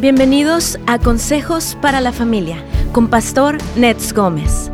Bienvenidos 0.00 0.78
a 0.86 1.00
Consejos 1.00 1.76
para 1.82 2.00
la 2.00 2.12
Familia 2.12 2.64
con 2.92 3.08
Pastor 3.08 3.58
Nets 3.76 4.12
Gómez. 4.12 4.70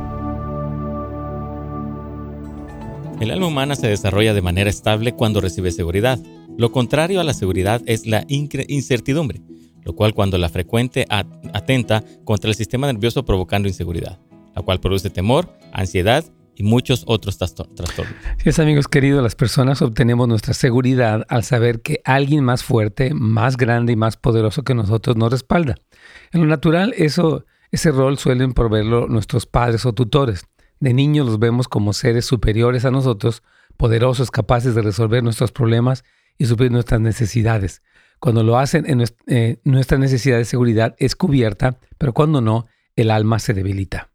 El 3.23 3.31
alma 3.31 3.47
humana 3.47 3.75
se 3.75 3.87
desarrolla 3.87 4.35
de 4.35 4.43
manera 4.43 4.69
estable 4.69 5.15
cuando 5.15 5.41
recibe 5.41 5.73
seguridad. 5.73 6.19
Lo 6.59 6.73
contrario 6.73 7.23
a 7.23 7.25
la 7.25 7.33
seguridad 7.33 7.81
es 7.87 8.07
la 8.07 8.27
incertidumbre, 8.29 9.41
lo 9.83 9.95
cual 9.95 10.13
cuando 10.13 10.37
la 10.37 10.51
frecuente 10.51 11.07
atenta 11.09 12.05
contra 12.25 12.51
el 12.51 12.55
sistema 12.55 12.93
nervioso 12.93 13.25
provocando 13.25 13.67
inseguridad, 13.67 14.19
la 14.55 14.61
cual 14.61 14.79
produce 14.79 15.09
temor, 15.09 15.49
ansiedad 15.73 16.27
y 16.57 16.63
muchos 16.63 17.05
otros 17.07 17.39
trastornos. 17.39 17.81
Es, 18.45 18.59
amigos 18.59 18.89
queridos, 18.89 19.23
las 19.23 19.35
personas 19.35 19.83
obtenemos 19.83 20.29
nuestra 20.29 20.55
seguridad 20.55 21.25
al 21.29 21.45
saber 21.45 21.81
que 21.81 22.01
alguien 22.05 22.45
más 22.45 22.63
fuerte, 22.63 23.13
más 23.15 23.57
grande 23.57 23.93
y 23.93 23.97
más 23.97 24.17
poderoso 24.17 24.63
que 24.63 24.75
nosotros 24.75 25.17
nos 25.17 25.31
respalda. 25.31 25.77
En 26.33 26.41
lo 26.41 26.47
natural, 26.47 26.95
eso, 26.97 27.45
ese 27.71 27.91
rol 27.91 28.19
suelen 28.19 28.53
proveerlo 28.53 29.09
nuestros 29.09 29.47
padres 29.47 29.85
o 29.87 29.93
tutores. 29.93 30.47
De 30.81 30.93
niños 30.93 31.27
los 31.27 31.39
vemos 31.39 31.69
como 31.69 31.93
seres 31.93 32.25
superiores 32.25 32.85
a 32.85 32.91
nosotros, 32.91 33.43
poderosos, 33.77 34.31
capaces 34.31 34.75
de 34.75 34.83
resolver 34.83 35.23
nuestros 35.23 35.53
problemas 35.53 36.05
y 36.39 36.47
suplir 36.47 36.71
nuestras 36.71 37.01
necesidades. 37.01 37.83
Cuando 38.21 38.43
lo 38.43 38.59
hacen, 38.59 38.89
en 38.89 39.05
eh, 39.27 39.59
nuestra 39.65 39.99
necesidad 39.99 40.39
de 40.39 40.45
seguridad 40.45 40.95
es 40.99 41.17
cubierta, 41.17 41.79
pero 41.99 42.13
cuando 42.13 42.41
no, 42.41 42.67
el 42.97 43.11
alma 43.11 43.39
se 43.39 43.55
debilita. 43.55 44.14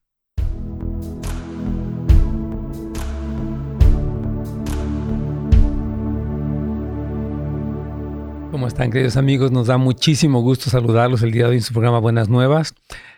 ¿Cómo 8.52 8.68
están, 8.68 8.90
queridos 8.90 9.16
amigos? 9.16 9.52
Nos 9.52 9.68
da 9.68 9.78
muchísimo 9.78 10.42
gusto 10.42 10.72
saludarlos 10.72 11.22
el 11.22 11.32
día 11.32 11.44
de 11.44 11.50
hoy 11.52 11.56
en 11.58 11.62
su 11.62 11.72
programa 11.72 12.00
Buenas 12.00 12.30
Nuevas. 12.30 12.74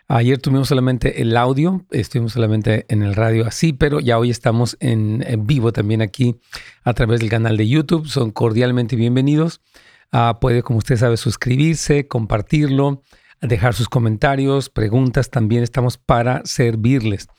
Ayer 0.09 0.37
tuvimos 0.39 0.67
solamente 0.67 1.21
el 1.21 1.37
audio, 1.37 1.85
estuvimos 1.89 2.33
solamente 2.33 2.85
en 2.89 3.01
el 3.01 3.15
radio 3.15 3.47
así, 3.47 3.71
pero 3.71 4.01
ya 4.01 4.19
hoy 4.19 4.29
estamos 4.29 4.75
en, 4.81 5.23
vivo 5.39 5.71
también 5.71 6.01
aquí 6.01 6.35
a 6.83 6.93
través 6.93 7.21
del 7.21 7.29
canal 7.29 7.55
de 7.55 7.65
YouTube. 7.65 8.07
Son 8.07 8.31
cordialmente 8.31 8.97
bienvenidos. 8.97 9.61
Ah, 10.11 10.39
puede, 10.41 10.63
como 10.63 10.79
usted 10.79 10.97
sabe, 10.97 11.15
suscribirse, 11.15 12.09
compartirlo, 12.09 13.01
dejar 13.39 13.73
sus 13.73 13.87
comentarios, 13.87 14.69
preguntas. 14.69 15.29
También 15.29 15.63
estamos 15.63 15.97
para 15.97 16.41
servirles. 16.43 17.29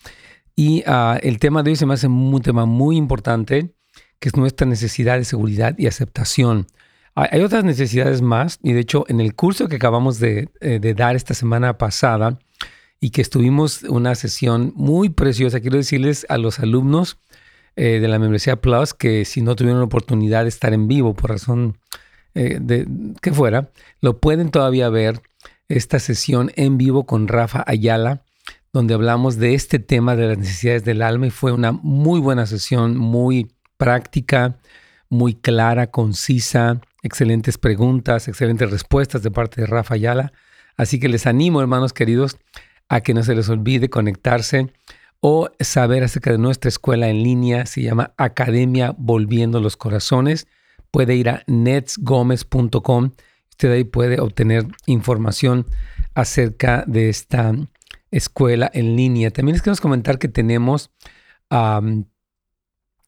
Y 0.57 0.83
ah, 0.87 1.19
el 1.23 1.39
tema 1.39 1.63
de 1.63 1.73
hoy 1.73 1.77
se 1.77 1.85
me 1.85 1.93
hace 1.93 2.07
un 2.07 2.41
tema 2.41 2.65
muy 2.65 2.97
importante, 2.97 3.75
que 4.19 4.31
es 4.31 4.37
nuestra 4.37 4.67
necesidad 4.67 5.19
de 5.19 5.27
seguridad 5.27 5.75
y 5.77 5.89
aceptación. 5.89 6.67
Hay 7.15 7.43
otras 7.43 7.63
necesidades 7.63 8.23
más, 8.23 8.59
y 8.63 8.73
de 8.73 8.81
hecho 8.81 9.05
en 9.09 9.21
el 9.21 9.35
curso 9.35 9.69
que 9.69 9.77
acabamos 9.77 10.19
de, 10.19 10.49
eh, 10.61 10.95
dar 10.97 11.15
esta 11.15 11.35
semana 11.35 11.77
pasada 11.77 12.39
y 13.01 13.11
que 13.11 13.21
estuvimos 13.21 13.83
una 13.83 14.15
sesión 14.15 14.73
muy 14.77 15.11
preciosa, 15.11 15.61
quiero 15.61 15.77
decirles 15.77 16.25
a 16.31 16.39
los 16.39 16.59
alumnos 16.59 17.19
eh, 17.77 18.01
de 18.01 18.09
la 18.09 18.19
membresía 18.19 18.61
Plus 18.63 18.95
que 18.95 19.27
si 19.27 19.43
no 19.43 19.57
tuvieron 19.57 19.81
la 19.81 19.87
oportunidad 19.87 20.45
de 20.45 20.49
estar 20.49 20.73
en 20.73 20.89
vivo 20.89 21.13
por 21.13 21.31
razón 21.31 21.77
eh, 22.35 22.59
de 22.61 22.87
que 23.21 23.33
fuera, 23.33 23.71
lo 24.01 24.19
pueden 24.19 24.51
todavía 24.51 24.89
ver 24.89 25.21
esta 25.69 25.99
sesión 25.99 26.51
en 26.57 26.79
vivo 26.79 27.05
con 27.05 27.29
Rafa 27.29 27.63
Ayala, 27.67 28.23
donde 28.73 28.95
hablamos 28.95 29.37
de 29.37 29.53
este 29.53 29.79
tema 29.79 30.17
de 30.17 30.29
las 30.29 30.39
necesidades 30.39 30.85
del 30.85 31.03
alma 31.03 31.27
y 31.27 31.31
fue 31.31 31.53
una 31.53 31.73
muy 31.73 32.21
buena 32.21 32.47
sesión, 32.47 32.97
muy 32.97 33.53
práctica, 33.77 34.57
muy 35.11 35.35
clara, 35.35 35.89
concisa, 35.89 36.81
excelentes 37.03 37.59
preguntas, 37.59 38.29
excelentes 38.29 38.71
respuestas 38.71 39.23
de 39.23 39.31
parte 39.31 39.61
de 39.61 39.67
Rafa 39.67 39.95
Ayala. 39.95 40.33
Así 40.77 40.99
que 40.99 41.09
les 41.09 41.27
animo, 41.27 41.61
hermanos 41.61 41.93
queridos, 41.93 42.39
a 42.89 43.01
que 43.01 43.15
no 43.15 43.23
se 43.23 43.35
les 43.35 43.49
olvide 43.49 43.91
conectarse 43.91 44.73
o 45.21 45.51
saber 45.61 46.03
acerca 46.03 46.33
de 46.33 46.39
nuestra 46.39 46.69
escuela 46.69 47.09
en 47.09 47.23
línea. 47.23 47.67
Se 47.67 47.83
llama 47.83 48.13
Academia 48.17 48.95
Volviendo 48.97 49.61
los 49.61 49.77
Corazones. 49.77 50.47
Puede 50.91 51.15
ir 51.15 51.29
a 51.29 51.43
netsgomez.com. 51.47 53.11
Usted 53.51 53.73
ahí 53.73 53.85
puede 53.85 54.21
obtener 54.21 54.67
información 54.87 55.67
acerca 56.15 56.85
de 56.87 57.09
esta 57.09 57.55
escuela 58.11 58.71
en 58.73 58.97
línea. 58.97 59.31
También 59.31 59.55
les 59.55 59.63
queremos 59.63 59.81
comentar 59.81 60.19
que 60.19 60.29
tenemos 60.29 60.91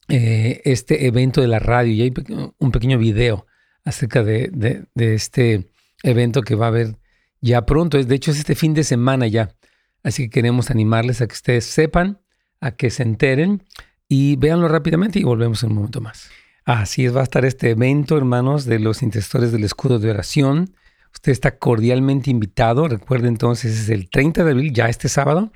eh, 0.08 0.62
este 0.64 1.06
evento 1.06 1.40
de 1.40 1.48
la 1.48 1.58
radio 1.58 1.92
y 1.92 2.02
hay 2.02 2.12
un 2.58 2.70
pequeño 2.70 2.98
video 2.98 3.46
acerca 3.84 4.22
de, 4.22 4.86
este 4.94 5.66
evento 6.02 6.42
que 6.42 6.54
va 6.54 6.66
a 6.66 6.68
haber 6.68 6.96
ya 7.40 7.66
pronto. 7.66 8.02
De 8.02 8.14
hecho, 8.14 8.30
es 8.30 8.38
este 8.38 8.54
fin 8.54 8.74
de 8.74 8.84
semana 8.84 9.26
ya. 9.26 9.54
Así 10.02 10.24
que 10.24 10.30
queremos 10.30 10.70
animarles 10.70 11.20
a 11.20 11.26
que 11.26 11.34
ustedes 11.34 11.64
sepan, 11.64 12.20
a 12.60 12.72
que 12.72 12.90
se 12.90 13.02
enteren 13.02 13.62
y 14.08 14.36
véanlo 14.36 14.68
rápidamente 14.68 15.18
y 15.18 15.24
volvemos 15.24 15.62
en 15.62 15.70
un 15.70 15.76
momento 15.76 16.00
más. 16.00 16.30
Así 16.64 17.04
es, 17.04 17.14
va 17.14 17.20
a 17.20 17.24
estar 17.24 17.44
este 17.44 17.70
evento, 17.70 18.16
hermanos, 18.16 18.64
de 18.64 18.78
los 18.78 19.02
intercesores 19.02 19.52
del 19.52 19.64
escudo 19.64 19.98
de 19.98 20.10
oración. 20.10 20.74
Usted 21.12 21.32
está 21.32 21.58
cordialmente 21.58 22.30
invitado. 22.30 22.88
Recuerde 22.88 23.28
entonces, 23.28 23.78
es 23.78 23.88
el 23.88 24.08
30 24.08 24.44
de 24.44 24.50
abril, 24.50 24.72
ya 24.72 24.88
este 24.88 25.08
sábado, 25.08 25.52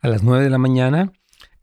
a 0.00 0.08
las 0.08 0.22
9 0.22 0.44
de 0.44 0.50
la 0.50 0.58
mañana 0.58 1.12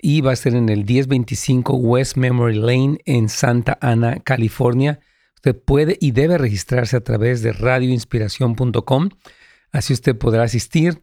y 0.02 0.22
va 0.22 0.32
a 0.32 0.36
ser 0.36 0.56
en 0.56 0.70
el 0.70 0.86
1025 0.86 1.74
West 1.76 2.16
Memory 2.16 2.56
Lane 2.56 3.00
en 3.06 3.30
Santa 3.30 3.78
Ana, 3.82 4.20
California. 4.22 5.00
Usted 5.40 5.58
puede 5.58 5.98
y 6.02 6.12
debe 6.12 6.38
registrarse 6.38 6.98
a 6.98 7.02
través 7.02 7.42
de 7.42 7.54
radioinspiración.com. 7.54 9.10
Así 9.72 9.94
usted 9.94 10.18
podrá 10.18 10.44
asistir 10.44 11.00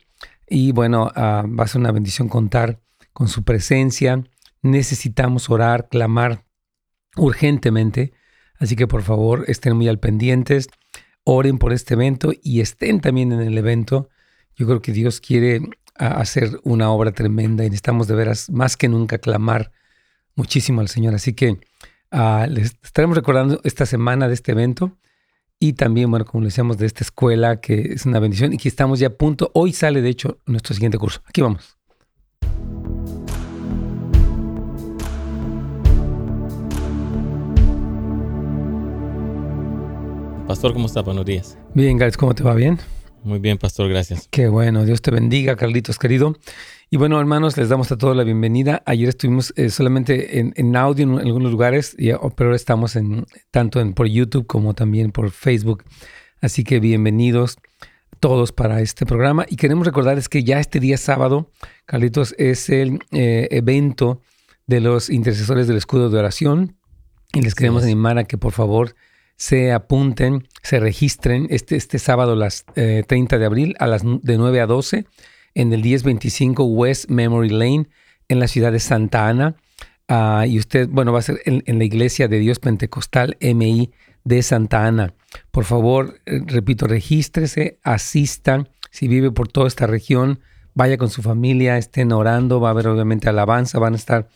y 0.47 0.73
bueno, 0.73 1.11
ah, 1.15 1.47
va 1.47 1.65
a 1.65 1.69
ser 1.69 1.81
una 1.81 1.91
bendición 1.91 2.29
contar 2.29 2.79
con 3.15 3.29
su 3.29 3.45
presencia. 3.45 4.23
Necesitamos 4.61 5.49
orar, 5.49 5.89
clamar 5.89 6.45
urgentemente. 7.17 8.13
Así 8.59 8.77
que 8.77 8.87
por 8.87 9.03
favor 9.03 9.47
estén 9.49 9.75
muy 9.75 9.89
al 9.89 10.01
pendientes, 10.01 10.69
oren 11.25 11.57
por 11.57 11.73
este 11.73 11.95
evento 11.95 12.33
y 12.43 12.61
estén 12.61 13.01
también 13.01 13.33
en 13.33 13.41
el 13.41 13.57
evento. 13.57 14.11
Yo 14.55 14.67
creo 14.67 14.83
que 14.83 14.93
Dios 14.93 15.23
quiere 15.23 15.63
a 15.99 16.21
hacer 16.21 16.61
una 16.63 16.91
obra 16.91 17.13
tremenda 17.13 17.65
y 17.65 17.71
necesitamos 17.71 18.07
de 18.07 18.17
veras 18.17 18.51
más 18.51 18.77
que 18.77 18.91
nunca 18.91 19.17
clamar 19.17 19.73
muchísimo 20.35 20.83
al 20.83 20.89
Señor. 20.89 21.15
Así 21.15 21.33
que 21.33 21.59
uh, 22.13 22.51
les 22.51 22.77
estaremos 22.83 23.17
recordando 23.17 23.61
esta 23.65 23.87
semana 23.87 24.29
de 24.29 24.35
este 24.35 24.53
evento 24.53 24.97
y 25.59 25.73
también, 25.73 26.11
bueno, 26.11 26.25
como 26.25 26.43
le 26.43 26.49
decíamos, 26.49 26.79
de 26.79 26.87
esta 26.87 27.03
escuela 27.03 27.61
que 27.61 27.93
es 27.95 28.05
una 28.05 28.19
bendición 28.19 28.53
y 28.53 28.59
que 28.59 28.69
estamos 28.69 28.99
ya 28.99 29.09
a 29.09 29.11
punto. 29.11 29.51
Hoy 29.55 29.73
sale, 29.73 30.03
de 30.03 30.11
hecho, 30.11 30.39
nuestro 30.47 30.75
siguiente 30.75 30.99
curso. 30.99 31.23
Aquí 31.27 31.41
vamos. 31.41 31.77
Pastor, 40.47 40.75
¿cómo 40.75 40.87
está? 40.87 41.03
Buenos 41.03 41.25
días. 41.25 41.59
Bien, 41.75 41.99
Gales, 41.99 42.17
¿cómo 42.17 42.35
te 42.35 42.45
va? 42.45 42.55
¿Bien? 42.55 42.79
Muy 43.25 43.41
bien, 43.41 43.59
pastor, 43.59 43.89
gracias. 43.89 44.29
Qué 44.31 44.47
bueno, 44.47 44.85
Dios 44.85 45.03
te 45.03 45.11
bendiga, 45.11 45.57
Carlitos 45.57 45.99
querido. 45.99 46.37
Y 46.89 46.99
bueno, 46.99 47.19
hermanos, 47.19 47.57
les 47.57 47.69
damos 47.69 47.91
a 47.91 47.99
todos 47.99 48.17
la 48.17 48.23
bienvenida. 48.23 48.85
Ayer 48.87 49.09
estuvimos 49.09 49.53
eh, 49.57 49.71
solamente 49.71 50.39
en, 50.39 50.77
audio 50.77 51.03
en, 51.03 51.19
algunos 51.19 51.51
lugares, 51.51 51.97
oh, 52.21 52.31
pero 52.31 52.51
ahora 52.51 52.57
estamos 52.57 52.95
en, 52.95 53.27
tanto 53.51 53.81
en, 53.81 53.93
por 53.93 54.07
YouTube 54.07 54.47
como 54.47 54.73
también 54.73 55.11
por 55.11 55.33
Facebook. 55.33 55.83
Así 56.41 56.63
que 56.63 56.79
bienvenidos 56.79 57.59
todos 58.21 58.53
para 58.53 58.81
este 58.83 59.05
programa. 59.05 59.47
Y 59.49 59.57
queremos 59.57 59.85
recordarles 59.85 60.29
que 60.29 60.45
ya 60.45 60.61
este 60.61 60.79
día 60.79 60.97
sábado, 60.97 61.51
Carlitos, 61.87 62.37
es 62.39 62.71
el 62.71 63.01
eh, 63.11 63.49
evento 63.51 64.21
de 64.69 64.81
los 64.81 65.11
intercesores 65.11 65.67
del 65.67 65.79
escudo 65.79 66.09
de 66.09 66.21
oración. 66.21 66.77
Y 67.33 67.43
les 67.43 67.57
queremos 67.57 67.83
animar 67.83 68.17
a 68.17 68.25
que 68.25 68.39
por 68.39 68.53
favor 68.53 68.95
se 69.35 69.73
apunten, 69.73 70.47
se 70.63 70.79
registren 70.79 71.49
este, 71.51 71.75
este 71.75 71.99
sábado, 71.99 72.37
las 72.37 72.65
30 72.75 73.11
eh, 73.17 73.39
de 73.41 73.45
abril, 73.45 73.75
a 73.81 73.89
las 73.89 74.03
de 74.05 74.39
9 74.39 74.61
a 74.61 74.67
12, 74.67 75.05
en 75.57 75.73
el 75.73 75.83
1025 75.83 76.65
West 76.65 77.09
Memory 77.09 77.49
Lane, 77.49 77.89
en 78.29 78.39
la 78.39 78.47
ciudad 78.47 78.73
de 78.73 78.79
Santa 78.79 79.27
Ana. 79.27 79.57
Ah, 80.07 80.45
y 80.47 80.59
usted, 80.59 80.89
bueno, 80.89 81.13
va 81.13 81.21
a 81.21 81.23
ser 81.23 81.41
en, 81.47 81.79
la 81.79 81.85
iglesia 81.85 82.29
de 82.29 82.39
Dios 82.39 82.59
Pentecostal 82.59 83.37
MI 83.41 83.91
de 84.23 84.43
Santa 84.43 84.87
Ana. 84.87 85.15
Por 85.51 85.65
favor, 85.65 86.21
eh, 86.27 86.41
repito, 86.45 86.87
regístrese, 86.87 87.81
asistan. 87.83 88.69
Si 88.91 89.09
vive 89.09 89.33
por 89.33 89.49
toda 89.49 89.67
esta 89.67 89.87
región, 89.87 90.41
vaya 90.75 90.99
con 90.99 91.09
su 91.09 91.23
familia, 91.23 91.79
estén 91.79 92.13
orando, 92.13 92.61
va 92.61 92.69
a 92.69 92.73
haber 92.73 92.89
obviamente 92.89 93.29
alabanza, 93.29 93.79
van 93.79 93.95
a 93.95 93.97
estar 93.97 94.29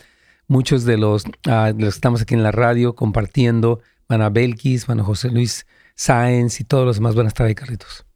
muchos 0.49 0.85
de 0.85 0.97
los, 0.97 1.25
de 1.25 1.75
los 1.75 1.77
que 1.77 1.87
estamos 1.89 2.23
aquí 2.23 2.35
en 2.35 2.43
la 2.43 2.51
radio 2.51 2.95
compartiendo 2.95 3.81
van 4.09 4.23
a 4.23 4.31
Belkis, 4.31 4.87
van 4.87 5.01
a 5.01 5.05
José 5.05 5.31
Luis 5.31 5.67
Sáenz 5.95 6.61
y 6.61 6.65
todos 6.65 6.85
los 6.85 6.97
demás 6.97 7.15
van 7.15 7.27
a 7.27 7.29
estar 7.29 7.47
ahí, 7.47 7.55
Carlitos. 7.55 8.10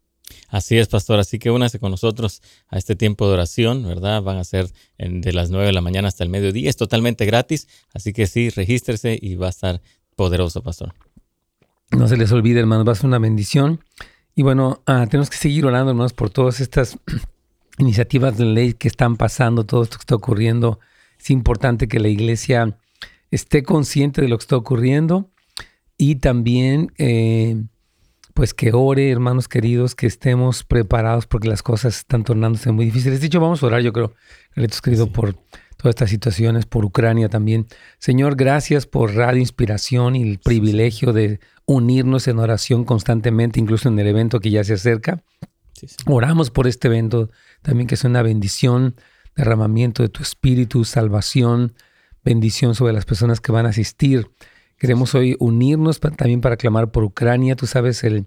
Así 0.49 0.79
es, 0.79 0.89
pastor. 0.89 1.19
Así 1.19 1.39
que 1.39 1.51
únase 1.51 1.79
con 1.79 1.91
nosotros 1.91 2.43
a 2.69 2.79
este 2.79 2.97
tiempo 2.97 3.27
de 3.27 3.35
oración, 3.35 3.85
¿verdad? 3.85 4.23
Van 4.23 4.37
a 4.39 4.45
ser 4.45 4.69
de 4.99 5.33
las 5.33 5.51
9 5.51 5.67
de 5.67 5.73
la 5.73 5.81
mañana 5.81 6.09
hasta 6.09 6.25
el 6.25 6.31
mediodía. 6.31 6.71
Es 6.71 6.77
totalmente 6.77 7.27
gratis. 7.27 7.69
Así 7.93 8.13
que 8.13 8.27
sí, 8.27 8.51
regístrese 8.51 9.19
y 9.21 9.35
va 9.37 9.47
a 9.47 9.51
estar 9.51 9.81
poderoso, 10.17 10.63
pastor. 10.63 10.95
No 11.91 12.09
se 12.09 12.17
les 12.17 12.33
olvide, 12.33 12.61
hermanos, 12.61 12.87
va 12.87 12.93
a 12.93 12.97
ser 12.97 13.07
una 13.07 13.19
bendición. 13.19 13.81
Y 14.35 14.43
bueno, 14.43 14.83
ah, 14.87 15.07
tenemos 15.09 15.31
que 15.31 15.37
seguir 15.37 15.65
orando, 15.65 15.91
hermanos, 15.91 16.13
por 16.13 16.31
todas 16.31 16.61
estas 16.61 16.99
iniciativas 17.79 18.37
de 18.37 18.47
ley 18.47 18.75
que 18.75 18.89
están 18.89 19.17
pasando, 19.17 19.65
todo 19.65 19.83
esto 19.83 19.97
que 19.97 20.03
está 20.03 20.15
ocurriendo. 20.15 20.81
Es 21.19 21.31
importante 21.31 21.89
que 21.89 22.01
la 22.01 22.09
iglesia 22.09 22.77
esté 23.31 23.63
consciente 23.63 24.23
de 24.23 24.29
lo 24.29 24.39
que 24.39 24.43
está 24.43 24.57
ocurriendo 24.57 25.31
y 25.97 26.17
también, 26.17 26.93
eh, 26.99 27.63
pues 28.35 28.53
que 28.53 28.73
ore, 28.73 29.11
hermanos 29.11 29.47
queridos, 29.47 29.95
que 29.95 30.07
estemos 30.07 30.65
preparados 30.65 31.27
porque 31.27 31.49
las 31.49 31.63
cosas 31.63 31.99
están 31.99 32.25
tornándose 32.25 32.73
muy 32.73 32.85
difíciles. 32.85 33.21
De 33.21 33.29
hecho, 33.29 33.41
vamos 33.41 33.63
a 33.63 33.67
orar, 33.67 33.81
yo 33.81 33.93
creo, 33.93 34.13
Carlitos 34.51 34.83
querido, 34.83 35.07
por 35.07 35.35
todas 35.77 35.91
estas 35.91 36.11
situaciones, 36.11 36.67
por 36.67 36.85
Ucrania 36.85 37.29
también. 37.29 37.67
Señor, 37.99 38.35
gracias 38.35 38.87
por 38.87 39.15
Radio 39.15 39.41
Inspiración 39.41 40.17
y 40.17 40.23
el 40.23 40.39
privilegio 40.39 41.13
de 41.13 41.39
unirnos 41.65 42.27
en 42.27 42.41
oración 42.41 42.85
constantemente, 42.85 43.61
incluso 43.61 43.89
en 43.89 43.99
el 43.99 44.09
evento 44.09 44.41
que 44.41 44.51
ya 44.51 44.65
se 44.65 44.75
acerca. 44.75 45.23
Oramos 46.07 46.51
por 46.51 46.67
este 46.67 46.89
evento 46.89 47.31
también 47.63 47.87
que 47.87 47.95
es 47.95 48.05
una 48.05 48.23
bendición, 48.23 48.97
derramamiento 49.37 50.03
de 50.03 50.09
tu 50.09 50.23
espíritu, 50.23 50.85
salvación, 50.85 51.75
bendición 52.25 52.75
sobre 52.75 52.93
las 52.93 53.05
personas 53.05 53.41
que 53.41 53.53
van 53.53 53.67
a 53.67 53.71
asistir. 53.71 54.29
Queremos 54.85 55.15
hoy 55.15 55.35
unirnos 55.39 55.99
también 55.99 56.43
para 56.43 56.59
clamar 56.59 56.91
por 56.91 57.05
Ucrania. 57.05 57.57
Tú 57.57 57.67
sabes 57.67 58.05
el, 58.05 58.27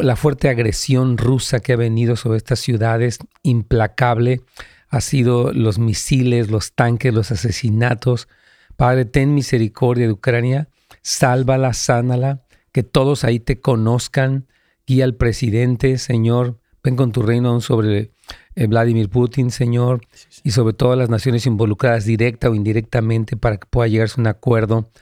la 0.00 0.14
fuerte 0.14 0.48
agresión 0.48 1.18
rusa 1.18 1.58
que 1.58 1.72
ha 1.72 1.76
venido 1.76 2.14
sobre 2.14 2.36
estas 2.36 2.60
ciudades, 2.60 3.18
implacable 3.42 4.42
ha 4.90 5.00
sido 5.00 5.52
los 5.52 5.80
misiles, 5.80 6.52
los 6.52 6.74
tanques, 6.74 7.12
los 7.12 7.32
asesinatos. 7.32 8.28
Padre, 8.76 9.06
ten 9.06 9.34
misericordia 9.34 10.06
de 10.06 10.12
Ucrania, 10.12 10.68
sálvala, 11.02 11.72
sánala, 11.72 12.44
que 12.70 12.84
todos 12.84 13.24
ahí 13.24 13.40
te 13.40 13.60
conozcan. 13.60 14.46
Guía 14.86 15.02
al 15.02 15.16
presidente, 15.16 15.98
Señor. 15.98 16.60
Ven 16.84 16.94
con 16.94 17.10
tu 17.10 17.22
reino 17.22 17.60
sobre 17.60 18.12
eh, 18.54 18.68
Vladimir 18.68 19.10
Putin, 19.10 19.50
Señor, 19.50 20.02
y 20.44 20.52
sobre 20.52 20.74
todas 20.74 20.96
las 20.96 21.10
naciones 21.10 21.44
involucradas 21.44 22.04
directa 22.04 22.50
o 22.50 22.54
indirectamente 22.54 23.36
para 23.36 23.56
que 23.56 23.66
pueda 23.66 23.88
llegarse 23.88 24.20
a 24.20 24.22
un 24.22 24.28
acuerdo 24.28 24.92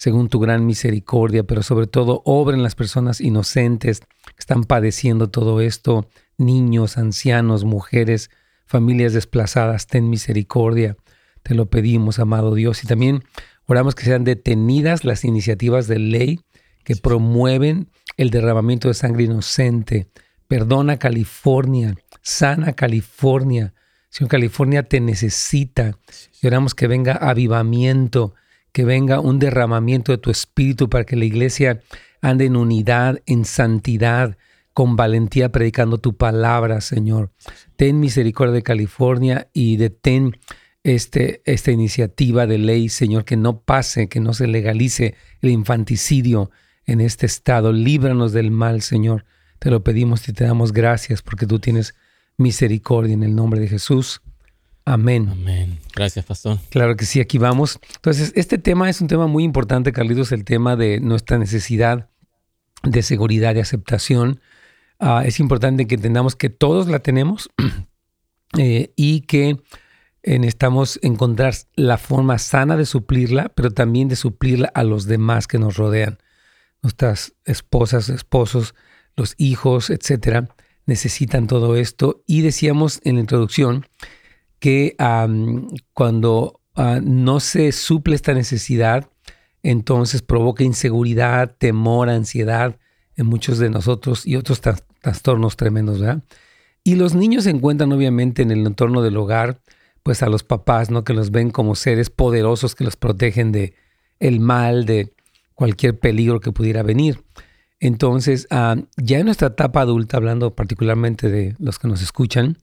según 0.00 0.30
tu 0.30 0.40
gran 0.40 0.64
misericordia, 0.64 1.44
pero 1.44 1.62
sobre 1.62 1.86
todo 1.86 2.22
obren 2.24 2.62
las 2.62 2.74
personas 2.74 3.20
inocentes 3.20 4.00
que 4.00 4.38
están 4.38 4.64
padeciendo 4.64 5.28
todo 5.28 5.60
esto, 5.60 6.08
niños, 6.38 6.96
ancianos, 6.96 7.64
mujeres, 7.64 8.30
familias 8.64 9.12
desplazadas, 9.12 9.86
ten 9.86 10.08
misericordia. 10.08 10.96
Te 11.42 11.54
lo 11.54 11.66
pedimos, 11.66 12.18
amado 12.18 12.54
Dios. 12.54 12.82
Y 12.82 12.86
también 12.86 13.24
oramos 13.66 13.94
que 13.94 14.06
sean 14.06 14.24
detenidas 14.24 15.04
las 15.04 15.22
iniciativas 15.22 15.86
de 15.86 15.98
ley 15.98 16.40
que 16.82 16.96
promueven 16.96 17.90
el 18.16 18.30
derramamiento 18.30 18.88
de 18.88 18.94
sangre 18.94 19.24
inocente. 19.24 20.08
Perdona 20.48 20.98
California, 20.98 21.94
sana 22.22 22.72
California. 22.72 23.74
Señor, 24.08 24.30
California 24.30 24.82
te 24.82 24.98
necesita. 25.00 25.98
Y 26.40 26.46
oramos 26.46 26.74
que 26.74 26.86
venga 26.86 27.12
avivamiento, 27.12 28.32
que 28.72 28.84
venga 28.84 29.20
un 29.20 29.38
derramamiento 29.38 30.12
de 30.12 30.18
tu 30.18 30.30
espíritu 30.30 30.88
para 30.88 31.04
que 31.04 31.16
la 31.16 31.24
iglesia 31.24 31.80
ande 32.20 32.46
en 32.46 32.56
unidad, 32.56 33.20
en 33.26 33.44
santidad, 33.44 34.36
con 34.72 34.96
valentía 34.96 35.50
predicando 35.50 35.98
tu 35.98 36.16
palabra, 36.16 36.80
Señor. 36.80 37.32
Ten 37.76 38.00
misericordia 38.00 38.54
de 38.54 38.62
California 38.62 39.48
y 39.52 39.76
detén 39.76 40.38
este, 40.84 41.42
esta 41.44 41.70
iniciativa 41.70 42.46
de 42.46 42.58
ley, 42.58 42.88
Señor, 42.88 43.24
que 43.24 43.36
no 43.36 43.60
pase, 43.60 44.08
que 44.08 44.20
no 44.20 44.32
se 44.32 44.46
legalice 44.46 45.14
el 45.42 45.50
infanticidio 45.50 46.50
en 46.86 47.00
este 47.00 47.26
estado. 47.26 47.72
Líbranos 47.72 48.32
del 48.32 48.50
mal, 48.50 48.82
Señor. 48.82 49.24
Te 49.58 49.70
lo 49.70 49.84
pedimos 49.84 50.26
y 50.28 50.32
te 50.32 50.44
damos 50.44 50.72
gracias 50.72 51.22
porque 51.22 51.46
tú 51.46 51.58
tienes 51.58 51.94
misericordia 52.36 53.12
en 53.12 53.22
el 53.22 53.34
nombre 53.34 53.60
de 53.60 53.68
Jesús. 53.68 54.22
Amén. 54.84 55.28
Amén. 55.30 55.78
Gracias, 55.94 56.24
pastor. 56.24 56.58
Claro 56.70 56.96
que 56.96 57.04
sí, 57.04 57.20
aquí 57.20 57.38
vamos. 57.38 57.78
Entonces, 57.96 58.32
este 58.34 58.58
tema 58.58 58.88
es 58.88 59.00
un 59.00 59.08
tema 59.08 59.26
muy 59.26 59.44
importante, 59.44 59.92
Carlitos, 59.92 60.32
el 60.32 60.44
tema 60.44 60.76
de 60.76 61.00
nuestra 61.00 61.38
necesidad 61.38 62.08
de 62.82 63.02
seguridad 63.02 63.54
y 63.54 63.60
aceptación. 63.60 64.40
Ah, 64.98 65.22
es 65.24 65.40
importante 65.40 65.86
que 65.86 65.96
entendamos 65.96 66.36
que 66.36 66.50
todos 66.50 66.88
la 66.88 67.00
tenemos 67.00 67.50
eh, 68.58 68.92
y 68.96 69.22
que 69.22 69.58
eh, 70.22 70.38
necesitamos 70.38 70.98
encontrar 71.02 71.54
la 71.76 71.96
forma 71.96 72.38
sana 72.38 72.76
de 72.76 72.86
suplirla, 72.86 73.50
pero 73.54 73.70
también 73.70 74.08
de 74.08 74.16
suplirla 74.16 74.70
a 74.74 74.82
los 74.82 75.06
demás 75.06 75.46
que 75.46 75.58
nos 75.58 75.76
rodean. 75.76 76.18
Nuestras 76.82 77.34
esposas, 77.44 78.08
esposos, 78.08 78.74
los 79.16 79.34
hijos, 79.38 79.90
etcétera, 79.90 80.48
necesitan 80.86 81.46
todo 81.46 81.76
esto. 81.76 82.22
Y 82.26 82.42
decíamos 82.42 83.00
en 83.04 83.16
la 83.16 83.20
introducción 83.20 83.86
que 84.60 84.94
cuando 85.92 86.60
ah, 86.76 87.00
no 87.02 87.40
se 87.40 87.72
suple 87.72 88.14
esta 88.14 88.34
necesidad, 88.34 89.08
entonces 89.62 90.22
provoca 90.22 90.62
inseguridad, 90.62 91.56
temor, 91.58 92.08
ansiedad 92.08 92.78
en 93.16 93.26
muchos 93.26 93.58
de 93.58 93.70
nosotros 93.70 94.26
y 94.26 94.36
otros 94.36 94.60
trastornos 94.60 95.56
tremendos, 95.56 96.00
¿verdad? 96.00 96.22
Y 96.84 96.94
los 96.94 97.14
niños 97.14 97.44
se 97.44 97.50
encuentran 97.50 97.92
obviamente 97.92 98.42
en 98.42 98.50
el 98.50 98.66
entorno 98.66 99.02
del 99.02 99.16
hogar, 99.16 99.60
pues 100.02 100.22
a 100.22 100.28
los 100.28 100.44
papás, 100.44 100.90
¿no? 100.90 101.04
Que 101.04 101.12
los 101.12 101.30
ven 101.30 101.50
como 101.50 101.74
seres 101.74 102.08
poderosos 102.08 102.74
que 102.74 102.84
los 102.84 102.96
protegen 102.96 103.52
de 103.52 103.74
el 104.18 104.40
mal, 104.40 104.86
de 104.86 105.12
cualquier 105.54 105.98
peligro 105.98 106.40
que 106.40 106.52
pudiera 106.52 106.82
venir. 106.82 107.22
Entonces, 107.80 108.46
ah, 108.50 108.76
ya 108.96 109.18
en 109.18 109.26
nuestra 109.26 109.48
etapa 109.48 109.82
adulta, 109.82 110.16
hablando 110.16 110.54
particularmente 110.54 111.30
de 111.30 111.56
los 111.58 111.78
que 111.78 111.88
nos 111.88 112.02
escuchan, 112.02 112.58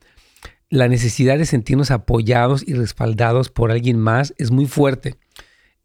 la 0.69 0.87
necesidad 0.87 1.37
de 1.37 1.45
sentirnos 1.45 1.91
apoyados 1.91 2.63
y 2.67 2.73
respaldados 2.73 3.49
por 3.49 3.71
alguien 3.71 3.99
más 3.99 4.33
es 4.37 4.51
muy 4.51 4.65
fuerte. 4.65 5.15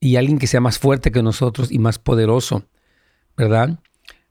Y 0.00 0.16
alguien 0.16 0.38
que 0.38 0.48
sea 0.48 0.60
más 0.60 0.78
fuerte 0.78 1.12
que 1.12 1.22
nosotros 1.22 1.70
y 1.70 1.78
más 1.78 1.98
poderoso, 1.98 2.64
¿verdad? 3.36 3.78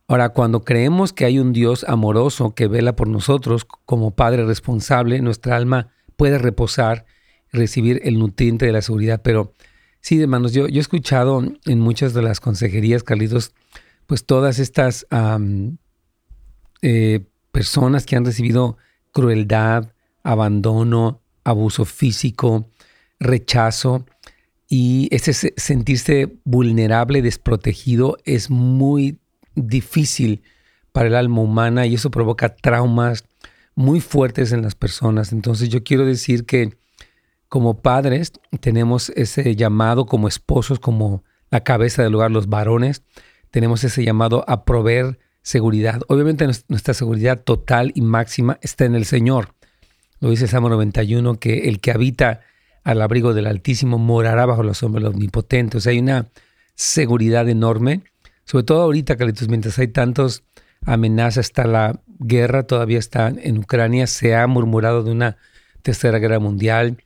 Ahora, 0.06 0.28
cuando 0.30 0.62
creemos 0.62 1.14
que 1.14 1.24
hay 1.24 1.38
un 1.38 1.54
Dios 1.54 1.84
amoroso 1.88 2.54
que 2.54 2.68
vela 2.68 2.94
por 2.96 3.08
nosotros 3.08 3.64
como 3.64 4.10
Padre 4.10 4.44
responsable, 4.44 5.20
nuestra 5.22 5.56
alma 5.56 5.88
puede 6.16 6.36
reposar 6.36 7.06
y 7.50 7.56
recibir 7.56 8.00
el 8.04 8.18
nutriente 8.18 8.66
de 8.66 8.72
la 8.72 8.82
seguridad. 8.82 9.22
Pero 9.24 9.54
sí, 10.00 10.20
hermanos, 10.20 10.52
yo, 10.52 10.68
yo 10.68 10.78
he 10.78 10.80
escuchado 10.80 11.42
en 11.64 11.80
muchas 11.80 12.12
de 12.12 12.20
las 12.20 12.40
consejerías, 12.40 13.04
Carlitos, 13.04 13.54
pues 14.06 14.26
todas 14.26 14.58
estas 14.58 15.06
eh, 16.82 17.24
personas 17.50 18.04
que 18.04 18.16
han 18.16 18.26
recibido 18.26 18.76
crueldad, 19.12 19.92
abandono, 20.22 21.20
abuso 21.44 21.84
físico, 21.84 22.68
rechazo, 23.18 24.04
y 24.68 25.08
ese 25.10 25.52
sentirse 25.56 26.38
vulnerable, 26.44 27.20
desprotegido, 27.20 28.16
es 28.24 28.48
muy 28.48 29.18
difícil 29.54 30.42
para 30.92 31.08
el 31.08 31.14
alma 31.14 31.42
humana 31.42 31.86
y 31.86 31.94
eso 31.94 32.10
provoca 32.10 32.56
traumas 32.56 33.24
muy 33.74 34.00
fuertes 34.00 34.52
en 34.52 34.62
las 34.62 34.74
personas. 34.74 35.32
Entonces 35.32 35.68
yo 35.68 35.84
quiero 35.84 36.06
decir 36.06 36.46
que 36.46 36.74
como 37.48 37.82
padres 37.82 38.32
tenemos 38.60 39.10
ese 39.10 39.56
llamado, 39.56 40.06
como 40.06 40.26
esposos, 40.26 40.78
como 40.78 41.22
la 41.50 41.62
cabeza 41.62 42.02
del 42.02 42.14
hogar, 42.14 42.30
los 42.30 42.48
varones, 42.48 43.02
tenemos 43.50 43.84
ese 43.84 44.02
llamado 44.02 44.42
a 44.48 44.64
proveer 44.64 45.18
seguridad. 45.42 46.00
Obviamente 46.08 46.48
nuestra 46.68 46.94
seguridad 46.94 47.42
total 47.42 47.92
y 47.94 48.00
máxima 48.00 48.58
está 48.62 48.86
en 48.86 48.94
el 48.94 49.04
Señor. 49.04 49.54
Lo 50.22 50.30
dice 50.30 50.48
Salmo 50.48 50.70
91, 50.70 51.38
que 51.38 51.68
el 51.68 51.80
que 51.80 51.90
habita 51.90 52.40
al 52.82 53.02
abrigo 53.02 53.34
del 53.34 53.46
Altísimo 53.46 53.98
morará 53.98 54.46
bajo 54.46 54.62
los 54.62 54.78
sombra 54.78 55.00
del 55.00 55.12
Omnipotente. 55.12 55.76
O 55.76 55.80
sea, 55.80 55.92
hay 55.92 55.98
una 55.98 56.28
seguridad 56.74 57.46
enorme 57.50 58.00
sobre 58.44 58.64
todo 58.64 58.82
ahorita, 58.82 59.16
Carlitos, 59.16 59.48
mientras 59.48 59.78
hay 59.78 59.88
tantas 59.88 60.44
amenazas, 60.84 61.46
está 61.46 61.66
la 61.66 62.00
guerra, 62.18 62.64
todavía 62.64 62.98
está 62.98 63.28
en 63.28 63.58
Ucrania, 63.58 64.06
se 64.06 64.34
ha 64.34 64.46
murmurado 64.46 65.02
de 65.02 65.12
una 65.12 65.36
tercera 65.82 66.18
guerra 66.18 66.38
mundial, 66.38 66.98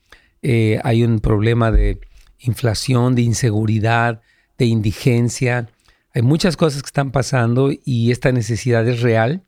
eh, 0.42 0.80
hay 0.82 1.02
un 1.02 1.20
problema 1.20 1.70
de 1.70 2.00
inflación, 2.38 3.14
de 3.14 3.22
inseguridad, 3.22 4.22
de 4.58 4.66
indigencia, 4.66 5.68
hay 6.14 6.22
muchas 6.22 6.56
cosas 6.56 6.82
que 6.82 6.86
están 6.86 7.10
pasando 7.10 7.70
y 7.84 8.10
esta 8.10 8.32
necesidad 8.32 8.86
es 8.88 9.02
real 9.02 9.42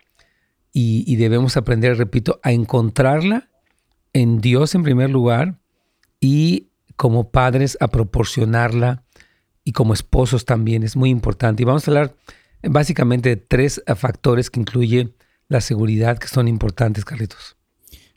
y 0.80 1.16
debemos 1.16 1.56
aprender, 1.56 1.98
repito, 1.98 2.38
a 2.44 2.52
encontrarla 2.52 3.48
en 4.12 4.40
Dios 4.40 4.74
en 4.74 4.82
primer 4.82 5.10
lugar 5.10 5.58
y 6.20 6.68
como 6.96 7.30
padres 7.30 7.76
a 7.80 7.88
proporcionarla 7.88 9.04
y 9.64 9.72
como 9.72 9.94
esposos 9.94 10.44
también 10.44 10.82
es 10.82 10.96
muy 10.96 11.10
importante. 11.10 11.62
Y 11.62 11.66
vamos 11.66 11.86
a 11.86 11.90
hablar 11.90 12.16
básicamente 12.62 13.28
de 13.28 13.36
tres 13.36 13.82
factores 13.96 14.50
que 14.50 14.60
incluye 14.60 15.14
la 15.48 15.60
seguridad 15.60 16.18
que 16.18 16.28
son 16.28 16.48
importantes, 16.48 17.04
Carlitos. 17.04 17.56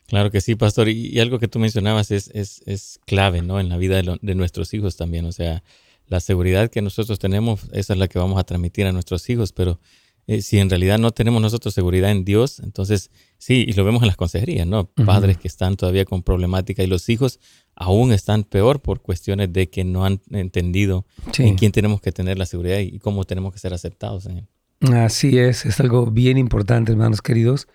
Claro 0.06 0.30
que 0.30 0.40
sí, 0.40 0.56
pastor. 0.56 0.88
Y, 0.88 1.18
algo 1.20 1.38
que 1.38 1.48
tú 1.48 1.58
mencionabas 1.58 2.10
es, 2.10 2.30
es, 2.34 2.60
es, 2.66 3.00
clave 3.06 3.40
¿no? 3.40 3.60
en 3.60 3.68
la 3.68 3.78
vida 3.78 4.02
de, 4.02 4.18
de, 4.20 4.34
nuestros 4.34 4.74
hijos 4.74 4.96
también. 4.96 5.24
O 5.24 5.32
sea, 5.32 5.62
la 6.06 6.20
seguridad 6.20 6.70
que 6.70 6.82
nosotros 6.82 7.18
tenemos, 7.18 7.64
esa 7.72 7.94
es 7.94 7.98
la 7.98 8.08
que 8.08 8.18
vamos 8.18 8.38
a 8.38 8.44
transmitir 8.44 8.86
a 8.86 8.92
nuestros 8.92 9.30
hijos, 9.30 9.52
pero 9.52 9.80
eh, 10.26 10.40
si 10.40 10.58
en 10.58 10.70
realidad 10.70 10.98
no 10.98 11.10
tenemos 11.10 11.42
nosotros 11.42 11.74
seguridad 11.74 12.10
en 12.10 12.24
Dios, 12.24 12.60
entonces 12.60 13.10
sí, 13.38 13.64
y 13.66 13.72
lo 13.72 13.84
vemos 13.84 14.02
en 14.02 14.08
las 14.08 14.16
consejerías, 14.16 14.66
¿no? 14.66 14.86
Padres 14.86 15.36
que 15.36 15.48
están 15.48 15.76
todavía 15.76 16.04
con 16.04 16.22
problemática 16.22 16.82
y 16.82 16.86
los 16.86 17.08
hijos 17.08 17.40
aún 17.74 18.12
están 18.12 18.44
peor 18.44 18.80
por 18.80 19.00
cuestiones 19.00 19.52
de 19.52 19.68
que 19.68 19.84
no 19.84 20.04
han 20.04 20.20
entendido 20.30 21.06
en 21.38 21.56
quién 21.56 21.72
tenemos 21.72 22.00
que 22.00 22.12
tener 22.12 22.38
la 22.38 22.46
seguridad 22.46 22.78
y 22.78 22.98
cómo 23.00 23.24
tenemos 23.24 23.52
que 23.52 23.58
ser 23.58 23.74
aceptados 23.74 24.26
en 24.26 24.38
él. 24.38 24.48
Así 24.94 25.38
es, 25.38 25.64
es 25.66 25.80
algo 25.80 26.06
bien 26.06 26.38
importante, 26.38 26.92
hermanos 26.92 27.22
queridos. 27.22 27.68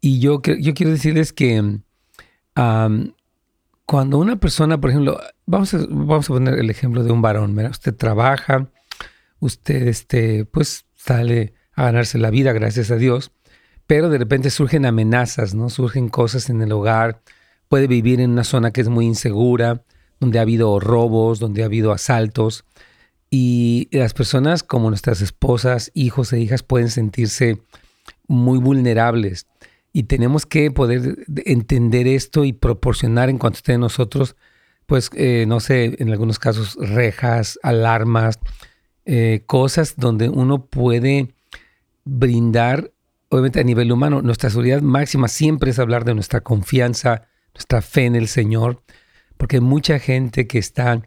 Y 0.00 0.18
yo, 0.18 0.40
yo 0.42 0.74
quiero 0.74 0.92
decirles 0.92 1.32
que 1.32 1.80
cuando 3.86 4.18
una 4.18 4.36
persona, 4.36 4.80
por 4.80 4.90
ejemplo, 4.90 5.20
vamos 5.46 5.74
a, 5.74 5.78
vamos 5.88 6.26
a 6.26 6.34
poner 6.34 6.58
el 6.58 6.70
ejemplo 6.70 7.04
de 7.04 7.12
un 7.12 7.22
varón, 7.22 7.54
¿verdad? 7.54 7.72
Usted 7.72 7.94
trabaja, 7.94 8.70
usted 9.40 9.88
este, 9.88 10.44
pues 10.44 10.86
sale 10.94 11.54
a 11.74 11.84
ganarse 11.84 12.18
la 12.18 12.30
vida, 12.30 12.52
gracias 12.52 12.90
a 12.90 12.96
Dios, 12.96 13.32
pero 13.86 14.08
de 14.08 14.18
repente 14.18 14.50
surgen 14.50 14.86
amenazas, 14.86 15.54
¿no? 15.54 15.68
Surgen 15.70 16.08
cosas 16.08 16.50
en 16.50 16.62
el 16.62 16.72
hogar, 16.72 17.20
puede 17.68 17.86
vivir 17.86 18.20
en 18.20 18.30
una 18.30 18.44
zona 18.44 18.70
que 18.70 18.80
es 18.80 18.88
muy 18.88 19.06
insegura, 19.06 19.82
donde 20.20 20.38
ha 20.38 20.42
habido 20.42 20.80
robos, 20.80 21.38
donde 21.38 21.62
ha 21.62 21.66
habido 21.66 21.92
asaltos, 21.92 22.64
y 23.30 23.88
las 23.90 24.14
personas 24.14 24.62
como 24.62 24.90
nuestras 24.90 25.20
esposas, 25.20 25.90
hijos 25.94 26.32
e 26.32 26.40
hijas 26.40 26.62
pueden 26.62 26.88
sentirse 26.88 27.60
muy 28.28 28.58
vulnerables 28.58 29.46
y 29.96 30.04
tenemos 30.04 30.44
que 30.44 30.72
poder 30.72 31.24
entender 31.46 32.08
esto 32.08 32.44
y 32.44 32.52
proporcionar 32.52 33.30
en 33.30 33.38
cuanto 33.38 33.58
esté 33.58 33.72
de 33.72 33.78
nosotros, 33.78 34.34
pues, 34.86 35.08
eh, 35.14 35.44
no 35.46 35.60
sé, 35.60 35.94
en 35.98 36.10
algunos 36.10 36.40
casos, 36.40 36.76
rejas, 36.80 37.60
alarmas, 37.62 38.40
eh, 39.04 39.44
cosas 39.46 39.94
donde 39.96 40.28
uno 40.28 40.66
puede 40.66 41.32
brindar, 42.04 42.92
obviamente 43.28 43.60
a 43.60 43.64
nivel 43.64 43.92
humano, 43.92 44.22
nuestra 44.22 44.50
seguridad 44.50 44.82
máxima 44.82 45.28
siempre 45.28 45.70
es 45.70 45.78
hablar 45.78 46.04
de 46.04 46.14
nuestra 46.14 46.42
confianza, 46.42 47.28
nuestra 47.54 47.82
fe 47.82 48.04
en 48.04 48.16
el 48.16 48.28
Señor, 48.28 48.82
porque 49.36 49.56
hay 49.56 49.62
mucha 49.62 49.98
gente 49.98 50.46
que 50.46 50.58
está 50.58 51.02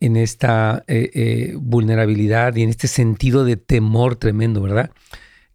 en 0.00 0.16
esta 0.16 0.84
eh, 0.86 1.10
eh, 1.14 1.54
vulnerabilidad 1.60 2.54
y 2.56 2.62
en 2.62 2.70
este 2.70 2.88
sentido 2.88 3.44
de 3.44 3.56
temor 3.56 4.16
tremendo, 4.16 4.62
¿verdad? 4.62 4.90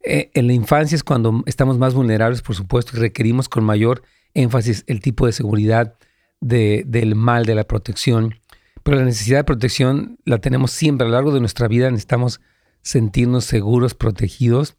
Eh, 0.04 0.32
en 0.34 0.48
la 0.48 0.54
infancia 0.54 0.96
es 0.96 1.04
cuando 1.04 1.44
estamos 1.46 1.78
más 1.78 1.94
vulnerables, 1.94 2.42
por 2.42 2.56
supuesto, 2.56 2.98
y 2.98 3.00
requerimos 3.00 3.48
con 3.48 3.64
mayor 3.64 4.04
énfasis 4.34 4.84
el 4.88 5.00
tipo 5.00 5.26
de 5.26 5.32
seguridad 5.32 5.96
del 6.42 7.16
mal, 7.16 7.46
de 7.46 7.56
la 7.56 7.64
protección. 7.64 8.36
Pero 8.84 8.98
la 8.98 9.06
necesidad 9.06 9.40
de 9.40 9.44
protección 9.46 10.20
la 10.26 10.40
tenemos 10.40 10.72
siempre 10.72 11.06
a 11.06 11.10
lo 11.10 11.16
largo 11.16 11.32
de 11.34 11.40
nuestra 11.40 11.70
vida, 11.70 11.90
necesitamos 11.90 12.42
sentirnos 12.82 13.46
seguros, 13.46 13.94
protegidos. 13.94 14.76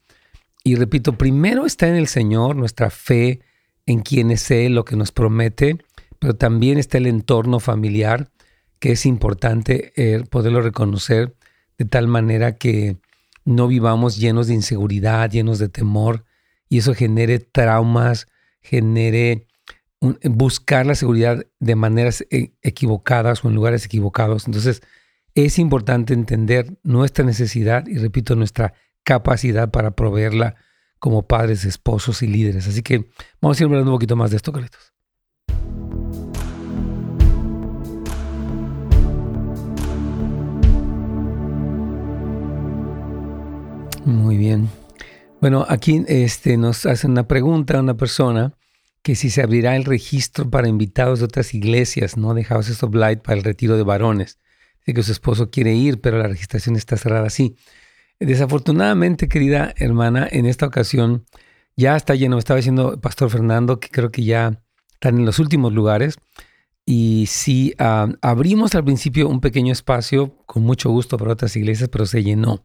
Y 0.65 0.77
repito, 0.77 1.19
primero 1.19 1.67
está 1.67 1.89
en 1.89 1.97
el 1.97 2.09
Señor 2.09 2.57
nuestra 2.57 2.89
fe 2.89 3.41
en 3.85 4.01
quién 4.01 4.31
es 4.31 4.51
Él, 4.51 4.75
lo 4.75 4.87
que 4.87 4.97
nos 4.97 5.13
promete, 5.13 5.77
pero 6.19 6.35
también 6.35 6.79
está 6.79 6.97
el 6.97 7.07
entorno 7.07 7.61
familiar, 7.61 8.31
que 8.79 8.93
es 8.93 9.05
importante 9.05 9.93
eh, 9.97 10.25
poderlo 10.31 10.63
reconocer 10.63 11.37
de 11.77 11.85
tal 11.85 12.09
manera 12.09 12.57
que 12.57 12.97
no 13.45 13.69
vivamos 13.69 14.17
llenos 14.17 14.47
de 14.47 14.55
inseguridad, 14.55 15.31
llenos 15.31 15.59
de 15.59 15.69
temor, 15.69 16.25
y 16.71 16.79
eso 16.79 16.95
genere 16.95 17.41
traumas, 17.41 18.27
genere 18.63 19.47
buscar 20.01 20.87
la 20.87 20.95
seguridad 20.95 21.47
de 21.61 21.77
maneras 21.77 22.25
eh, 22.31 22.53
equivocadas 22.63 23.45
o 23.45 23.49
en 23.49 23.55
lugares 23.55 23.85
equivocados. 23.85 24.47
Entonces, 24.47 24.83
es 25.35 25.59
importante 25.59 26.15
entender 26.15 26.79
nuestra 26.83 27.25
necesidad 27.25 27.87
y, 27.87 27.99
repito, 27.99 28.35
nuestra 28.35 28.73
capacidad 29.05 29.71
para 29.71 29.93
proveerla 29.93 30.57
como 30.99 31.27
padres, 31.27 31.65
esposos 31.65 32.23
y 32.23 32.27
líderes. 32.27 32.67
Así 32.67 32.83
que 32.83 33.07
vamos 33.41 33.61
a 33.61 33.63
ir 33.63 33.67
hablando 33.67 33.91
un 33.91 33.97
poquito 33.97 34.17
más 34.17 34.31
de 34.31 34.39
esto, 34.39 34.53
Carlitos. 34.53 34.95
Muy 44.05 44.37
bien. 44.37 44.69
Bueno, 45.41 45.65
aquí 45.69 46.05
este, 46.09 46.57
nos 46.57 46.87
hace 46.87 47.07
una 47.07 47.27
pregunta 47.27 47.81
una 47.81 47.97
persona 47.97 48.55
que 49.03 49.15
si 49.15 49.29
se 49.29 49.43
abrirá 49.43 49.77
el 49.77 49.85
registro 49.85 50.49
para 50.49 50.69
invitados 50.69 51.19
de 51.19 51.27
otras 51.27 51.53
iglesias, 51.53 52.17
¿no? 52.17 52.33
De 52.33 52.45
Houses 52.45 52.83
of 52.83 52.95
Light 52.95 53.21
para 53.21 53.37
el 53.37 53.45
retiro 53.45 53.77
de 53.77 53.83
varones. 53.83 54.39
Dice 54.81 54.95
que 54.95 55.03
su 55.03 55.13
esposo 55.13 55.51
quiere 55.51 55.75
ir, 55.75 56.01
pero 56.01 56.19
la 56.19 56.29
registración 56.29 56.77
está 56.77 56.97
cerrada. 56.97 57.29
Sí. 57.29 57.57
Desafortunadamente, 58.25 59.29
querida 59.29 59.75
hermana, 59.77 60.27
en 60.31 60.47
esta 60.47 60.67
ocasión 60.67 61.25
ya 61.77 61.97
está 61.97 62.15
lleno. 62.15 62.39
Estaba 62.39 62.57
diciendo 62.57 63.01
Pastor 63.01 63.31
Fernando 63.31 63.81
que 63.81 63.89
creo 63.89 64.11
que 64.11 64.25
ya 64.25 64.61
están 64.95 65.19
en 65.19 65.27
los 65.27 65.39
últimos 65.39 65.73
lugares. 65.73 66.17
Y 66.87 67.27
sí, 67.29 67.75
ah, 67.79 68.09
abrimos 68.21 68.75
al 68.75 68.85
principio 68.85 69.29
un 69.29 69.41
pequeño 69.41 69.73
espacio 69.73 70.37
con 70.47 70.63
mucho 70.63 70.91
gusto 70.91 71.17
para 71.17 71.33
otras 71.33 71.57
iglesias, 71.57 71.89
pero 71.91 72.07
se 72.07 72.23
llenó. 72.23 72.65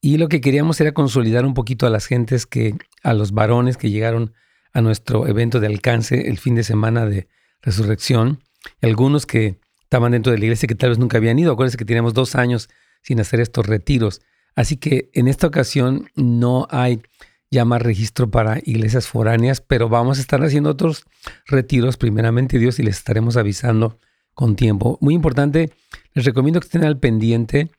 Y 0.00 0.18
lo 0.18 0.28
que 0.28 0.40
queríamos 0.40 0.80
era 0.80 0.92
consolidar 0.92 1.46
un 1.46 1.54
poquito 1.54 1.86
a 1.86 1.90
las 1.90 2.06
gentes 2.06 2.46
que, 2.46 2.76
a 3.02 3.14
los 3.14 3.32
varones 3.32 3.76
que 3.76 3.90
llegaron 3.90 4.34
a 4.72 4.82
nuestro 4.82 5.26
evento 5.26 5.58
de 5.58 5.68
alcance 5.68 6.28
el 6.28 6.38
fin 6.38 6.54
de 6.54 6.64
semana 6.64 7.06
de 7.06 7.28
resurrección. 7.62 8.40
algunos 8.82 9.26
que 9.26 9.58
estaban 9.82 10.12
dentro 10.12 10.32
de 10.32 10.38
la 10.38 10.44
iglesia 10.44 10.66
que 10.66 10.74
tal 10.74 10.90
vez 10.90 10.98
nunca 10.98 11.18
habían 11.18 11.38
ido. 11.38 11.52
Acuérdense 11.52 11.78
que 11.78 11.84
tenemos 11.84 12.12
dos 12.12 12.34
años 12.34 12.68
sin 13.02 13.20
hacer 13.20 13.40
estos 13.40 13.66
retiros. 13.66 14.20
Así 14.56 14.78
que 14.78 15.10
en 15.12 15.28
esta 15.28 15.46
ocasión 15.46 16.10
no 16.16 16.66
hay 16.70 17.02
ya 17.50 17.64
más 17.64 17.82
registro 17.82 18.30
para 18.30 18.60
iglesias 18.64 19.06
foráneas, 19.06 19.60
pero 19.60 19.88
vamos 19.88 20.18
a 20.18 20.20
estar 20.20 20.42
haciendo 20.42 20.70
otros 20.70 21.04
retiros, 21.46 21.96
primeramente 21.96 22.58
Dios, 22.58 22.80
y 22.80 22.82
les 22.82 22.96
estaremos 22.96 23.36
avisando 23.36 24.00
con 24.34 24.56
tiempo. 24.56 24.98
Muy 25.00 25.14
importante, 25.14 25.70
les 26.14 26.24
recomiendo 26.24 26.58
que 26.60 26.66
estén 26.66 26.82
al 26.84 26.98
pendiente 26.98 27.70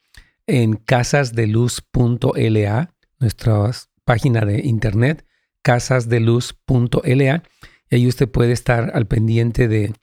en 0.46 0.76
casasdeluz.la, 0.76 2.94
nuestra 3.20 3.72
página 4.06 4.42
de 4.42 4.60
internet, 4.60 5.26
casasdeluz.la, 5.64 7.44
y 7.90 7.96
ahí 7.96 8.06
usted 8.08 8.30
puede 8.30 8.52
estar 8.54 8.92
al 8.94 9.08
pendiente 9.08 9.68
de, 9.68 9.94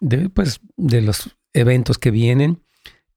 de, 0.00 0.30
pues, 0.30 0.60
de 0.76 1.02
los 1.02 1.36
eventos 1.52 1.98
que 1.98 2.10
vienen 2.10 2.62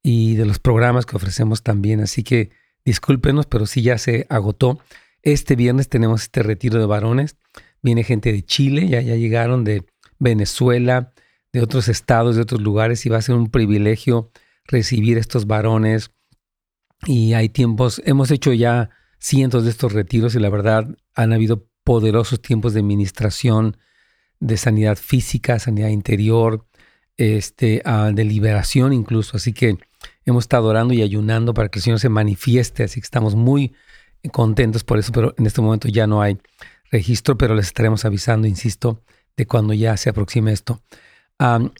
y 0.08 0.36
de 0.36 0.46
los 0.46 0.60
programas 0.60 1.04
que 1.04 1.16
ofrecemos 1.16 1.64
también. 1.64 1.98
Así 1.98 2.22
que 2.22 2.50
discúlpenos, 2.84 3.46
pero 3.46 3.66
sí 3.66 3.82
ya 3.82 3.98
se 3.98 4.24
agotó. 4.28 4.78
Este 5.22 5.56
viernes 5.56 5.88
tenemos 5.88 6.22
este 6.22 6.44
retiro 6.44 6.78
de 6.78 6.86
varones. 6.86 7.36
Viene 7.82 8.04
gente 8.04 8.32
de 8.32 8.44
Chile, 8.44 8.86
ya, 8.86 9.00
ya 9.00 9.16
llegaron 9.16 9.64
de 9.64 9.84
Venezuela, 10.20 11.12
de 11.52 11.60
otros 11.60 11.88
estados, 11.88 12.36
de 12.36 12.42
otros 12.42 12.60
lugares, 12.60 13.04
y 13.04 13.08
va 13.08 13.18
a 13.18 13.22
ser 13.22 13.34
un 13.34 13.50
privilegio 13.50 14.30
recibir 14.66 15.18
estos 15.18 15.48
varones. 15.48 16.12
Y 17.04 17.32
hay 17.32 17.48
tiempos, 17.48 18.00
hemos 18.04 18.30
hecho 18.30 18.52
ya 18.52 18.90
cientos 19.18 19.64
de 19.64 19.70
estos 19.70 19.92
retiros 19.92 20.36
y 20.36 20.38
la 20.38 20.50
verdad 20.50 20.86
han 21.16 21.32
habido 21.32 21.66
poderosos 21.82 22.40
tiempos 22.40 22.74
de 22.74 22.84
ministración, 22.84 23.76
de 24.38 24.56
sanidad 24.56 24.98
física, 24.98 25.58
sanidad 25.58 25.88
interior, 25.88 26.64
este, 27.16 27.82
ah, 27.84 28.10
de 28.12 28.24
liberación 28.24 28.92
incluso. 28.92 29.36
Así 29.36 29.52
que 29.52 29.78
hemos 30.24 30.44
estado 30.44 30.68
orando 30.68 30.94
y 30.94 31.02
ayunando 31.02 31.54
para 31.54 31.68
que 31.68 31.78
el 31.78 31.82
Señor 31.82 32.00
se 32.00 32.08
manifieste, 32.08 32.84
así 32.84 33.00
que 33.00 33.04
estamos 33.04 33.34
muy 33.34 33.74
contentos 34.32 34.84
por 34.84 34.98
eso, 34.98 35.12
pero 35.12 35.34
en 35.38 35.46
este 35.46 35.60
momento 35.60 35.88
ya 35.88 36.06
no 36.06 36.20
hay 36.20 36.38
registro, 36.90 37.36
pero 37.38 37.54
les 37.54 37.66
estaremos 37.66 38.04
avisando, 38.04 38.46
insisto, 38.46 39.02
de 39.36 39.46
cuando 39.46 39.72
ya 39.74 39.96
se 39.96 40.10
aproxime 40.10 40.52
esto. 40.52 40.82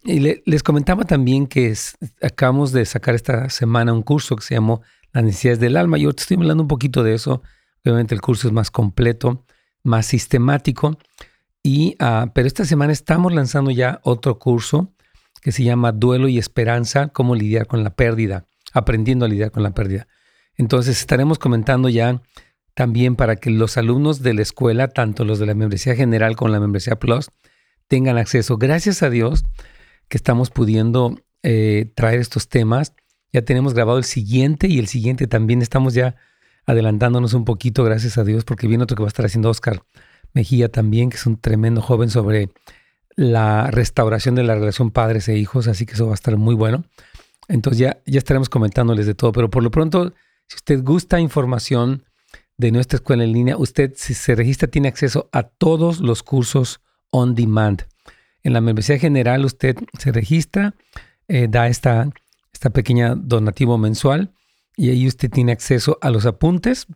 y 0.04 0.20
les 0.44 0.62
comentaba 0.62 1.04
también 1.04 1.46
que 1.46 1.74
acabamos 2.22 2.72
de 2.72 2.84
sacar 2.84 3.14
esta 3.14 3.48
semana 3.50 3.92
un 3.92 4.02
curso 4.02 4.36
que 4.36 4.44
se 4.44 4.54
llamó 4.54 4.82
Las 5.12 5.24
necesidades 5.24 5.60
del 5.60 5.76
alma. 5.76 5.98
Yo 5.98 6.10
estoy 6.10 6.36
hablando 6.36 6.62
un 6.62 6.68
poquito 6.68 7.02
de 7.02 7.14
eso. 7.14 7.42
Obviamente 7.84 8.14
el 8.14 8.20
curso 8.20 8.48
es 8.48 8.52
más 8.52 8.70
completo, 8.70 9.44
más 9.82 10.06
sistemático. 10.06 10.98
Y, 11.62 11.96
ah, 12.00 12.30
pero 12.34 12.46
esta 12.46 12.64
semana 12.64 12.92
estamos 12.92 13.32
lanzando 13.32 13.70
ya 13.70 14.00
otro 14.04 14.38
curso 14.38 14.92
que 15.46 15.52
se 15.52 15.62
llama 15.62 15.92
Duelo 15.92 16.26
y 16.26 16.38
Esperanza, 16.38 17.06
cómo 17.06 17.36
lidiar 17.36 17.68
con 17.68 17.84
la 17.84 17.94
pérdida, 17.94 18.48
aprendiendo 18.72 19.26
a 19.26 19.28
lidiar 19.28 19.52
con 19.52 19.62
la 19.62 19.74
pérdida. 19.74 20.08
Entonces 20.56 20.98
estaremos 20.98 21.38
comentando 21.38 21.88
ya 21.88 22.20
también 22.74 23.14
para 23.14 23.36
que 23.36 23.50
los 23.50 23.76
alumnos 23.76 24.22
de 24.22 24.34
la 24.34 24.42
escuela, 24.42 24.88
tanto 24.88 25.24
los 25.24 25.38
de 25.38 25.46
la 25.46 25.54
membresía 25.54 25.94
general 25.94 26.34
como 26.34 26.50
la 26.50 26.58
membresía 26.58 26.98
plus, 26.98 27.30
tengan 27.86 28.18
acceso. 28.18 28.56
Gracias 28.58 29.04
a 29.04 29.08
Dios 29.08 29.44
que 30.08 30.16
estamos 30.16 30.50
pudiendo 30.50 31.14
eh, 31.44 31.92
traer 31.94 32.18
estos 32.18 32.48
temas. 32.48 32.94
Ya 33.32 33.42
tenemos 33.42 33.72
grabado 33.72 33.98
el 33.98 34.04
siguiente 34.04 34.66
y 34.66 34.80
el 34.80 34.88
siguiente 34.88 35.28
también 35.28 35.62
estamos 35.62 35.94
ya 35.94 36.16
adelantándonos 36.66 37.34
un 37.34 37.44
poquito, 37.44 37.84
gracias 37.84 38.18
a 38.18 38.24
Dios, 38.24 38.44
porque 38.44 38.66
viene 38.66 38.82
otro 38.82 38.96
que 38.96 39.04
va 39.04 39.06
a 39.06 39.14
estar 39.14 39.26
haciendo 39.26 39.48
Oscar 39.48 39.84
Mejía 40.32 40.72
también, 40.72 41.08
que 41.08 41.18
es 41.18 41.24
un 41.24 41.40
tremendo 41.40 41.82
joven 41.82 42.10
sobre 42.10 42.50
la 43.16 43.70
restauración 43.70 44.34
de 44.34 44.42
la 44.42 44.54
relación 44.54 44.90
padres 44.90 45.28
e 45.28 45.36
hijos, 45.36 45.68
así 45.68 45.86
que 45.86 45.94
eso 45.94 46.06
va 46.06 46.12
a 46.12 46.14
estar 46.14 46.36
muy 46.36 46.54
bueno. 46.54 46.84
Entonces 47.48 47.78
ya, 47.78 47.98
ya 48.06 48.18
estaremos 48.18 48.48
comentándoles 48.48 49.06
de 49.06 49.14
todo, 49.14 49.32
pero 49.32 49.50
por 49.50 49.62
lo 49.62 49.70
pronto, 49.70 50.12
si 50.46 50.56
usted 50.56 50.82
gusta 50.82 51.18
información 51.18 52.04
de 52.58 52.72
nuestra 52.72 52.96
escuela 52.96 53.24
en 53.24 53.32
línea, 53.32 53.56
usted 53.56 53.94
si 53.96 54.14
se 54.14 54.34
registra 54.34 54.68
tiene 54.68 54.88
acceso 54.88 55.28
a 55.32 55.44
todos 55.44 56.00
los 56.00 56.22
cursos 56.22 56.80
on 57.10 57.34
demand. 57.34 57.86
En 58.42 58.52
la 58.52 58.60
membresía 58.60 58.98
general 58.98 59.44
usted 59.44 59.76
se 59.98 60.12
registra, 60.12 60.74
eh, 61.28 61.48
da 61.50 61.68
esta, 61.68 62.08
esta 62.52 62.70
pequeña 62.70 63.14
donativo 63.14 63.78
mensual 63.78 64.32
y 64.76 64.90
ahí 64.90 65.06
usted 65.06 65.30
tiene 65.30 65.52
acceso 65.52 65.98
a 66.00 66.10
los 66.10 66.26
apuntes 66.26 66.86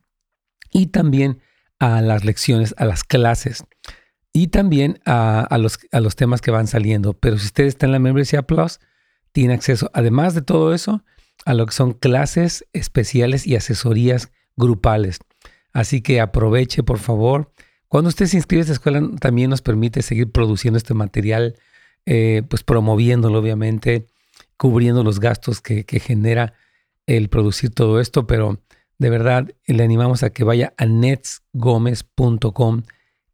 y 0.72 0.86
también 0.86 1.40
a 1.78 2.02
las 2.02 2.24
lecciones, 2.24 2.74
a 2.78 2.84
las 2.84 3.04
clases 3.04 3.64
y 4.32 4.48
también 4.48 5.00
a, 5.06 5.56
los, 5.58 5.78
a 5.92 6.00
los 6.00 6.16
temas 6.16 6.40
que 6.40 6.50
van 6.50 6.66
saliendo. 6.66 7.14
Pero 7.14 7.38
si 7.38 7.46
usted 7.46 7.64
está 7.64 7.86
en 7.86 7.92
la 7.92 7.98
membresía 7.98 8.42
Plus, 8.42 8.80
tiene 9.32 9.54
acceso, 9.54 9.90
además 9.94 10.34
de 10.34 10.42
todo 10.42 10.74
eso, 10.74 11.02
a 11.44 11.54
lo 11.54 11.66
que 11.66 11.72
son 11.72 11.92
clases 11.92 12.66
especiales 12.72 13.46
y 13.46 13.56
asesorías 13.56 14.30
grupales. 14.56 15.18
Así 15.72 16.02
que 16.02 16.20
aproveche, 16.20 16.82
por 16.82 16.98
favor. 16.98 17.52
Cuando 17.88 18.08
usted 18.08 18.26
se 18.26 18.36
inscribe 18.36 18.60
a 18.60 18.62
esta 18.62 18.72
escuela, 18.74 19.02
también 19.20 19.50
nos 19.50 19.62
permite 19.62 20.02
seguir 20.02 20.30
produciendo 20.30 20.76
este 20.76 20.94
material, 20.94 21.56
eh, 22.06 22.42
pues 22.48 22.62
promoviéndolo, 22.62 23.38
obviamente, 23.38 24.06
cubriendo 24.56 25.02
los 25.02 25.18
gastos 25.20 25.60
que, 25.60 25.84
que 25.84 25.98
genera 26.00 26.54
el 27.06 27.28
producir 27.28 27.70
todo 27.70 27.98
esto, 28.00 28.26
pero 28.26 28.60
de 28.98 29.10
verdad 29.10 29.50
le 29.66 29.82
animamos 29.82 30.22
a 30.22 30.30
que 30.30 30.44
vaya 30.44 30.74
a 30.76 30.86
netsgomez.com 30.86 32.82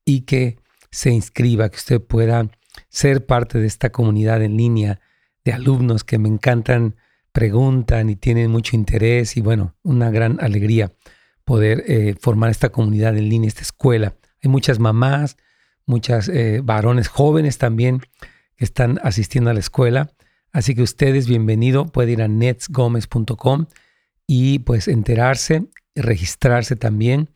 y 0.04 0.20
que 0.22 0.58
se 0.96 1.10
inscriba, 1.10 1.68
que 1.68 1.76
usted 1.76 2.00
pueda 2.00 2.48
ser 2.88 3.26
parte 3.26 3.58
de 3.58 3.66
esta 3.66 3.90
comunidad 3.90 4.42
en 4.42 4.56
línea 4.56 4.98
de 5.44 5.52
alumnos 5.52 6.04
que 6.04 6.16
me 6.16 6.30
encantan, 6.30 6.96
preguntan 7.32 8.08
y 8.08 8.16
tienen 8.16 8.50
mucho 8.50 8.76
interés 8.76 9.36
y 9.36 9.42
bueno, 9.42 9.74
una 9.82 10.10
gran 10.10 10.38
alegría 10.40 10.90
poder 11.44 11.84
eh, 11.86 12.14
formar 12.18 12.50
esta 12.50 12.70
comunidad 12.70 13.14
en 13.14 13.28
línea, 13.28 13.46
esta 13.46 13.60
escuela. 13.60 14.14
Hay 14.42 14.50
muchas 14.50 14.78
mamás, 14.78 15.36
muchas 15.84 16.30
eh, 16.30 16.62
varones 16.64 17.08
jóvenes 17.08 17.58
también 17.58 18.00
que 18.56 18.64
están 18.64 18.98
asistiendo 19.02 19.50
a 19.50 19.54
la 19.54 19.60
escuela. 19.60 20.10
Así 20.50 20.74
que 20.74 20.82
ustedes, 20.82 21.28
bienvenido, 21.28 21.84
puede 21.84 22.12
ir 22.12 22.22
a 22.22 22.28
netsgomez.com 22.28 23.66
y 24.26 24.60
pues 24.60 24.88
enterarse, 24.88 25.66
registrarse 25.94 26.74
también. 26.74 27.28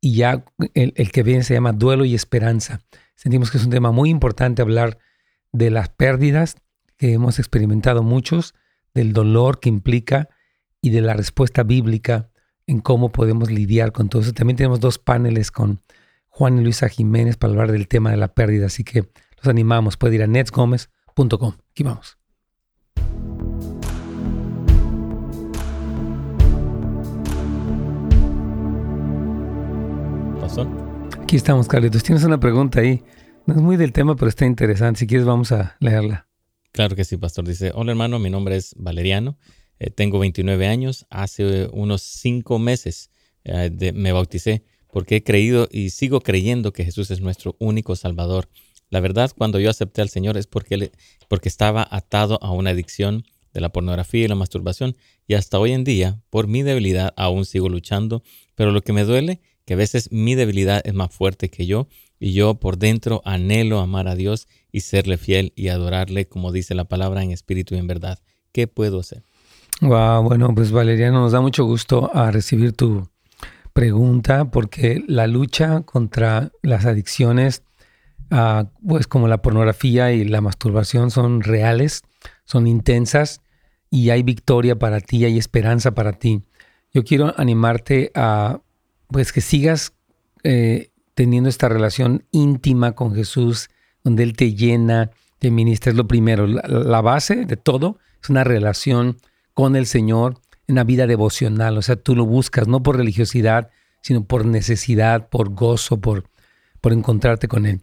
Y 0.00 0.14
ya 0.14 0.46
el, 0.72 0.94
el, 0.96 1.12
que 1.12 1.22
viene 1.22 1.44
se 1.44 1.52
llama 1.52 1.72
Duelo 1.72 2.06
y 2.06 2.14
Esperanza. 2.14 2.80
Sentimos 3.14 3.50
que 3.50 3.58
es 3.58 3.64
un 3.64 3.70
tema 3.70 3.92
muy 3.92 4.10
importante 4.10 4.62
hablar 4.62 4.98
de 5.52 5.70
las 5.70 5.88
pérdidas 5.90 6.56
que 6.96 7.12
hemos 7.12 7.38
experimentado 7.38 8.02
muchos, 8.02 8.54
del 8.94 9.12
dolor 9.12 9.60
que 9.60 9.68
implica 9.68 10.28
y 10.80 10.90
de 10.90 11.00
la 11.00 11.14
respuesta 11.14 11.62
bíblica 11.62 12.30
en 12.66 12.80
cómo 12.80 13.12
podemos 13.12 13.50
lidiar 13.50 13.92
con 13.92 14.08
todo 14.08 14.22
eso. 14.22 14.32
También 14.32 14.56
tenemos 14.56 14.80
dos 14.80 14.98
paneles 14.98 15.50
con 15.50 15.80
Juan 16.28 16.58
y 16.58 16.62
Luisa 16.62 16.88
Jiménez 16.88 17.36
para 17.36 17.52
hablar 17.52 17.72
del 17.72 17.88
tema 17.88 18.10
de 18.10 18.16
la 18.16 18.28
pérdida, 18.28 18.66
así 18.66 18.84
que 18.84 19.10
los 19.36 19.46
animamos. 19.46 19.96
Puede 19.96 20.16
ir 20.16 20.22
a 20.22 20.26
netsgomez.com. 20.26 21.54
Aquí 21.70 21.82
vamos. 21.82 22.18
¿Pasó? 30.40 30.91
Aquí 31.32 31.38
estamos, 31.38 31.66
Carlitos. 31.66 32.02
Tienes 32.02 32.24
una 32.24 32.38
pregunta 32.38 32.80
ahí. 32.80 33.02
No 33.46 33.54
es 33.54 33.60
muy 33.62 33.78
del 33.78 33.94
tema, 33.94 34.16
pero 34.16 34.28
está 34.28 34.44
interesante. 34.44 35.00
Si 35.00 35.06
quieres, 35.06 35.26
vamos 35.26 35.50
a 35.50 35.78
leerla. 35.80 36.28
Claro 36.72 36.94
que 36.94 37.04
sí, 37.04 37.16
pastor. 37.16 37.48
Dice, 37.48 37.72
hola 37.74 37.92
hermano, 37.92 38.18
mi 38.18 38.28
nombre 38.28 38.56
es 38.56 38.74
Valeriano. 38.76 39.38
Eh, 39.78 39.88
tengo 39.88 40.18
29 40.18 40.66
años. 40.66 41.06
Hace 41.08 41.70
unos 41.72 42.02
cinco 42.02 42.58
meses 42.58 43.08
eh, 43.44 43.92
me 43.94 44.12
bauticé 44.12 44.64
porque 44.92 45.16
he 45.16 45.24
creído 45.24 45.68
y 45.72 45.88
sigo 45.88 46.20
creyendo 46.20 46.74
que 46.74 46.84
Jesús 46.84 47.10
es 47.10 47.22
nuestro 47.22 47.56
único 47.58 47.96
Salvador. 47.96 48.50
La 48.90 49.00
verdad, 49.00 49.32
cuando 49.34 49.58
yo 49.58 49.70
acepté 49.70 50.02
al 50.02 50.10
Señor 50.10 50.36
es 50.36 50.46
porque 50.46 50.92
estaba 51.44 51.88
atado 51.90 52.40
a 52.42 52.50
una 52.50 52.72
adicción 52.72 53.24
de 53.54 53.62
la 53.62 53.70
pornografía 53.70 54.26
y 54.26 54.28
la 54.28 54.34
masturbación 54.34 54.98
y 55.26 55.32
hasta 55.32 55.58
hoy 55.58 55.72
en 55.72 55.84
día, 55.84 56.20
por 56.28 56.46
mi 56.46 56.62
debilidad, 56.62 57.14
aún 57.16 57.46
sigo 57.46 57.70
luchando. 57.70 58.22
Pero 58.54 58.70
lo 58.70 58.82
que 58.82 58.92
me 58.92 59.04
duele, 59.04 59.40
a 59.72 59.76
veces 59.76 60.10
mi 60.12 60.34
debilidad 60.34 60.80
es 60.84 60.94
más 60.94 61.12
fuerte 61.12 61.48
que 61.48 61.66
yo 61.66 61.88
y 62.18 62.32
yo 62.32 62.54
por 62.54 62.78
dentro 62.78 63.22
anhelo 63.24 63.80
amar 63.80 64.08
a 64.08 64.14
Dios 64.14 64.48
y 64.70 64.80
serle 64.80 65.18
fiel 65.18 65.52
y 65.56 65.68
adorarle 65.68 66.26
como 66.26 66.52
dice 66.52 66.74
la 66.74 66.84
palabra 66.84 67.22
en 67.22 67.30
espíritu 67.30 67.74
y 67.74 67.78
en 67.78 67.86
verdad. 67.86 68.18
¿Qué 68.52 68.66
puedo 68.66 69.00
hacer? 69.00 69.22
Wow, 69.80 70.22
bueno, 70.22 70.54
pues 70.54 70.70
Valeriano, 70.70 71.20
nos 71.20 71.32
da 71.32 71.40
mucho 71.40 71.64
gusto 71.64 72.10
a 72.14 72.30
recibir 72.30 72.72
tu 72.72 73.08
pregunta 73.72 74.50
porque 74.50 75.02
la 75.08 75.26
lucha 75.26 75.80
contra 75.82 76.52
las 76.62 76.86
adicciones, 76.86 77.62
uh, 78.30 78.66
pues 78.86 79.06
como 79.06 79.28
la 79.28 79.42
pornografía 79.42 80.12
y 80.12 80.24
la 80.24 80.40
masturbación 80.40 81.10
son 81.10 81.40
reales, 81.40 82.02
son 82.44 82.66
intensas 82.66 83.40
y 83.90 84.10
hay 84.10 84.22
victoria 84.22 84.78
para 84.78 85.00
ti, 85.00 85.24
hay 85.24 85.38
esperanza 85.38 85.92
para 85.92 86.12
ti. 86.12 86.42
Yo 86.94 87.04
quiero 87.04 87.34
animarte 87.36 88.12
a 88.14 88.60
pues 89.12 89.32
que 89.32 89.40
sigas 89.40 89.92
eh, 90.42 90.90
teniendo 91.14 91.48
esta 91.48 91.68
relación 91.68 92.24
íntima 92.32 92.92
con 92.92 93.14
Jesús, 93.14 93.70
donde 94.02 94.22
Él 94.22 94.34
te 94.34 94.54
llena, 94.54 95.10
te 95.38 95.50
ministra, 95.50 95.90
es 95.90 95.96
lo 95.96 96.08
primero. 96.08 96.46
La, 96.46 97.00
base 97.00 97.44
de 97.44 97.56
todo 97.56 97.98
es 98.22 98.30
una 98.30 98.44
relación 98.44 99.18
con 99.54 99.76
el 99.76 99.86
Señor, 99.86 100.40
una 100.66 100.84
vida 100.84 101.06
devocional. 101.06 101.76
O 101.78 101.82
sea, 101.82 101.96
tú 101.96 102.16
lo 102.16 102.24
buscas 102.24 102.66
no 102.66 102.82
por 102.82 102.96
religiosidad, 102.96 103.70
sino 104.00 104.24
por 104.24 104.46
necesidad, 104.46 105.28
por 105.28 105.50
gozo, 105.50 106.00
por, 106.00 106.24
por 106.80 106.92
encontrarte 106.92 107.46
con 107.46 107.66
Él. 107.66 107.82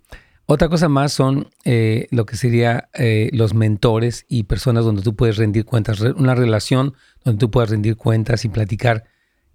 Otra 0.51 0.67
cosa 0.67 0.89
más 0.89 1.13
son 1.13 1.49
eh, 1.63 2.07
lo 2.09 2.25
que 2.25 2.35
sería 2.35 2.89
eh, 2.95 3.29
los 3.33 3.53
mentores 3.53 4.25
y 4.27 4.43
personas 4.43 4.83
donde 4.83 5.03
tú 5.03 5.15
puedes 5.15 5.37
rendir 5.37 5.63
cuentas. 5.63 6.01
Una 6.01 6.33
relación 6.33 6.95
donde 7.23 7.39
tú 7.39 7.51
puedas 7.51 7.69
rendir 7.69 7.97
cuentas 7.97 8.43
y 8.45 8.49
platicar 8.49 9.03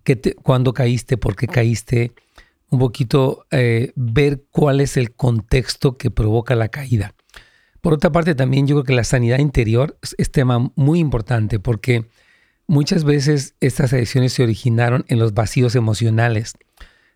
qué 0.04 0.36
cuándo 0.42 0.72
caíste, 0.72 1.16
por 1.16 1.34
qué 1.34 1.46
caíste, 1.46 2.12
un 2.74 2.78
poquito 2.78 3.46
eh, 3.50 3.92
ver 3.94 4.44
cuál 4.50 4.80
es 4.80 4.96
el 4.96 5.12
contexto 5.12 5.96
que 5.96 6.10
provoca 6.10 6.54
la 6.54 6.68
caída. 6.68 7.14
Por 7.80 7.92
otra 7.92 8.10
parte, 8.12 8.34
también 8.34 8.66
yo 8.66 8.76
creo 8.76 8.84
que 8.84 8.94
la 8.94 9.04
sanidad 9.04 9.38
interior 9.38 9.98
es, 10.16 10.30
tema 10.30 10.72
muy 10.74 10.98
importante 10.98 11.58
porque 11.58 12.06
muchas 12.66 13.04
veces 13.04 13.54
estas 13.60 13.92
adicciones 13.92 14.32
se 14.32 14.42
originaron 14.42 15.04
en 15.08 15.18
los 15.18 15.34
vacíos 15.34 15.74
emocionales, 15.76 16.54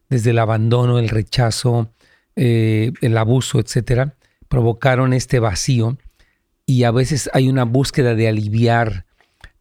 desde 0.09 0.31
el 0.31 0.39
abandono, 0.39 0.99
el 0.99 1.09
rechazo, 1.09 1.91
eh, 2.37 2.93
el 3.01 3.17
abuso, 3.17 3.59
etcétera, 3.59 4.15
provocaron 4.49 5.13
este 5.13 5.39
vacío 5.39 5.99
y 6.67 6.85
a 6.85 6.91
veces 6.91 7.31
hay 7.33 7.49
una 7.49 7.65
búsqueda 7.65 8.15
de 8.15 8.29
aliviar 8.29 9.07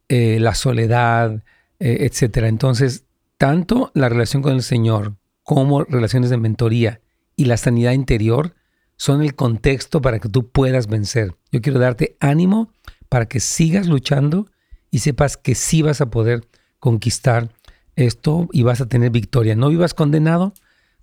eh, 0.09 0.39
la 0.39 0.55
soledad, 0.55 1.43
etcétera. 1.79 2.47
Entonces, 2.47 3.06
tanto 3.37 3.91
la 3.93 4.09
relación 4.09 4.41
con 4.41 4.53
el 4.53 4.63
Señor 4.63 5.15
como 5.43 5.83
relaciones 5.83 6.29
de 6.29 6.37
mentoría 6.37 7.01
y 7.35 7.45
la 7.45 7.57
sanidad 7.57 7.93
interior 7.93 8.55
son 8.97 9.21
el 9.21 9.35
contexto 9.35 10.01
para 10.01 10.19
que 10.19 10.29
tú 10.29 10.49
puedas 10.49 10.87
vencer. 10.87 11.35
Yo 11.51 11.61
quiero 11.61 11.79
darte 11.79 12.17
ánimo 12.19 12.71
para 13.09 13.27
que 13.27 13.39
sigas 13.39 13.87
luchando 13.87 14.47
y 14.91 14.99
sepas 14.99 15.37
que 15.37 15.55
sí 15.55 15.81
vas 15.81 16.01
a 16.01 16.09
poder 16.09 16.47
conquistar 16.79 17.49
esto 17.95 18.47
y 18.51 18.63
vas 18.63 18.81
a 18.81 18.87
tener 18.87 19.11
victoria. 19.11 19.55
No 19.55 19.69
vivas 19.69 19.93
condenado, 19.93 20.53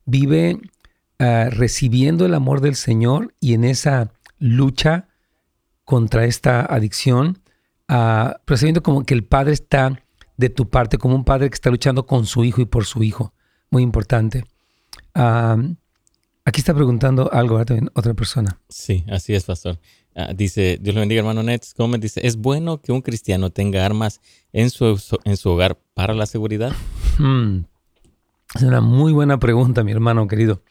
vive 0.05 0.61
ah, 1.19 1.49
recibiendo 1.51 2.27
el 2.27 2.35
amor 2.35 2.61
del 2.61 2.77
Señor 2.77 3.35
y 3.41 3.55
en 3.55 3.65
esa 3.65 4.13
lucha 4.39 5.09
contra 5.85 6.25
esta 6.25 6.65
adicción, 6.65 7.39
uh, 7.89 8.33
percibiendo 8.45 8.83
como 8.83 9.05
que 9.05 9.15
el 9.15 9.25
Padre 9.25 9.53
está 9.53 10.03
de 10.37 10.49
tu 10.51 10.69
parte, 10.69 10.99
como 10.99 11.15
un 11.15 11.25
padre 11.25 11.49
que 11.49 11.55
está 11.55 11.71
luchando 11.71 12.07
con 12.07 12.27
su 12.27 12.45
hijo 12.45 12.61
y 12.61 12.67
por 12.67 12.85
su 12.85 13.03
hijo 13.03 13.33
muy 13.71 13.83
importante. 13.83 14.45
aquí 15.15 16.61
está 16.61 16.75
preguntando 16.75 17.31
algo 17.33 17.65
también 17.65 17.91
otra 17.95 18.15
persona. 18.15 18.61
Sí, 18.69 19.05
así 19.11 19.35
es, 19.35 19.45
pastor. 19.45 19.79
Ah, 20.17 20.33
dice, 20.33 20.79
Dios 20.81 20.95
le 20.95 21.01
bendiga, 21.01 21.21
hermano 21.21 21.43
Nets 21.43 21.75
Gómez. 21.77 22.01
Dice, 22.01 22.25
¿es 22.25 22.37
bueno 22.37 22.81
que 22.81 22.93
un 22.93 23.03
cristiano 23.03 23.51
tenga 23.51 23.85
armas 23.85 24.21
en 24.53 24.71
su, 24.71 25.01
en 25.25 25.37
su 25.37 25.51
hogar 25.51 25.77
para 25.95 26.15
la 26.15 26.27
seguridad? 26.27 26.73
Hmm. 27.19 27.65
Es 28.55 28.63
una 28.63 28.81
muy 28.81 29.13
buena 29.13 29.39
pregunta, 29.41 29.83
mi 29.83 29.91
hermano 29.91 30.29
querido. 30.29 30.63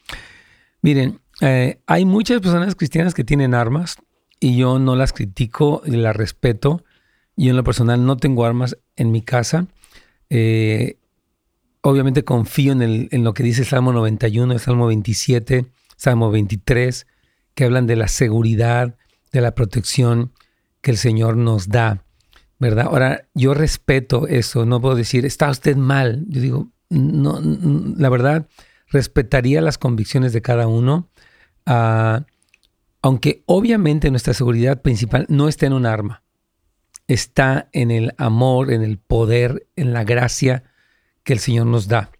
Miren, 0.80 1.20
eh, 1.42 1.80
hay 1.86 2.06
muchas 2.06 2.40
personas 2.40 2.74
cristianas 2.74 3.12
que 3.12 3.24
tienen 3.24 3.52
armas 3.54 3.96
y 4.40 4.56
yo 4.56 4.78
no 4.78 4.96
las 4.96 5.12
critico 5.12 5.82
y 5.84 5.92
las 5.92 6.16
respeto. 6.16 6.82
Yo 7.36 7.50
en 7.50 7.56
lo 7.56 7.64
personal 7.64 8.04
no 8.04 8.16
tengo 8.16 8.44
armas 8.44 8.78
en 8.96 9.10
mi 9.12 9.22
casa. 9.22 9.66
Eh, 10.30 10.98
obviamente 11.80 12.24
confío 12.24 12.72
en, 12.72 13.24
lo 13.24 13.34
que 13.34 13.42
dice 13.42 13.64
Salmo 13.64 13.92
91, 13.92 14.58
Salmo 14.58 14.86
27, 14.86 15.66
Salmo 15.96 16.30
23, 16.30 17.06
que 17.54 17.64
hablan 17.64 17.86
de 17.86 17.96
la 17.96 18.08
seguridad, 18.08 18.96
de 19.32 19.40
la 19.40 19.54
protección 19.54 20.32
que 20.80 20.90
el 20.90 20.96
Señor 20.96 21.36
nos 21.36 21.68
da, 21.68 22.04
¿verdad? 22.58 22.86
Ahora, 22.86 23.28
yo 23.34 23.54
respeto 23.54 24.26
eso, 24.28 24.64
no 24.66 24.80
puedo 24.80 24.96
decir, 24.96 25.24
está 25.24 25.50
usted 25.50 25.76
mal. 25.76 26.24
Yo 26.28 26.40
digo, 26.40 26.68
no, 26.90 27.40
la 27.42 28.08
verdad, 28.08 28.48
respetaría 28.88 29.60
las 29.60 29.78
convicciones 29.78 30.32
de 30.32 30.42
cada 30.42 30.66
uno, 30.66 31.08
ah, 31.66 32.24
aunque 33.02 33.42
obviamente 33.46 34.10
nuestra 34.10 34.34
seguridad 34.34 34.82
principal 34.82 35.26
no 35.28 35.48
está 35.48 35.66
en 35.66 35.74
un 35.74 35.84
arma, 35.84 36.22
está 37.08 37.68
en 37.72 37.90
el 37.90 38.14
amor, 38.18 38.72
en 38.72 38.82
el 38.82 38.98
poder, 38.98 39.66
en 39.76 39.92
la 39.92 40.04
gracia 40.04 40.64
que 41.22 41.32
el 41.32 41.38
Señor 41.38 41.66
nos 41.66 41.88
da. 41.88 42.10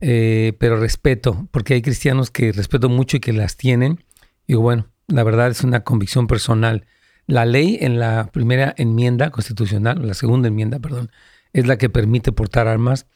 Eh, 0.00 0.54
pero 0.58 0.78
respeto, 0.78 1.48
porque 1.50 1.74
hay 1.74 1.82
cristianos 1.82 2.30
que 2.30 2.52
respeto 2.52 2.88
mucho 2.88 3.16
y 3.16 3.20
que 3.20 3.32
las 3.32 3.56
tienen. 3.56 4.04
Y 4.46 4.54
bueno, 4.54 4.88
la 5.06 5.22
verdad 5.22 5.48
es 5.48 5.62
una 5.62 5.84
convicción 5.84 6.26
personal. 6.26 6.86
La 7.26 7.44
ley 7.44 7.78
en 7.80 7.98
la 7.98 8.30
primera 8.32 8.74
enmienda 8.76 9.30
constitucional, 9.30 10.06
la 10.06 10.14
segunda 10.14 10.48
enmienda, 10.48 10.78
perdón, 10.78 11.10
es 11.52 11.66
la 11.66 11.78
que 11.78 11.90
permite 11.90 12.32
portar 12.32 12.66
armas 12.66 13.06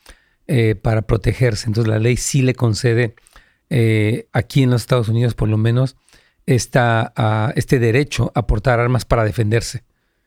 eh, 0.47 0.75
para 0.75 1.03
protegerse. 1.03 1.67
Entonces 1.69 1.91
la 1.91 1.99
ley 1.99 2.17
sí 2.17 2.43
le 2.43 2.55
concede 2.55 3.15
eh, 3.71 4.29
aquí 4.33 4.63
en 4.63 4.71
los 4.71 4.83
Estados 4.83 5.09
Unidos 5.09 5.35
por 5.35 5.49
lo 5.49 5.57
menos 5.57 5.97
esta, 6.47 7.13
uh, 7.17 7.53
este 7.57 7.79
derecho 7.79 8.31
a 8.35 8.47
portar 8.47 8.79
armas 8.79 9.05
para 9.05 9.25
defenderse. 9.25 9.85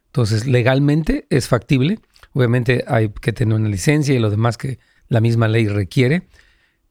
Entonces 0.07 0.47
legalmente 0.47 1.27
es 1.29 1.47
factible. 1.47 1.99
Obviamente 2.33 2.83
hay 2.87 3.09
que 3.09 3.33
tener 3.33 3.55
una 3.55 3.69
licencia 3.69 4.13
y 4.13 4.19
lo 4.19 4.29
demás 4.29 4.57
que 4.57 4.79
la 5.07 5.21
misma 5.21 5.47
ley 5.47 5.67
requiere. 5.67 6.27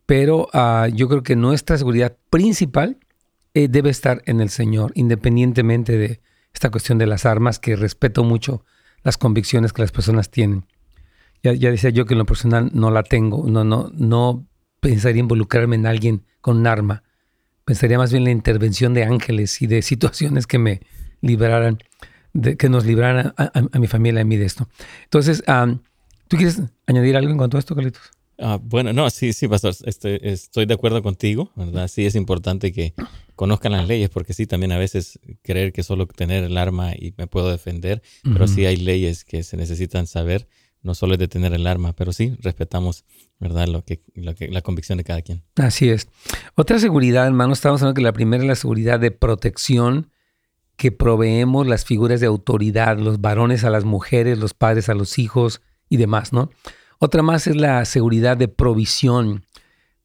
Pero 0.07 0.49
uh, 0.55 0.87
yo 0.95 1.09
creo 1.09 1.23
que 1.23 1.37
nuestra 1.37 1.77
seguridad 1.77 2.17
principal 2.31 2.99
eh, 3.55 3.69
debe 3.69 3.91
estar 3.91 4.23
en 4.27 4.41
el 4.41 4.51
Señor, 4.51 4.93
independientemente 4.95 5.97
de 5.97 6.21
esta 6.53 6.71
cuestión 6.71 6.99
de 6.99 7.07
las 7.07 7.27
armas, 7.27 7.59
que 7.59 7.75
respeto 7.75 8.23
mucho 8.23 8.65
las 9.03 9.19
convicciones 9.19 9.73
que 9.73 9.83
las 9.83 9.93
personas 9.93 10.31
tienen. 10.31 10.67
Ya, 11.43 11.71
decía 11.71 11.91
yo 11.91 12.07
que 12.07 12.15
en 12.15 12.19
lo 12.19 12.27
personal 12.27 12.71
no 12.73 12.91
la 12.91 13.03
tengo, 13.03 13.49
no, 13.49 13.63
no, 13.63 13.91
no 13.95 14.47
pensaría 14.81 15.21
involucrarme 15.21 15.77
en 15.77 15.87
alguien 15.87 16.25
con 16.41 16.59
un 16.59 16.67
arma. 16.67 17.03
Pensaría 17.65 17.99
más 17.99 18.11
bien 18.11 18.23
en 18.23 18.25
la 18.25 18.31
intervención 18.33 18.95
de 18.95 19.05
ángeles 19.05 19.63
y 19.63 19.67
de 19.67 19.83
situaciones 19.91 20.47
que 20.47 20.59
me 20.59 20.81
libraran, 21.21 21.79
de, 22.37 22.57
que 22.57 22.69
nos 22.69 22.85
libraran 22.85 23.35
a, 23.37 23.79
mi 23.79 23.87
familia 23.87 24.21
y 24.21 24.23
a 24.23 24.25
mí 24.25 24.37
de 24.37 24.45
esto. 24.45 24.69
Entonces, 25.05 25.43
¿tú 26.29 26.37
quieres 26.37 26.63
añadir 26.87 27.17
algo 27.17 27.31
en 27.31 27.39
cuanto 27.39 27.57
a 27.57 27.61
esto, 27.61 27.75
Carlitos? 27.75 28.03
Ah, 28.39 28.59
bueno, 28.63 28.93
no, 28.93 29.09
sí, 29.09 29.33
sí, 29.33 29.49
pastor, 29.49 29.75
estoy, 29.85 30.21
estoy 30.23 30.67
de 30.67 30.75
acuerdo 30.75 31.03
contigo, 31.03 31.51
¿verdad? 31.57 31.89
Sí 31.89 32.05
es 32.05 32.15
importante 32.15 32.71
que 32.71 32.93
conozcan 33.35 33.73
las 33.73 33.89
leyes, 33.89 34.11
porque 34.11 34.35
sí, 34.35 34.47
también 34.47 34.73
a 34.73 34.79
veces 34.79 35.19
creer 35.43 35.73
que 35.73 35.83
solo 35.83 36.07
tener 36.07 36.45
el 36.45 36.59
arma 36.59 36.93
y 36.95 37.15
me 37.17 37.27
puedo 37.27 37.51
defender, 37.51 38.03
pero 38.23 38.47
sí 38.47 38.67
hay 38.67 38.77
leyes 38.77 39.25
que 39.25 39.43
se 39.43 39.57
necesitan 39.57 40.07
saber 40.07 40.47
no 40.87 40.95
solo 40.95 41.15
es 41.15 41.19
de 41.19 41.27
tener 41.27 41.53
el 41.53 41.67
arma, 41.67 41.95
pero 41.95 42.13
sí 42.13 42.37
respetamos, 42.41 43.05
¿verdad? 43.41 43.67
Lo 43.67 43.85
que, 43.85 44.03
lo 44.15 44.35
que, 44.37 44.49
la 44.49 44.63
convicción 44.63 44.99
de 44.99 45.05
cada 45.05 45.21
quien. 45.21 45.43
Así 45.57 45.89
es. 45.89 46.07
Otra 46.55 46.79
seguridad, 46.79 47.27
hermano, 47.27 47.53
estamos 47.55 47.83
hablando 47.83 47.97
que 47.97 48.03
la 48.03 48.13
primera 48.13 48.43
es 48.43 48.49
la 48.49 48.55
seguridad 48.55 49.01
de 49.01 49.11
protección 49.11 50.13
que 50.77 50.93
proveemos 50.93 51.67
las 51.67 51.85
figuras 51.85 52.21
de 52.21 52.27
autoridad, 52.27 52.99
los 52.99 53.21
varones 53.21 53.65
a 53.65 53.71
las 53.71 53.85
mujeres, 53.85 54.39
los 54.39 54.55
padres 54.55 54.89
a 54.89 54.95
los 54.95 55.19
hijos 55.19 55.63
y 55.89 55.97
demás, 55.97 56.33
¿no? 56.33 56.51
Otra 56.99 57.23
más 57.23 57.47
es 57.47 57.57
la 57.57 57.85
seguridad 57.85 58.37
de 58.37 58.49
provisión, 58.49 59.45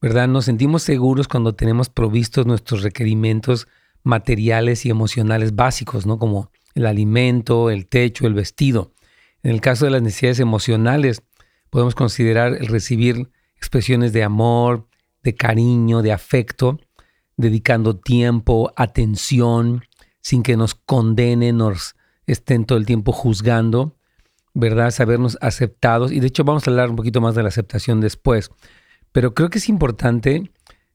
¿verdad? 0.01 0.27
Nos 0.27 0.45
sentimos 0.45 0.83
seguros 0.83 1.27
cuando 1.27 1.55
tenemos 1.55 1.89
provistos 1.89 2.45
nuestros 2.45 2.83
requerimientos 2.83 3.67
materiales 4.03 4.85
y 4.85 4.89
emocionales 4.89 5.55
básicos, 5.55 6.05
¿no? 6.05 6.17
Como 6.17 6.51
el 6.73 6.85
alimento, 6.85 7.69
el 7.69 7.87
techo, 7.87 8.25
el 8.27 8.33
vestido. 8.33 8.93
En 9.43 9.51
el 9.51 9.61
caso 9.61 9.85
de 9.85 9.91
las 9.91 10.01
necesidades 10.01 10.39
emocionales, 10.39 11.23
podemos 11.69 11.95
considerar 11.95 12.53
el 12.53 12.67
recibir 12.67 13.29
expresiones 13.55 14.13
de 14.13 14.23
amor, 14.23 14.87
de 15.23 15.35
cariño, 15.35 16.01
de 16.01 16.11
afecto, 16.11 16.79
dedicando 17.37 17.97
tiempo, 17.97 18.71
atención, 18.75 19.83
sin 20.21 20.43
que 20.43 20.57
nos 20.57 20.75
condenen, 20.75 21.57
nos 21.57 21.95
estén 22.25 22.65
todo 22.65 22.77
el 22.77 22.85
tiempo 22.85 23.11
juzgando, 23.11 23.97
¿verdad? 24.53 24.91
Sabernos 24.91 25.37
aceptados. 25.41 26.11
Y 26.11 26.19
de 26.19 26.27
hecho 26.27 26.43
vamos 26.43 26.67
a 26.67 26.71
hablar 26.71 26.89
un 26.89 26.95
poquito 26.95 27.21
más 27.21 27.35
de 27.35 27.43
la 27.43 27.49
aceptación 27.49 28.01
después. 28.01 28.49
Pero 29.11 29.33
creo 29.33 29.49
que 29.49 29.57
es 29.57 29.69
importante, 29.69 30.51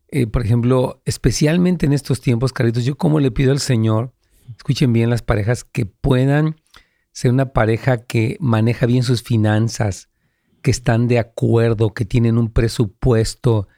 eh, 0.08 0.26
por 0.26 0.44
ejemplo, 0.44 1.02
especialmente 1.04 1.86
en 1.86 1.92
estos 1.92 2.20
tiempos, 2.20 2.52
Carlitos, 2.52 2.84
yo 2.84 2.96
como 2.96 3.20
le 3.20 3.30
pido 3.30 3.52
al 3.52 3.60
Señor, 3.60 4.12
escuchen 4.56 4.92
bien 4.92 5.10
las 5.10 5.22
parejas, 5.22 5.64
que 5.64 5.86
puedan 5.86 6.56
ser 7.12 7.30
una 7.30 7.52
pareja 7.52 7.98
que 7.98 8.36
maneja 8.40 8.86
bien 8.86 9.02
sus 9.02 9.22
finanzas, 9.22 10.08
que 10.62 10.70
están 10.70 11.08
de 11.08 11.18
acuerdo, 11.18 11.94
que 11.94 12.04
tienen 12.04 12.38
un 12.38 12.50
presupuesto. 12.50 13.68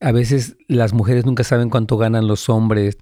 A 0.00 0.12
veces 0.12 0.56
las 0.68 0.92
mujeres 0.92 1.24
nunca 1.24 1.44
saben 1.44 1.70
cuánto 1.70 1.96
ganan 1.96 2.26
los 2.26 2.48
hombres. 2.48 2.98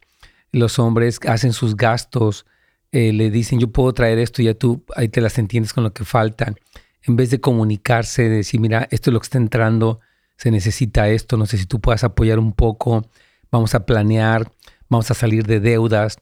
Los 0.53 0.79
hombres 0.79 1.21
hacen 1.27 1.53
sus 1.53 1.77
gastos, 1.77 2.47
eh, 2.93 3.13
le 3.13 3.31
dicen 3.31 3.61
yo 3.61 3.71
puedo 3.71 3.93
traer 3.93 4.19
esto 4.19 4.41
y 4.41 4.47
ya 4.47 4.55
tú 4.55 4.85
ahí 4.97 5.09
te 5.09 5.21
las 5.21 5.39
entiendes 5.39 5.73
con 5.73 5.85
lo 5.85 5.93
que 5.93 6.05
falta. 6.05 6.55
En 7.03 7.17
vez 7.17 7.31
de 7.31 7.41
comunicarse, 7.41 8.29
de 8.29 8.37
decir, 8.37 8.61
mira, 8.61 8.89
esto 8.91 9.11
es 9.11 9.15
lo 9.15 9.21
que 9.21 9.25
está 9.25 9.39
entrando, 9.39 10.01
se 10.37 10.51
necesita 10.51 11.09
esto, 11.09 11.37
no 11.37 11.47
sé 11.47 11.59
si 11.59 11.67
tú 11.67 11.81
puedas 11.81 12.05
apoyar 12.05 12.39
un 12.39 12.53
poco, 12.53 13.09
vamos 13.51 13.75
a 13.75 13.87
planear, 13.87 14.51
vamos 14.89 15.11
a 15.11 15.15
salir 15.15 15.47
de 15.47 15.61
deudas 15.61 16.19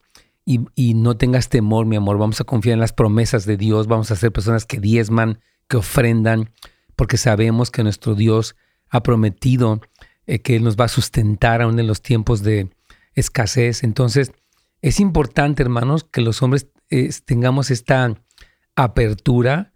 y, 0.46 0.94
no 0.94 1.16
tengas 1.16 1.48
temor, 1.48 1.86
mi 1.86 1.96
amor. 1.96 2.18
Vamos 2.18 2.40
a 2.40 2.44
confiar 2.44 2.74
en 2.74 2.80
las 2.80 2.92
promesas 2.92 3.46
de 3.46 3.56
Dios. 3.56 3.88
Vamos 3.88 4.12
a 4.12 4.16
ser 4.16 4.30
personas 4.30 4.64
que 4.64 4.78
diezman, 4.78 5.40
que 5.66 5.76
ofrendan, 5.76 6.50
porque 6.94 7.16
sabemos 7.16 7.72
que 7.72 7.82
nuestro 7.82 8.14
Dios 8.14 8.54
ha 8.88 9.02
prometido 9.02 9.80
eh, 10.26 10.38
que 10.38 10.54
Él 10.54 10.62
nos 10.62 10.76
va 10.76 10.84
a 10.84 10.88
sustentar 10.88 11.62
aún 11.62 11.80
en 11.80 11.88
los 11.88 12.00
tiempos 12.00 12.44
de 12.44 12.70
escasez. 13.16 13.82
Entonces, 13.82 14.32
es 14.82 15.00
importante, 15.00 15.62
hermanos, 15.62 16.04
que 16.04 16.20
los 16.20 16.42
hombres 16.42 16.68
eh, 16.90 17.10
tengamos 17.24 17.72
esta 17.72 18.14
apertura 18.76 19.72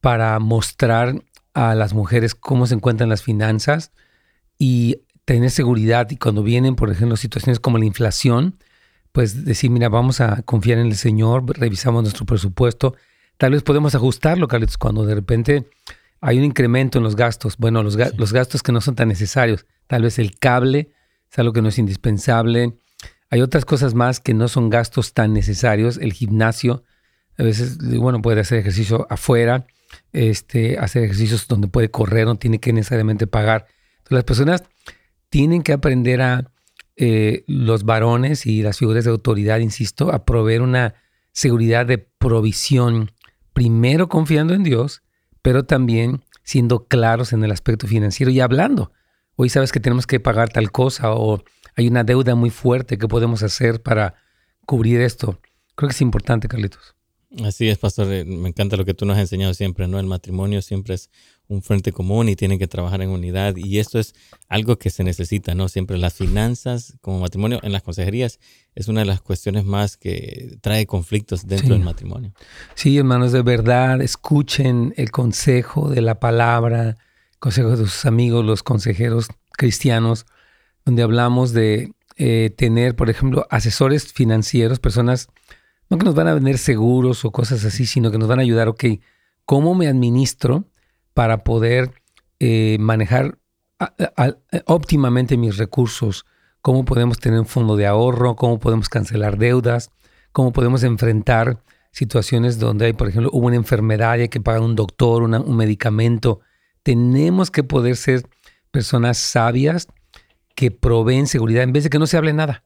para 0.00 0.38
mostrar 0.38 1.24
a 1.54 1.74
las 1.74 1.94
mujeres 1.94 2.34
cómo 2.34 2.66
se 2.66 2.74
encuentran 2.74 3.08
las 3.08 3.22
finanzas 3.22 3.92
y 4.58 5.02
tener 5.24 5.50
seguridad. 5.50 6.08
Y 6.10 6.16
cuando 6.16 6.42
vienen, 6.42 6.76
por 6.76 6.90
ejemplo, 6.90 7.16
situaciones 7.16 7.60
como 7.60 7.78
la 7.78 7.84
inflación, 7.84 8.58
pues 9.12 9.44
decir, 9.44 9.70
mira, 9.70 9.88
vamos 9.88 10.20
a 10.20 10.42
confiar 10.42 10.78
en 10.78 10.86
el 10.86 10.96
Señor, 10.96 11.44
revisamos 11.58 12.02
nuestro 12.02 12.24
presupuesto, 12.24 12.94
tal 13.36 13.52
vez 13.52 13.62
podemos 13.62 13.94
ajustarlo, 13.94 14.48
Carlitos, 14.48 14.78
cuando 14.78 15.04
de 15.04 15.14
repente 15.14 15.68
hay 16.20 16.38
un 16.38 16.44
incremento 16.44 16.98
en 16.98 17.04
los 17.04 17.16
gastos, 17.16 17.56
bueno, 17.58 17.82
los, 17.82 17.96
los 18.16 18.32
gastos 18.32 18.62
que 18.62 18.72
no 18.72 18.80
son 18.80 18.94
tan 18.94 19.08
necesarios, 19.08 19.66
tal 19.86 20.02
vez 20.02 20.18
el 20.18 20.38
cable 20.38 20.92
es 21.30 21.38
algo 21.38 21.52
que 21.52 21.62
no 21.62 21.68
es 21.68 21.78
indispensable, 21.78 22.78
hay 23.32 23.40
otras 23.40 23.64
cosas 23.64 23.94
más 23.94 24.20
que 24.20 24.34
no 24.34 24.46
son 24.46 24.68
gastos 24.68 25.14
tan 25.14 25.32
necesarios, 25.32 25.96
el 25.96 26.12
gimnasio, 26.12 26.84
a 27.38 27.42
veces, 27.42 27.78
bueno, 27.78 28.20
puede 28.20 28.42
hacer 28.42 28.58
ejercicio 28.58 29.06
afuera, 29.08 29.64
este, 30.12 30.78
hacer 30.78 31.04
ejercicios 31.04 31.48
donde 31.48 31.66
puede 31.66 31.90
correr, 31.90 32.26
no 32.26 32.36
tiene 32.36 32.60
que 32.60 32.74
necesariamente 32.74 33.26
pagar. 33.26 33.68
Entonces, 33.92 34.16
las 34.16 34.24
personas 34.24 34.64
tienen 35.30 35.62
que 35.62 35.72
aprender 35.72 36.20
a 36.20 36.50
eh, 36.96 37.44
los 37.46 37.84
varones 37.84 38.44
y 38.44 38.60
las 38.60 38.76
figuras 38.76 39.04
de 39.04 39.12
autoridad, 39.12 39.60
insisto, 39.60 40.12
a 40.12 40.26
proveer 40.26 40.60
una 40.60 40.96
seguridad 41.32 41.86
de 41.86 41.96
provisión, 41.96 43.12
primero 43.54 44.10
confiando 44.10 44.52
en 44.52 44.62
Dios, 44.62 45.00
pero 45.40 45.64
también 45.64 46.22
siendo 46.42 46.84
claros 46.84 47.32
en 47.32 47.42
el 47.44 47.50
aspecto 47.50 47.86
financiero 47.86 48.30
y 48.30 48.40
hablando. 48.40 48.92
Hoy 49.36 49.48
sabes 49.48 49.72
que 49.72 49.80
tenemos 49.80 50.06
que 50.06 50.20
pagar 50.20 50.50
tal 50.50 50.70
cosa 50.70 51.14
o 51.14 51.42
hay 51.76 51.88
una 51.88 52.04
deuda 52.04 52.34
muy 52.34 52.50
fuerte 52.50 52.98
que 52.98 53.08
podemos 53.08 53.42
hacer 53.42 53.82
para 53.82 54.14
cubrir 54.66 55.00
esto. 55.00 55.40
Creo 55.74 55.88
que 55.88 55.94
es 55.94 56.00
importante, 56.00 56.48
Carlitos. 56.48 56.94
Así 57.44 57.68
es, 57.68 57.78
pastor. 57.78 58.12
Eh, 58.12 58.24
me 58.24 58.50
encanta 58.50 58.76
lo 58.76 58.84
que 58.84 58.92
tú 58.92 59.06
nos 59.06 59.16
has 59.16 59.22
enseñado 59.22 59.54
siempre, 59.54 59.88
¿no? 59.88 59.98
El 59.98 60.06
matrimonio 60.06 60.60
siempre 60.60 60.94
es 60.94 61.10
un 61.48 61.62
frente 61.62 61.92
común 61.92 62.28
y 62.28 62.36
tienen 62.36 62.58
que 62.58 62.66
trabajar 62.66 63.00
en 63.00 63.08
unidad. 63.08 63.56
Y 63.56 63.78
esto 63.78 63.98
es 63.98 64.14
algo 64.48 64.78
que 64.78 64.90
se 64.90 65.02
necesita, 65.02 65.54
¿no? 65.54 65.68
Siempre 65.68 65.96
las 65.96 66.14
finanzas 66.14 66.98
como 67.00 67.20
matrimonio 67.20 67.58
en 67.62 67.72
las 67.72 67.82
consejerías 67.82 68.38
es 68.74 68.88
una 68.88 69.00
de 69.00 69.06
las 69.06 69.22
cuestiones 69.22 69.64
más 69.64 69.96
que 69.96 70.58
trae 70.60 70.86
conflictos 70.86 71.46
dentro 71.46 71.74
del 71.74 71.82
matrimonio. 71.82 72.32
Sí, 72.74 72.98
hermanos, 72.98 73.32
de 73.32 73.42
verdad, 73.42 74.02
escuchen 74.02 74.92
el 74.96 75.10
consejo 75.10 75.88
de 75.88 76.02
la 76.02 76.20
palabra, 76.20 76.82
el 77.32 77.38
consejo 77.38 77.70
de 77.70 77.76
sus 77.78 78.04
amigos, 78.04 78.44
los 78.44 78.62
consejeros 78.62 79.28
cristianos, 79.52 80.26
donde 80.84 81.02
hablamos 81.02 81.52
de 81.52 81.92
eh, 82.16 82.52
tener, 82.56 82.96
por 82.96 83.10
ejemplo, 83.10 83.46
asesores 83.50 84.12
financieros, 84.12 84.78
personas 84.78 85.28
no 85.88 85.98
que 85.98 86.04
nos 86.04 86.14
van 86.14 86.28
a 86.28 86.34
vender 86.34 86.58
seguros 86.58 87.24
o 87.24 87.32
cosas 87.32 87.64
así, 87.64 87.86
sino 87.86 88.10
que 88.10 88.18
nos 88.18 88.28
van 88.28 88.38
a 88.38 88.42
ayudar, 88.42 88.68
ok, 88.68 88.84
¿cómo 89.44 89.74
me 89.74 89.88
administro? 89.88 90.66
para 91.14 91.44
poder 91.44 91.92
eh, 92.40 92.76
manejar 92.80 93.38
óptimamente 94.66 95.36
mis 95.36 95.56
recursos, 95.56 96.24
cómo 96.60 96.84
podemos 96.84 97.18
tener 97.18 97.40
un 97.40 97.46
fondo 97.46 97.76
de 97.76 97.86
ahorro, 97.86 98.36
cómo 98.36 98.60
podemos 98.60 98.88
cancelar 98.88 99.36
deudas, 99.36 99.90
cómo 100.30 100.52
podemos 100.52 100.84
enfrentar 100.84 101.62
situaciones 101.90 102.58
donde 102.58 102.86
hay, 102.86 102.92
por 102.92 103.08
ejemplo, 103.08 103.30
una 103.32 103.56
enfermedad 103.56 104.18
y 104.18 104.22
hay 104.22 104.28
que 104.28 104.40
pagar 104.40 104.62
un 104.62 104.76
doctor, 104.76 105.22
un 105.24 105.56
medicamento. 105.56 106.40
Tenemos 106.84 107.50
que 107.50 107.64
poder 107.64 107.96
ser 107.96 108.22
personas 108.70 109.18
sabias 109.18 109.88
que 110.54 110.70
proveen 110.70 111.26
seguridad 111.26 111.62
en 111.62 111.72
vez 111.72 111.84
de 111.84 111.90
que 111.90 111.98
no 111.98 112.06
se 112.06 112.16
hable 112.16 112.32
nada. 112.32 112.62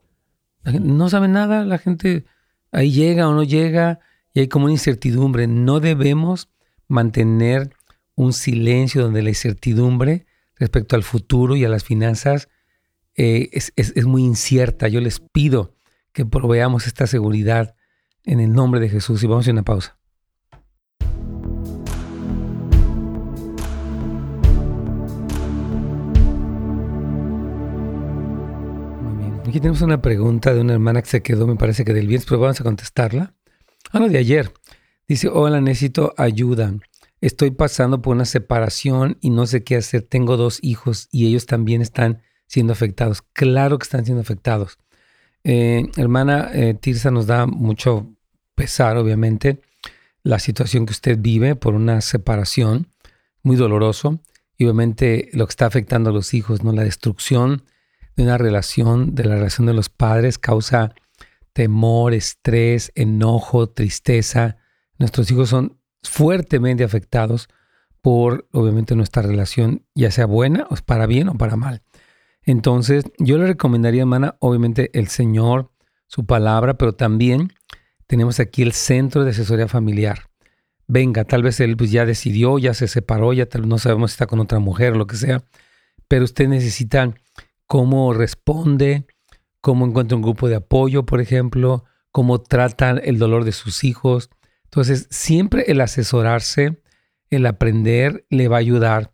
No 0.65 1.09
sabe 1.09 1.29
nada, 1.29 1.65
la 1.65 1.79
gente 1.79 2.25
ahí 2.73 2.91
llega 2.91 3.29
o 3.29 3.35
no 3.35 3.45
llega 3.45 4.01
y 4.35 4.41
hay 4.41 4.49
como 4.49 4.65
una 4.67 4.75
incertidumbre. 4.75 5.47
No 5.47 5.81
debemos 5.81 6.49
mantener 6.89 7.71
un 8.15 8.33
silencio 8.33 9.03
donde 9.03 9.23
la 9.23 9.31
incertidumbre 9.31 10.27
respecto 10.57 10.97
al 10.97 11.03
futuro 11.03 11.55
y 11.57 11.65
a 11.65 11.69
las 11.69 11.85
finanzas 11.85 12.49
eh, 13.15 13.51
es, 13.53 13.73
es, 13.77 14.05
muy 14.07 14.23
incierta. 14.25 14.89
Yo 14.89 15.01
les 15.01 15.21
pido 15.21 15.75
que 16.13 16.27
proveamos 16.27 16.87
esta 16.87 17.07
seguridad 17.07 17.77
en 18.25 18.41
el 18.41 18.53
nombre 18.53 18.81
de 18.81 18.89
Jesús 18.89 19.23
y 19.23 19.27
vamos 19.27 19.49
a 19.49 19.53
una 19.53 19.63
pausa. 19.63 19.99
Aquí 29.47 29.61
tenemos 29.61 29.81
una 29.83 30.03
pregunta 30.03 30.53
de 30.53 30.61
una 30.61 30.73
hermana 30.73 31.03
que 31.03 31.09
se 31.09 31.23
quedó, 31.23 31.47
me 31.47 31.55
parece 31.55 31.85
que 31.85 31.93
del 31.95 32.09
viernes, 32.09 32.27
pero 32.27 32.41
vamos 32.41 32.61
a 32.61 32.65
contestarla. 32.65 33.33
Ah, 33.93 34.01
no, 34.01 34.09
de 34.09 34.19
ayer. 34.19 34.53
Dice, 35.07 35.29
hola, 35.29 35.61
necesito 35.61 36.15
ayuda. 36.17 36.75
Estoy 37.21 37.53
pasando 37.53 38.03
por 38.03 38.17
una 38.17 38.25
separación 38.25 39.19
y 39.21 39.31
no 39.31 39.47
sé 39.47 39.63
qué 39.63 39.77
hacer. 39.77 40.03
Tengo 40.03 40.37
dos 40.37 40.59
hijos 40.63 41.09
y 41.13 41.29
ellos 41.29 41.47
también 41.47 41.81
están 41.81 42.23
siendo 42.49 42.73
afectados. 42.73 43.23
Claro 43.23 43.79
que 43.79 43.85
están 43.85 44.05
siendo 44.05 44.21
afectados. 44.21 44.79
Eh, 45.45 45.93
hermana 45.97 46.51
eh, 46.53 46.75
Tirsa 46.75 47.13
nos 47.13 47.29
da 47.29 47.47
mucho 47.47 48.17
pesar, 48.57 48.97
obviamente, 48.97 49.61
la 50.25 50.41
situación 50.41 50.87
que 50.87 50.93
usted 50.93 51.19
vive 51.21 51.55
por 51.55 51.75
una 51.75 52.01
separación, 52.01 52.89
muy 53.45 53.55
doloroso, 53.55 54.19
y 54.59 54.65
obviamente 54.65 55.31
lo 55.35 55.47
que 55.47 55.51
está 55.51 55.67
afectando 55.67 56.11
a 56.11 56.13
los 56.13 56.35
hijos, 56.35 56.65
¿no? 56.65 56.73
La 56.73 56.83
destrucción 56.83 57.63
de 58.17 58.23
una 58.23 58.39
relación, 58.39 59.15
de 59.15 59.25
la 59.25 59.37
relación 59.37 59.67
de 59.67 59.75
los 59.75 59.89
padres, 59.89 60.39
causa 60.39 60.95
temor, 61.53 62.13
estrés, 62.13 62.93
enojo, 62.95 63.69
tristeza. 63.69 64.57
Nuestros 64.99 65.31
hijos 65.31 65.49
son 65.49 65.79
fuertemente 66.03 66.85
afectados 66.85 67.49
por, 68.03 68.47
obviamente, 68.53 68.95
nuestra 68.95 69.23
relación, 69.23 69.85
ya 69.95 70.11
sea 70.11 70.27
buena, 70.27 70.67
o 70.71 70.77
para 70.85 71.07
bien 71.07 71.29
o 71.29 71.35
para 71.35 71.57
mal. 71.57 71.83
Entonces, 72.43 73.05
yo 73.19 73.39
le 73.39 73.47
recomendaría, 73.47 74.03
hermana, 74.03 74.37
obviamente 74.39 74.91
el 74.99 75.09
Señor, 75.09 75.73
su 76.07 76.27
palabra, 76.27 76.79
pero 76.79 76.93
también 76.95 77.53
tenemos 78.07 78.39
aquí 78.39 78.63
el 78.63 78.73
centro 78.73 79.25
de 79.25 79.31
asesoría 79.31 79.67
familiar. 79.67 80.31
Venga, 80.87 81.25
tal 81.25 81.43
vez 81.43 81.59
él 81.61 81.77
pues, 81.77 81.91
ya 81.91 82.07
decidió, 82.07 82.59
ya 82.59 82.75
se 82.75 82.87
separó, 82.87 83.33
ya 83.33 83.47
tal, 83.47 83.69
no 83.69 83.79
sabemos 83.79 84.13
si 84.13 84.15
está 84.15 84.27
con 84.27 84.39
otra 84.39 84.61
mujer 84.61 84.97
lo 84.97 85.07
que 85.07 85.17
sea, 85.17 85.43
pero 86.07 86.25
usted 86.25 86.49
necesita 86.49 87.15
cómo 87.67 88.13
responde, 88.13 89.07
cómo 89.61 89.87
encuentra 89.87 90.17
un 90.17 90.23
grupo 90.23 90.49
de 90.49 90.57
apoyo, 90.57 91.05
por 91.05 91.21
ejemplo, 91.21 91.85
cómo 92.13 92.41
trata 92.41 92.93
el 92.93 93.19
dolor 93.19 93.45
de 93.45 93.53
sus 93.53 93.85
hijos. 93.85 94.31
Entonces, 94.65 95.07
siempre 95.11 95.65
el 95.69 95.81
asesorarse, 95.81 96.83
el 97.31 97.47
aprender, 97.47 98.27
le 98.31 98.49
va 98.49 98.57
a 98.57 98.61
ayudar 98.61 99.13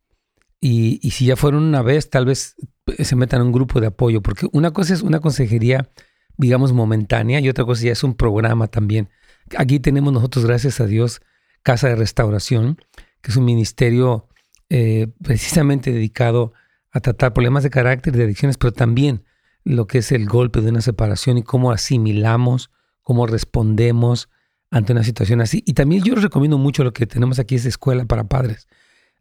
Y, 0.59 0.99
y, 1.01 1.11
si 1.11 1.25
ya 1.25 1.35
fueron 1.35 1.63
una 1.63 1.81
vez, 1.81 2.09
tal 2.09 2.25
vez 2.25 2.55
eh, 2.97 3.05
se 3.05 3.15
metan 3.15 3.41
en 3.41 3.47
un 3.47 3.53
grupo 3.53 3.79
de 3.79 3.87
apoyo, 3.87 4.21
porque 4.21 4.47
una 4.51 4.71
cosa 4.71 4.93
es 4.93 5.01
una 5.01 5.19
consejería, 5.19 5.89
digamos, 6.37 6.73
momentánea 6.73 7.39
y 7.39 7.49
otra 7.49 7.65
cosa 7.65 7.83
ya 7.83 7.91
es 7.91 8.03
un 8.03 8.15
programa 8.15 8.67
también. 8.67 9.09
Aquí 9.57 9.79
tenemos 9.79 10.13
nosotros, 10.13 10.45
gracias 10.45 10.79
a 10.79 10.85
Dios, 10.85 11.21
Casa 11.63 11.87
de 11.87 11.95
Restauración, 11.95 12.77
que 13.21 13.31
es 13.31 13.37
un 13.37 13.45
ministerio 13.45 14.27
eh, 14.69 15.07
precisamente 15.23 15.91
dedicado 15.91 16.53
a 16.91 16.99
tratar 16.99 17.33
problemas 17.33 17.63
de 17.63 17.69
carácter, 17.69 18.15
de 18.15 18.23
adicciones, 18.23 18.57
pero 18.57 18.73
también 18.73 19.23
lo 19.63 19.87
que 19.87 19.99
es 19.99 20.11
el 20.11 20.27
golpe 20.27 20.61
de 20.61 20.69
una 20.69 20.81
separación 20.81 21.37
y 21.37 21.43
cómo 21.43 21.71
asimilamos, 21.71 22.71
cómo 23.01 23.27
respondemos, 23.27 24.29
ante 24.71 24.93
una 24.93 25.03
situación 25.03 25.41
así. 25.41 25.63
Y 25.67 25.73
también 25.73 26.03
yo 26.03 26.15
les 26.15 26.23
recomiendo 26.23 26.57
mucho 26.57 26.83
lo 26.83 26.93
que 26.93 27.05
tenemos 27.05 27.37
aquí 27.37 27.55
es 27.55 27.65
escuela 27.65 28.05
para 28.05 28.23
padres. 28.23 28.67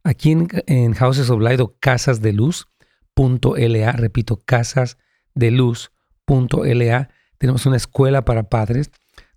Aquí 0.04 0.30
en, 0.30 0.94
Houses 0.94 1.28
of 1.28 1.40
Light 1.40 1.60
Casas 1.80 2.22
de 2.22 2.32
Luz, 2.32 2.68
.la, 3.16 3.92
repito, 3.92 4.40
Casas 4.46 4.96
de 5.34 5.50
Luz.la, 5.50 7.10
tenemos 7.36 7.66
una 7.66 7.76
escuela 7.76 8.24
para 8.24 8.44
padres 8.48 8.90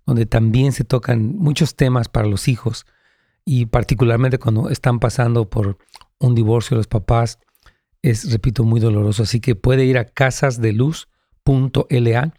donde 0.06 0.24
también 0.26 0.72
se 0.72 0.84
tocan 0.84 1.36
muchos 1.36 1.74
temas 1.74 2.08
para 2.08 2.28
los 2.28 2.48
hijos 2.48 2.86
y 3.44 3.66
particularmente 3.66 4.38
cuando 4.38 4.70
están 4.70 5.00
pasando 5.00 5.50
por 5.50 5.78
un 6.18 6.34
divorcio 6.34 6.76
los 6.76 6.86
papás, 6.86 7.38
es, 8.02 8.30
repito, 8.30 8.64
muy 8.64 8.80
doloroso. 8.80 9.22
Así 9.22 9.40
que 9.40 9.54
puede 9.54 9.84
ir 9.84 9.98
a 9.98 10.04
casasdeluz.la 10.04 12.34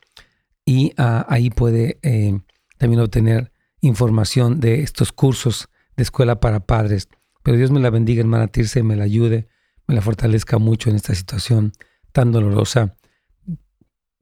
y 0.65 0.93
ah, 0.97 1.25
ahí 1.29 1.49
puede 1.49 1.99
eh, 2.01 2.39
también 2.77 3.01
obtener 3.01 3.51
información 3.81 4.59
de 4.59 4.81
estos 4.81 5.11
cursos 5.11 5.69
de 5.95 6.03
escuela 6.03 6.39
para 6.39 6.65
padres. 6.65 7.07
Pero 7.43 7.57
Dios 7.57 7.71
me 7.71 7.79
la 7.79 7.89
bendiga, 7.89 8.21
hermana 8.21 8.47
Tirce, 8.47 8.83
me 8.83 8.95
la 8.95 9.03
ayude, 9.03 9.47
me 9.87 9.95
la 9.95 10.01
fortalezca 10.01 10.57
mucho 10.57 10.89
en 10.89 10.95
esta 10.95 11.13
situación 11.13 11.73
tan 12.11 12.31
dolorosa 12.31 12.95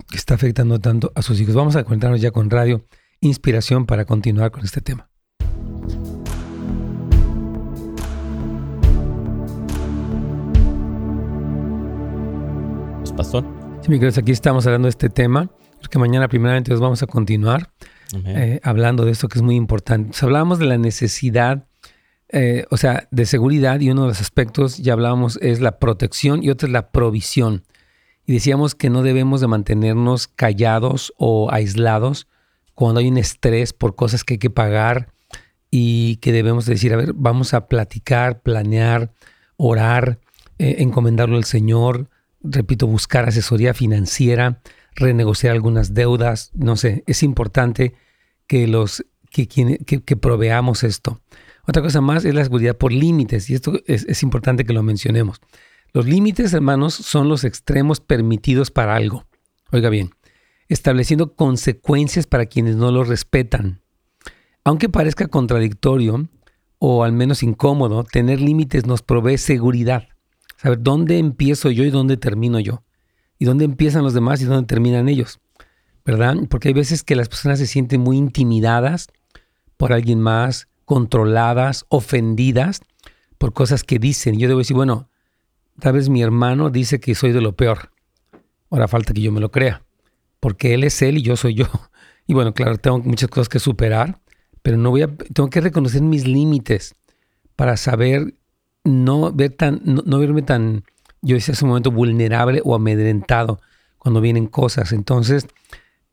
que 0.10 0.18
está 0.18 0.36
afectando 0.36 0.80
tanto 0.80 1.12
a 1.16 1.22
sus 1.22 1.40
hijos. 1.40 1.56
Vamos 1.56 1.76
a 1.76 1.84
conectarnos 1.84 2.22
ya 2.22 2.32
con 2.32 2.50
Radio 2.50 2.86
Inspiración 3.22 3.86
para 3.86 4.04
continuar 4.04 4.52
con 4.52 4.66
este 4.66 4.82
tema. 4.82 5.13
Pastor. 13.16 13.46
Sí, 13.82 13.90
mi 13.90 13.98
queridos, 13.98 14.18
aquí 14.18 14.32
estamos 14.32 14.66
hablando 14.66 14.88
de 14.88 14.92
este 14.92 15.10
tema. 15.10 15.50
que 15.90 16.00
mañana 16.00 16.28
primeramente 16.28 16.72
nos 16.72 16.80
vamos 16.80 17.04
a 17.04 17.08
continuar 17.08 17.70
eh, 18.26 18.60
hablando 18.64 19.06
de 19.06 19.12
esto 19.12 19.28
que 19.28 19.40
es 19.40 19.44
muy 19.44 19.56
importante. 19.56 20.18
hablábamos 20.22 20.60
de 20.60 20.66
la 20.66 20.78
necesidad, 20.78 21.66
eh, 22.30 22.66
o 22.70 22.78
sea, 22.78 23.08
de 23.12 23.26
seguridad 23.26 23.80
y 23.80 23.90
uno 23.90 24.04
de 24.04 24.08
los 24.10 24.22
aspectos, 24.22 24.78
ya 24.78 24.94
hablábamos, 24.94 25.38
es 25.42 25.60
la 25.60 25.80
protección 25.80 26.44
y 26.44 26.50
otro 26.50 26.68
es 26.68 26.72
la 26.72 26.92
provisión. 26.92 27.64
Y 28.26 28.34
decíamos 28.34 28.76
que 28.76 28.90
no 28.90 29.04
debemos 29.04 29.42
de 29.42 29.48
mantenernos 29.48 30.28
callados 30.28 31.14
o 31.18 31.52
aislados 31.52 32.28
cuando 32.74 33.00
hay 33.00 33.10
un 33.10 33.18
estrés 33.18 33.74
por 33.74 33.96
cosas 33.96 34.24
que 34.24 34.36
hay 34.36 34.40
que 34.40 34.50
pagar 34.50 35.10
y 35.70 36.18
que 36.18 36.32
debemos 36.32 36.66
decir, 36.66 36.94
a 36.94 36.98
ver, 36.98 37.14
vamos 37.14 37.54
a 37.54 37.68
platicar, 37.68 38.42
planear, 38.42 39.12
orar, 39.58 40.20
eh, 40.58 40.76
encomendarlo 40.80 41.36
al 41.36 41.44
Señor, 41.44 42.10
repito, 42.44 42.88
buscar 42.88 43.28
asesoría 43.28 43.74
financiera, 43.74 44.62
renegociar 44.96 45.54
algunas 45.54 45.94
deudas, 45.94 46.52
no 46.54 46.76
sé, 46.76 47.04
es 47.08 47.24
importante 47.24 47.96
que 48.48 48.68
los 48.68 49.06
que, 49.32 49.48
que, 49.48 50.18
proveamos 50.18 50.84
esto. 50.84 51.22
Otra 51.66 51.82
cosa 51.82 52.02
más 52.02 52.24
es 52.26 52.36
la 52.36 52.44
seguridad 52.44 52.78
por 52.78 52.92
límites, 52.92 53.50
y 53.50 53.56
esto 53.56 53.80
es, 53.88 54.06
es 54.08 54.22
importante 54.22 54.66
que 54.66 54.74
lo 54.74 54.84
mencionemos. 54.84 55.42
Los 55.94 56.06
límites, 56.06 56.54
hermanos, 56.54 56.94
son 56.94 57.30
los 57.30 57.44
extremos 57.44 58.00
permitidos 58.00 58.70
para 58.70 58.96
algo. 58.96 59.26
Oiga 59.72 59.90
bien, 59.90 60.12
estableciendo 60.68 61.36
consecuencias 61.36 62.28
para 62.28 62.46
quienes 62.46 62.76
no 62.76 62.92
los 62.92 63.08
respetan. 63.08 63.82
Aunque 64.64 64.90
parezca 64.90 65.28
contradictorio 65.28 66.30
o 66.80 67.04
al 67.04 67.14
menos 67.14 67.44
incómodo, 67.44 68.04
tener 68.04 68.42
límites 68.42 68.86
nos 68.86 69.02
provee 69.02 69.38
seguridad. 69.38 70.10
Saber 70.64 70.82
dónde 70.82 71.18
empiezo 71.18 71.72
yo 71.72 71.84
y 71.84 71.90
dónde 71.90 72.16
termino 72.16 72.58
yo. 72.58 72.84
Y 73.38 73.44
dónde 73.44 73.66
empiezan 73.66 74.04
los 74.04 74.14
demás 74.14 74.42
y 74.42 74.46
dónde 74.46 74.66
terminan 74.66 75.10
ellos. 75.10 75.42
¿Verdad? 76.06 76.38
Porque 76.50 76.70
hay 76.70 76.74
veces 76.74 77.04
que 77.04 77.18
las 77.18 77.28
personas 77.28 77.60
se 77.60 77.68
sienten 77.68 78.00
muy 78.00 78.16
intimidadas 78.16 79.10
por 79.76 79.92
alguien 79.92 80.22
más, 80.22 80.70
controladas, 80.86 81.86
ofendidas 81.90 82.80
por 83.38 83.52
cosas 83.52 83.84
que 83.84 84.00
dicen. 84.00 84.40
Yo 84.40 84.48
debo 84.48 84.60
decir, 84.60 84.76
bueno, 84.76 85.10
tal 85.80 85.94
vez 85.94 86.08
mi 86.08 86.22
hermano 86.22 86.70
dice 86.70 87.02
que 87.02 87.14
soy 87.14 87.34
de 87.34 87.42
lo 87.42 87.58
peor. 87.58 87.92
Ahora 88.70 88.88
falta 88.88 89.14
que 89.14 89.20
yo 89.20 89.34
me 89.34 89.42
lo 89.42 89.52
crea. 89.52 89.84
Porque 90.40 90.74
él 90.74 90.86
es 90.86 91.02
él 91.02 91.18
y 91.18 91.24
yo 91.24 91.36
soy 91.36 91.56
yo. 91.56 91.66
Y 92.26 92.34
bueno, 92.34 92.54
claro, 92.54 92.78
tengo 92.78 93.00
muchas 93.00 93.28
cosas 93.28 93.50
que 93.50 93.60
superar, 93.60 94.22
pero 94.62 94.78
no 94.78 94.92
voy 94.92 95.02
a, 95.02 95.14
tengo 95.14 95.50
que 95.50 95.60
reconocer 95.60 96.02
mis 96.02 96.26
límites 96.26 96.96
para 97.58 97.76
saber 97.76 98.36
no 98.84 99.32
ver 99.32 99.52
tan, 99.52 99.82
no, 99.84 100.20
verme 100.20 100.42
tan, 100.42 100.84
yo 101.22 101.36
decía 101.36 101.54
hace 101.54 101.66
un 101.66 101.70
momento, 101.70 101.92
vulnerable 101.92 102.62
o 102.64 102.76
amedrentado 102.76 103.60
cuando 103.98 104.22
vienen 104.22 104.48
cosas. 104.48 104.92
Entonces, 104.92 105.48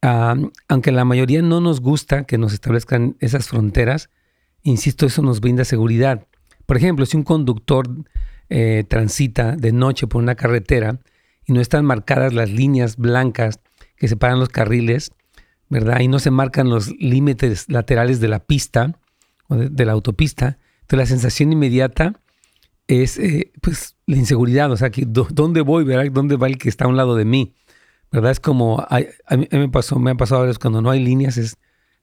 aunque 0.01 0.93
la 0.93 1.05
mayoría 1.05 1.43
no 1.43 1.61
nos 1.61 1.81
gusta 1.81 2.25
que 2.25 2.39
nos 2.39 2.53
establezcan 2.53 3.17
esas 3.21 3.49
fronteras, 3.49 4.09
insisto, 4.63 5.07
eso 5.07 5.23
nos 5.23 5.41
brinda 5.41 5.65
seguridad. 5.65 6.27
Por 6.67 6.77
ejemplo, 6.77 7.05
si 7.07 7.17
un 7.17 7.25
conductor 7.25 7.89
eh, 8.49 8.85
transita 8.89 9.57
de 9.57 9.73
noche 9.73 10.07
por 10.07 10.23
una 10.23 10.35
carretera 10.35 11.01
y 11.47 11.53
no 11.53 11.61
están 11.61 11.85
marcadas 11.85 12.33
las 12.33 12.51
líneas 12.51 12.97
blancas 12.97 13.61
que 13.97 14.09
separan 14.09 14.39
los 14.39 14.49
carriles, 14.49 15.13
¿verdad? 15.69 16.01
Y 16.01 16.09
no 16.09 16.19
se 16.19 16.31
marcan 16.31 16.69
los 16.69 16.89
límites 16.99 17.67
laterales 17.69 18.21
de 18.21 18.29
la 18.29 18.41
pista 18.41 18.99
o 19.49 19.57
de, 19.57 19.85
la 19.85 19.93
autopista. 19.93 20.59
Entonces 20.83 20.99
la 20.99 21.07
sensación 21.07 21.53
inmediata 21.53 22.21
es 22.91 23.19
eh, 23.19 23.53
pues 23.61 23.97
la 24.07 24.17
inseguridad, 24.17 24.71
o 24.73 24.77
sea, 24.77 24.91
que 24.91 25.05
¿dónde 25.07 25.61
voy? 25.61 25.85
¿verdad? 25.85 26.11
¿Dónde 26.13 26.37
va 26.37 26.49
el 26.49 26.59
que 26.59 26.69
está 26.69 26.87
a 26.87 26.89
un 26.89 26.97
lado 26.97 27.15
de 27.15 27.25
mí? 27.25 27.55
¿Verdad? 28.11 28.33
Es 28.33 28.41
como, 28.41 28.81
a, 28.81 28.99
mí, 29.37 29.49
me 29.53 29.69
pasó, 29.69 29.99
me 30.01 30.17
pasado 30.17 30.43
a 30.43 30.45
veces 30.47 30.59
cuando 30.59 30.83
no 30.83 30.91
hay 30.91 31.03
líneas 31.03 31.37
es 31.37 31.57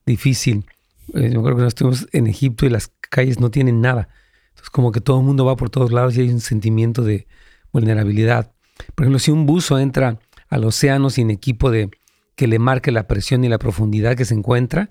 difícil. 0.06 0.66
Eh, 1.14 1.32
yo 1.34 1.44
creo 1.44 1.58
que 1.58 1.64
nos 1.64 1.70
estuvimos 1.70 2.08
en 2.14 2.28
Egipto 2.28 2.66
y 2.66 2.70
las 2.70 2.92
calles 3.10 3.42
no 3.42 3.52
tienen 3.52 3.82
nada. 3.82 4.08
Entonces 4.50 4.70
como 4.70 4.94
que 4.94 5.02
todo 5.02 5.20
el 5.20 5.26
mundo 5.26 5.44
va 5.44 5.58
por 5.58 5.70
todos 5.70 5.92
lados 5.92 6.16
y 6.16 6.22
hay 6.22 6.30
un 6.30 6.40
sentimiento 6.40 7.04
de 7.04 7.28
vulnerabilidad. 7.74 8.54
Por 8.96 9.04
ejemplo, 9.04 9.20
si 9.20 9.32
un 9.32 9.46
buzo 9.46 9.80
entra 9.80 10.20
al 10.48 10.64
océano 10.64 11.10
sin 11.10 11.30
equipo 11.30 11.70
de 11.70 11.92
que 12.36 12.48
le 12.48 12.60
marque 12.60 12.92
la 12.92 13.08
presión 13.08 13.44
y 13.44 13.50
la 13.50 13.58
profundidad 13.58 14.16
que 14.16 14.24
se 14.24 14.36
encuentra, 14.36 14.90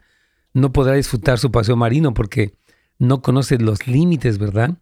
no 0.52 0.72
podrá 0.72 0.94
disfrutar 0.94 1.38
su 1.38 1.50
paseo 1.50 1.76
marino 1.76 2.12
porque 2.12 2.54
no 2.98 3.22
conoce 3.22 3.58
los 3.58 3.86
límites, 3.86 4.38
¿verdad? 4.38 4.76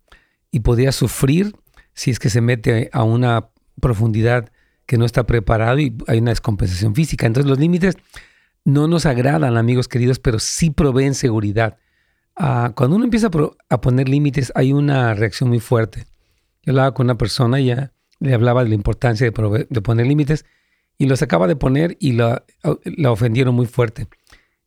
Y 0.54 0.60
podría 0.60 0.92
sufrir 0.92 1.56
si 1.94 2.12
es 2.12 2.20
que 2.20 2.30
se 2.30 2.40
mete 2.40 2.88
a 2.92 3.02
una 3.02 3.48
profundidad 3.80 4.52
que 4.86 4.98
no 4.98 5.04
está 5.04 5.26
preparado 5.26 5.80
y 5.80 5.96
hay 6.06 6.18
una 6.18 6.30
descompensación 6.30 6.94
física. 6.94 7.26
Entonces 7.26 7.50
los 7.50 7.58
límites 7.58 7.96
no 8.64 8.86
nos 8.86 9.04
agradan, 9.04 9.56
amigos 9.56 9.88
queridos, 9.88 10.20
pero 10.20 10.38
sí 10.38 10.70
proveen 10.70 11.14
seguridad. 11.14 11.76
Ah, 12.36 12.70
cuando 12.76 12.94
uno 12.94 13.04
empieza 13.04 13.30
a, 13.68 13.80
poner 13.80 14.08
límites 14.08 14.52
hay 14.54 14.72
una 14.72 15.14
reacción 15.14 15.48
muy 15.48 15.58
fuerte. 15.58 16.04
Yo 16.62 16.70
hablaba 16.70 16.94
con 16.94 17.06
una 17.06 17.18
persona 17.18 17.58
y 17.58 17.66
ya 17.66 17.92
le 18.20 18.32
hablaba 18.32 18.62
de 18.62 18.68
la 18.68 18.76
importancia 18.76 19.28
de, 19.28 19.32
poner 19.32 20.06
límites 20.06 20.44
y 20.98 21.06
los 21.06 21.20
acaba 21.20 21.48
de 21.48 21.56
poner 21.56 21.96
y 21.98 22.12
la, 22.12 22.44
ofendieron 23.08 23.56
muy 23.56 23.66
fuerte. 23.66 24.06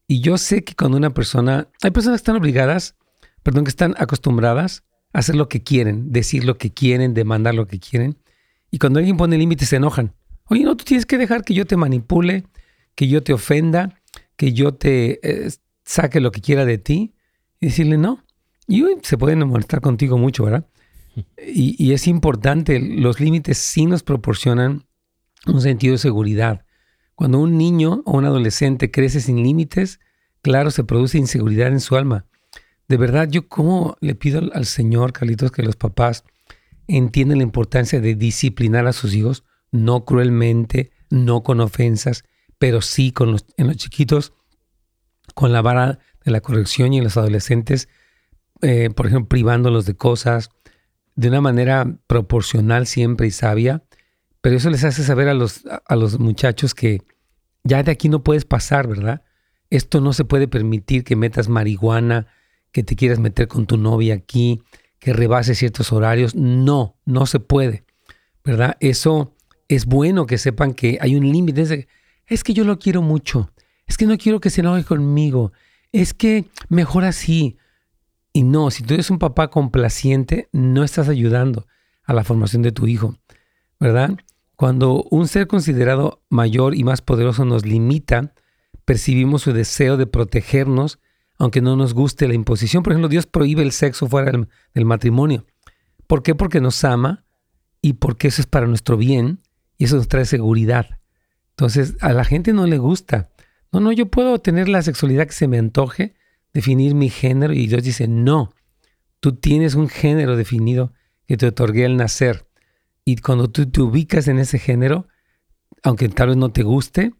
Y 0.06 0.20
yo 0.20 0.38
sé 0.38 0.66
que 0.66 0.76
cuando 0.76 0.98
una 0.98 1.14
persona, 1.14 1.70
hay 1.82 1.92
personas 1.92 2.20
que 2.20 2.24
están 2.24 2.36
obligadas, 2.36 2.96
perdón, 3.42 3.64
que 3.64 3.70
están 3.70 3.96
acostumbradas 3.98 4.84
hacer 5.14 5.36
lo 5.36 5.50
que 5.50 5.64
quieren, 5.64 6.12
decir 6.12 6.44
lo 6.44 6.58
que 6.58 6.74
quieren, 6.74 7.14
demandar 7.14 7.56
lo 7.56 7.68
que 7.68 7.80
quieren. 7.80 8.18
Y 8.72 8.80
cuando 8.80 9.00
alguien 9.00 9.18
pone 9.18 9.38
límites 9.38 9.70
se 9.70 9.78
enojan. 9.78 10.14
Oye, 10.46 10.64
no, 10.64 10.76
tú 10.76 10.86
tienes 10.86 11.06
que 11.06 11.18
dejar 11.18 11.44
que 11.44 11.54
yo 11.54 11.66
te 11.66 11.78
manipule, 11.78 12.46
que 12.96 13.08
yo 13.08 13.24
te 13.24 13.34
ofenda, 13.34 14.02
que 14.36 14.54
yo 14.54 14.74
te 14.74 15.20
eh, 15.24 15.50
saque 15.84 16.20
lo 16.20 16.32
que 16.32 16.42
quiera 16.42 16.66
de 16.66 16.78
ti 16.78 17.14
y 17.60 17.68
decirle 17.68 17.98
no. 17.98 18.24
Y 18.68 18.84
se 19.04 19.18
pueden 19.18 19.48
molestar 19.48 19.82
contigo 19.82 20.18
mucho, 20.18 20.44
¿verdad? 20.44 20.68
Y, 21.38 21.76
y 21.84 21.94
es 21.94 22.08
importante, 22.08 22.80
los 22.80 23.20
límites 23.20 23.58
sí 23.58 23.86
nos 23.86 24.04
proporcionan 24.04 24.86
un 25.46 25.62
sentido 25.62 25.94
de 25.94 26.00
seguridad. 26.00 26.66
Cuando 27.16 27.40
un 27.40 27.58
niño 27.58 28.04
o 28.06 28.18
un 28.18 28.26
adolescente 28.26 28.92
crece 28.92 29.22
sin 29.22 29.42
límites, 29.42 30.00
claro, 30.42 30.70
se 30.70 30.84
produce 30.84 31.18
inseguridad 31.18 31.70
en 31.70 31.80
su 31.80 31.96
alma. 31.96 32.26
De 32.88 32.98
verdad, 32.98 33.28
yo 33.30 33.48
como 33.48 33.98
le 34.00 34.16
pido 34.16 34.42
al 34.54 34.66
Señor, 34.66 35.14
Carlitos, 35.14 35.52
que 35.52 35.64
los 35.64 35.76
papás 35.76 36.24
entiendan 36.88 37.40
la 37.40 37.44
importancia 37.44 38.00
de 38.00 38.16
disciplinar 38.16 38.88
a 38.88 38.94
sus 38.94 39.14
hijos, 39.14 39.44
no 39.72 40.06
cruelmente, 40.06 40.92
no 41.10 41.44
con 41.44 41.60
ofensas, 41.60 42.24
pero 42.58 42.82
sí 42.82 43.12
con 43.12 43.32
los, 43.32 43.46
en 43.58 43.68
los 43.68 43.78
chiquitos, 43.78 44.34
con 45.36 45.52
la 45.52 45.62
vara 45.62 46.00
de 46.24 46.32
la 46.32 46.42
corrección 46.42 46.94
y 46.94 46.98
en 46.98 47.04
los 47.04 47.18
adolescentes, 47.18 47.90
eh, 48.62 48.90
por 48.90 49.08
ejemplo, 49.08 49.30
privándolos 49.30 49.86
de 49.86 49.96
cosas, 49.96 50.50
de 51.16 51.28
una 51.28 51.42
manera 51.42 51.98
proporcional 52.08 52.88
siempre 52.88 53.28
y 53.28 53.32
sabia, 53.32 53.84
pero 54.42 54.56
eso 54.56 54.70
les 54.70 54.84
hace 54.84 55.04
saber 55.04 55.28
a 55.28 55.34
los, 55.34 55.64
a 55.66 55.96
los 55.96 56.20
muchachos 56.20 56.74
que 56.74 57.02
ya 57.64 57.84
de 57.84 57.92
aquí 57.92 58.08
no 58.08 58.24
puedes 58.24 58.46
pasar, 58.46 58.88
¿verdad? 58.88 59.24
Esto 59.70 60.00
no 60.00 60.14
se 60.14 60.24
puede 60.24 60.48
permitir 60.48 61.04
que 61.04 61.16
metas 61.16 61.50
marihuana, 61.50 62.28
que 62.72 62.84
te 62.84 62.96
quieras 62.96 63.20
meter 63.20 63.48
con 63.48 63.66
tu 63.66 63.78
novia 63.78 64.16
aquí, 64.16 64.62
que 65.00 65.14
rebases 65.14 65.58
ciertos 65.58 65.92
horarios. 65.92 66.36
No, 66.36 66.98
no 67.06 67.26
se 67.26 67.40
puede, 67.40 67.86
¿verdad? 68.44 68.78
Eso 68.80 69.34
es 69.68 69.86
bueno 69.86 70.26
que 70.26 70.38
sepan 70.38 70.74
que 70.74 70.98
hay 71.02 71.16
un 71.16 71.30
límite. 71.30 71.88
Es 72.26 72.44
que 72.44 72.54
yo 72.54 72.64
lo 72.64 72.80
quiero 72.80 73.02
mucho. 73.02 73.52
Es 73.86 73.98
que 73.98 74.06
no 74.06 74.18
quiero 74.18 74.40
que 74.40 74.50
se 74.50 74.62
enoje 74.62 74.84
conmigo. 74.84 75.52
Es 75.92 76.14
que 76.14 76.46
mejor 76.70 77.06
así. 77.06 77.58
Y 78.34 78.44
no, 78.44 78.70
si 78.70 78.84
tú 78.84 78.94
eres 78.94 79.10
un 79.10 79.20
papá 79.20 79.50
complaciente, 79.50 80.50
no 80.52 80.84
estás 80.84 81.10
ayudando 81.10 81.66
a 82.04 82.14
la 82.14 82.24
formación 82.24 82.62
de 82.62 82.72
tu 82.72 82.88
hijo, 82.88 83.18
¿verdad? 83.80 84.18
Cuando 84.56 85.04
un 85.12 85.28
ser 85.28 85.48
considerado 85.48 86.22
mayor 86.30 86.76
y 86.76 86.84
más 86.84 87.02
poderoso 87.02 87.46
nos 87.46 87.66
limita, 87.66 88.34
percibimos 88.86 89.44
su 89.44 89.54
deseo 89.54 89.98
de 89.98 90.08
protegernos, 90.08 91.00
aunque 91.38 91.62
no 91.62 91.76
nos 91.76 91.94
guste 91.94 92.28
la 92.28 92.34
imposición. 92.34 92.84
Por 92.84 92.94
ejemplo, 92.94 93.10
Dios 93.10 93.26
prohíbe 93.28 93.62
el 93.62 93.72
sexo 93.72 94.08
fuera 94.08 94.32
del, 94.74 94.86
matrimonio. 94.86 95.46
¿Por 96.08 96.24
qué? 96.24 96.36
Porque 96.36 96.62
nos 96.62 96.84
ama 96.84 97.26
y 97.82 97.94
porque 97.94 98.30
eso 98.30 98.42
es 98.42 98.48
para 98.48 98.68
nuestro 98.68 98.98
bien 98.98 99.42
y 99.78 99.86
eso 99.86 99.98
nos 99.98 100.08
trae 100.08 100.26
seguridad. 100.26 101.00
Entonces, 101.52 101.96
a 102.02 102.14
la 102.14 102.24
gente 102.24 102.54
no 102.54 102.66
le 102.66 102.78
gusta. 102.78 103.30
No, 103.72 103.80
no, 103.80 103.92
yo 103.92 104.10
puedo 104.10 104.40
tener 104.40 104.70
la 104.70 104.82
sexualidad 104.82 105.28
que 105.28 105.34
se 105.34 105.48
me 105.48 105.58
antoje, 105.58 106.16
definir 106.54 106.96
mi 106.96 107.10
género 107.10 107.54
y 107.54 107.68
Dios 107.68 107.84
dice, 107.84 108.08
no, 108.08 108.54
tú 109.20 109.34
tienes 109.34 109.76
un 109.76 109.90
género 109.90 110.36
definido 110.36 110.94
que 111.28 111.38
te 111.38 111.48
otorgué 111.48 111.86
al 111.86 111.98
nacer. 111.98 112.48
Y 113.06 113.18
cuando 113.18 113.50
tú 113.50 113.70
te 113.70 113.82
ubicas 113.82 114.28
en 114.28 114.40
ese 114.40 114.60
género, 114.60 115.08
aunque 115.84 116.10
tal 116.10 116.30
vez 116.30 116.38
no 116.38 116.52
te 116.52 116.64
guste, 116.64 117.14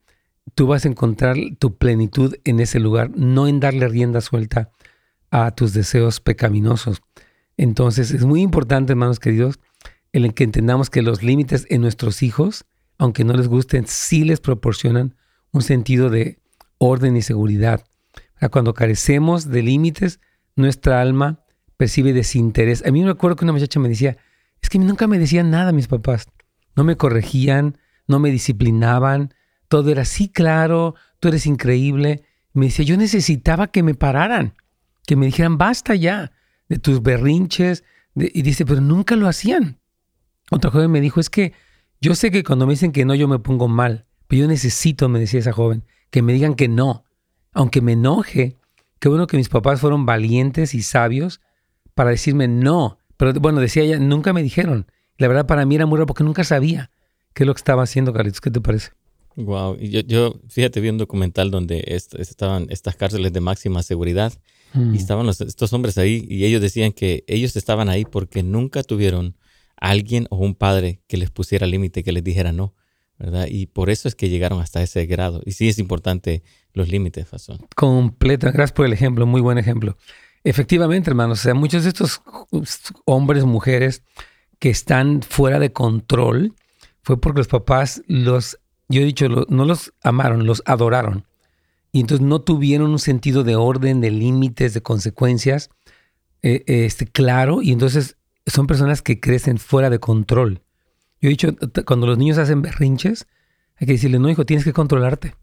tú 0.56 0.68
vas 0.68 0.86
a 0.86 0.90
encontrar 0.90 1.38
tu 1.60 1.78
plenitud 1.78 2.36
en 2.44 2.60
ese 2.60 2.80
lugar, 2.80 3.12
no 3.16 3.48
en 3.48 3.60
darle 3.60 3.88
rienda 3.88 4.22
suelta 4.22 4.72
a 5.30 5.52
tus 5.52 5.74
deseos 5.74 6.20
pecaminosos. 6.20 7.02
Entonces 7.58 8.12
es 8.12 8.24
muy 8.24 8.42
importante, 8.42 8.94
hermanos 8.94 9.20
queridos, 9.20 9.60
el 10.14 10.34
que 10.34 10.44
entendamos 10.44 10.90
que 10.90 11.02
los 11.02 11.24
límites 11.24 11.66
en 11.70 11.82
nuestros 11.82 12.24
hijos, 12.24 12.66
aunque 12.98 13.24
no 13.24 13.34
les 13.34 13.48
gusten, 13.48 13.86
sí 13.88 14.24
les 14.24 14.40
proporcionan 14.40 15.16
un 15.52 15.62
sentido 15.62 16.10
de 16.10 16.40
orden 16.78 17.18
y 17.18 17.22
seguridad. 17.22 17.84
Cuando 18.52 18.74
carecemos 18.74 19.50
de 19.50 19.64
límites, 19.64 20.20
nuestra 20.56 21.02
alma 21.02 21.44
percibe 21.76 22.14
desinterés. 22.14 22.86
A 22.86 22.92
mí 22.92 23.04
me 23.04 23.12
acuerdo 23.12 23.36
que 23.36 23.46
una 23.46 23.54
muchacha 23.54 23.80
me 23.80 23.90
decía, 23.90 24.18
es 24.62 24.70
que 24.70 24.80
nunca 24.80 25.08
me 25.08 25.20
decían 25.20 25.50
nada 25.52 25.72
mis 25.72 25.88
papás. 25.88 26.28
No 26.76 26.84
me 26.84 26.98
corregían, 26.98 27.78
no 28.08 28.20
me 28.20 28.32
disciplinaban. 28.32 29.34
Todo 29.68 29.92
era 29.92 30.04
así 30.04 30.30
claro, 30.30 30.96
tú 31.20 31.28
eres 31.28 31.46
increíble. 31.46 32.24
Me 32.54 32.68
decía, 32.68 32.86
yo 32.86 32.98
necesitaba 32.98 33.68
que 33.68 33.84
me 33.84 33.96
pararan, 33.96 34.54
que 35.06 35.16
me 35.16 35.26
dijeran, 35.26 35.58
basta 35.58 35.96
ya 35.96 36.32
de 36.70 36.80
tus 36.80 37.02
berrinches. 37.02 37.84
y 38.16 38.42
dice, 38.42 38.66
pero 38.66 38.82
nunca 38.82 39.16
lo 39.16 39.28
hacían. 39.28 39.80
Otra 40.50 40.72
joven 40.72 40.92
me 40.92 41.02
dijo, 41.02 41.20
es 41.20 41.30
que 41.30 41.54
yo 42.00 42.16
sé 42.16 42.32
que 42.32 42.44
cuando 42.44 42.66
me 42.66 42.74
dicen 42.74 42.92
que 42.92 43.06
no, 43.06 43.16
yo 43.16 43.28
me 43.28 43.40
pongo 43.40 43.68
mal. 43.68 44.06
Pero 44.28 44.44
yo 44.44 44.48
necesito, 44.48 45.10
me 45.10 45.20
decía 45.20 45.40
esa 45.40 45.54
joven, 45.54 45.84
que 46.10 46.22
me 46.22 46.34
digan 46.34 46.56
que 46.56 46.68
no. 46.68 47.06
Aunque 47.54 47.82
me 47.82 47.94
enoje, 47.94 48.58
qué 49.00 49.10
bueno 49.10 49.28
que 49.28 49.38
mis 49.38 49.50
papás 49.50 49.82
fueron 49.82 50.06
valientes 50.06 50.74
y 50.74 50.84
sabios 50.84 51.42
para 51.96 52.12
decirme 52.12 52.48
no. 52.48 53.00
Pero 53.18 53.34
bueno, 53.34 53.60
decía 53.60 53.84
ella, 53.84 54.00
nunca 54.00 54.34
me 54.34 54.44
dijeron. 54.44 54.88
La 55.18 55.28
verdad 55.28 55.48
para 55.48 55.66
mí 55.66 55.76
era 55.76 55.86
muy 55.86 55.98
raro 55.98 56.06
porque 56.06 56.24
nunca 56.24 56.44
sabía 56.44 56.92
qué 57.34 57.44
es 57.44 57.48
lo 57.48 57.54
que 57.54 57.60
estaba 57.60 57.84
haciendo, 57.84 58.14
Carlitos. 58.14 58.42
¿Qué 58.42 58.52
te 58.52 58.62
parece? 58.62 58.92
Wow, 59.38 59.78
yo, 59.78 60.02
yo 60.02 60.42
fíjate, 60.50 60.82
vi 60.82 60.90
un 60.90 60.98
documental 60.98 61.52
donde 61.52 61.84
estaban 61.88 62.66
estas 62.72 62.96
cárceles 62.96 63.32
de 63.32 63.40
máxima 63.40 63.84
seguridad 63.84 64.34
y 64.74 64.80
mm. 64.80 64.96
estaban 64.96 65.30
estos 65.30 65.74
hombres 65.74 66.00
ahí 66.00 66.26
y 66.28 66.44
ellos 66.46 66.60
decían 66.60 66.92
que 66.92 67.24
ellos 67.28 67.56
estaban 67.56 67.88
ahí 67.88 68.04
porque 68.04 68.42
nunca 68.42 68.82
tuvieron 68.82 69.38
alguien 69.76 70.26
o 70.32 70.38
un 70.38 70.56
padre 70.56 71.02
que 71.08 71.18
les 71.18 71.30
pusiera 71.30 71.68
límite, 71.68 72.04
que 72.04 72.12
les 72.12 72.24
dijera 72.24 72.52
no, 72.52 72.74
¿verdad? 73.20 73.46
Y 73.48 73.68
por 73.68 73.92
eso 73.92 74.08
es 74.08 74.16
que 74.16 74.30
llegaron 74.30 74.60
hasta 74.60 74.82
ese 74.82 75.06
grado. 75.06 75.44
Y 75.46 75.52
sí 75.52 75.70
es 75.70 75.78
importante 75.78 76.42
los 76.74 76.90
límites, 76.90 77.28
Fasón. 77.28 77.60
Completa, 77.76 78.50
gracias 78.50 78.74
por 78.74 78.88
el 78.88 78.94
ejemplo, 78.94 79.28
muy 79.28 79.42
buen 79.42 79.60
ejemplo. 79.60 79.98
Efectivamente, 80.44 81.12
hermanos, 81.12 81.42
o 81.42 81.44
sea, 81.44 81.54
muchos 81.54 81.84
de 81.84 81.90
estos 81.90 82.24
hombres, 83.06 83.46
mujeres 83.46 84.02
que 84.58 84.72
están 84.72 85.22
fuera 85.22 85.60
de 85.60 85.72
control, 85.72 86.56
fue 87.04 87.22
porque 87.22 87.40
los 87.40 87.48
papás 87.48 88.02
los 88.08 88.60
yo 88.90 89.02
he 89.02 89.06
dicho, 89.06 89.28
no 89.28 89.66
los 89.66 89.94
amaron, 90.02 90.46
los 90.46 90.64
adoraron. 90.66 91.26
Y 91.92 92.02
entonces 92.02 92.26
no 92.26 92.42
tuvieron 92.42 92.92
un 92.92 93.00
sentido 93.00 93.44
de 93.44 93.56
orden, 93.56 94.02
de 94.02 94.12
límites, 94.12 94.74
de 94.74 94.82
consecuencias 94.82 95.70
eh, 96.42 96.64
este, 96.68 97.08
claro. 97.08 97.62
Y 97.62 97.72
entonces 97.72 98.18
son 98.46 98.68
personas 98.68 99.02
que 99.02 99.20
crecen 99.20 99.58
fuera 99.58 99.90
de 99.90 100.00
control. 100.00 100.62
Yo 101.22 101.28
he 101.28 101.30
dicho, 101.30 101.56
cuando 101.86 102.08
los 102.08 102.18
niños 102.18 102.38
hacen 102.38 102.62
berrinches, 102.62 103.28
hay 103.78 103.88
que 103.88 103.94
decirle, 103.94 104.20
no, 104.20 104.30
hijo, 104.30 104.46
tienes 104.46 104.64
que 104.64 104.74
controlarte. 104.74 105.36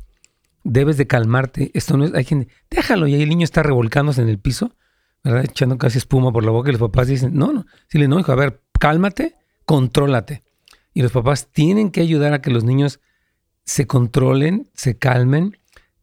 Debes 0.62 0.96
de 0.96 1.06
calmarte. 1.06 1.70
Esto 1.74 1.96
no 1.96 2.04
es, 2.04 2.14
hay 2.14 2.24
gente, 2.24 2.48
déjalo. 2.70 3.06
Y 3.06 3.14
ahí 3.14 3.22
el 3.22 3.28
niño 3.28 3.44
está 3.44 3.62
revolcándose 3.62 4.22
en 4.22 4.28
el 4.28 4.38
piso, 4.38 4.74
¿verdad? 5.22 5.44
Echando 5.44 5.76
casi 5.78 5.98
espuma 5.98 6.32
por 6.32 6.44
la 6.44 6.50
boca. 6.50 6.70
Y 6.70 6.72
los 6.72 6.80
papás 6.80 7.08
dicen, 7.08 7.34
no, 7.34 7.52
no. 7.52 7.66
Dile, 7.92 8.08
no, 8.08 8.18
hijo, 8.18 8.32
a 8.32 8.36
ver, 8.36 8.62
cálmate, 8.78 9.36
contrólate. 9.64 10.42
Y 10.94 11.02
los 11.02 11.12
papás 11.12 11.48
tienen 11.52 11.90
que 11.90 12.00
ayudar 12.00 12.32
a 12.32 12.40
que 12.40 12.50
los 12.50 12.64
niños 12.64 13.00
se 13.64 13.86
controlen, 13.86 14.68
se 14.74 14.96
calmen 14.96 15.58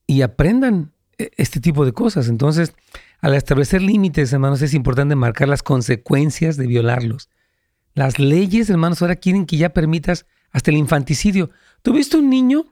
y 0.08 0.22
aprendan 0.22 0.92
e, 1.18 1.32
este 1.38 1.60
tipo 1.60 1.86
de 1.86 1.94
cosas. 1.94 2.28
Entonces, 2.28 2.74
al 3.20 3.36
establecer 3.36 3.82
límites, 3.82 4.34
hermanos, 4.34 4.62
es 4.62 4.74
importante 4.74 5.16
marcar 5.16 5.48
las 5.48 5.64
consecuencias 5.64 6.58
de 6.58 6.68
violarlos. 6.68 7.30
Las 7.94 8.20
leyes, 8.20 8.70
hermanos, 8.70 9.02
ahora 9.02 9.16
quieren 9.16 9.46
que 9.46 9.58
ya 9.58 9.70
permitas 9.70 10.26
hasta 10.52 10.72
el 10.72 10.78
infanticidio. 10.78 11.50
¿Tuviste 11.82 12.18
un 12.18 12.30
niño? 12.30 12.66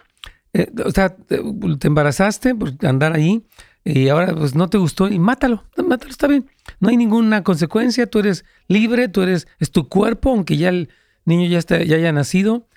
Eh, 0.54 0.72
o 0.84 0.92
sea, 0.92 1.16
te 1.16 1.88
embarazaste 1.88 2.56
por 2.56 2.74
andar 2.86 3.14
ahí 3.14 3.46
y 3.84 4.10
ahora 4.10 4.34
pues 4.36 4.56
no 4.56 4.70
te 4.70 4.78
gustó 4.78 5.08
y 5.08 5.20
mátalo, 5.20 5.64
mátalo, 5.78 6.12
está 6.12 6.28
bien. 6.28 6.50
No 6.80 6.90
hay 6.90 6.98
ninguna 6.98 7.44
consecuencia, 7.44 8.08
tú 8.08 8.20
eres 8.20 8.46
libre, 8.68 9.08
tú 9.08 9.22
eres, 9.22 9.48
es 9.60 9.72
tu 9.72 9.88
cuerpo, 9.88 10.32
aunque 10.32 10.58
ya 10.58 10.70
el 10.70 10.90
niño 11.26 11.48
ya, 11.50 11.60
está, 11.60 11.82
ya 11.84 11.96
haya 11.96 12.12
nacido. 12.12 12.68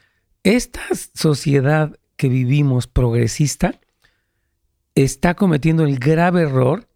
Esta 0.45 0.81
sociedad 1.15 1.99
que 2.23 2.29
vivimos 2.29 2.87
progresista 2.87 3.81
está 4.95 5.35
cometiendo 5.35 5.83
el 5.83 5.99
grave 5.99 6.43
error 6.43 6.87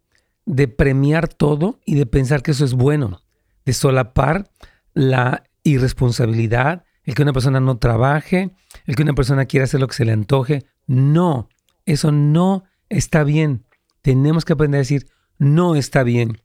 de 0.45 0.69
premiar 0.69 1.27
todo 1.27 1.81
y 1.85 1.95
de 1.95 2.05
pensar 2.05 2.41
que 2.41 2.51
eso 2.51 2.63
es 2.63 2.73
bueno, 2.73 3.19
de 3.65 3.73
solapar 3.73 4.49
la 4.93 5.43
irresponsabilidad, 5.63 6.85
el 7.03 7.13
que 7.13 7.23
una 7.23 7.33
persona 7.33 7.59
no 7.59 7.77
trabaje, 7.77 8.55
el 8.85 8.95
que 8.95 9.03
una 9.03 9.15
persona 9.15 9.47
quiera 9.47 9.65
hacer 9.65 9.81
lo 9.81 9.89
que 9.89 9.95
se 9.95 10.05
le 10.05 10.13
antoje. 10.13 10.65
No, 10.85 11.49
eso 11.85 12.13
no 12.13 12.63
está 12.87 13.25
bien. 13.25 13.65
Tenemos 14.01 14.45
que 14.45 14.53
aprender 14.53 14.77
a 14.77 14.83
decir, 14.83 15.07
no 15.39 15.75
está 15.75 16.03
bien. 16.03 16.37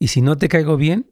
Y 0.00 0.08
si 0.08 0.22
no 0.22 0.38
te 0.38 0.48
caigo 0.48 0.76
bien, 0.76 1.08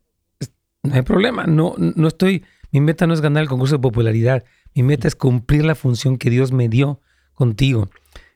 no 0.82 0.96
hay 0.96 1.02
problema. 1.02 1.46
No, 1.46 1.76
no 1.78 2.08
estoy, 2.08 2.44
mi 2.72 2.80
meta 2.80 3.06
no 3.06 3.14
es 3.14 3.20
ganar 3.20 3.44
el 3.44 3.48
concurso 3.48 3.76
de 3.76 3.82
popularidad. 3.82 4.42
Mi 4.74 4.82
meta 4.82 5.06
es 5.06 5.14
cumplir 5.14 5.64
la 5.64 5.76
función 5.76 6.18
que 6.18 6.30
Dios 6.30 6.50
me 6.50 6.68
dio 6.68 7.00
contigo. 7.34 7.90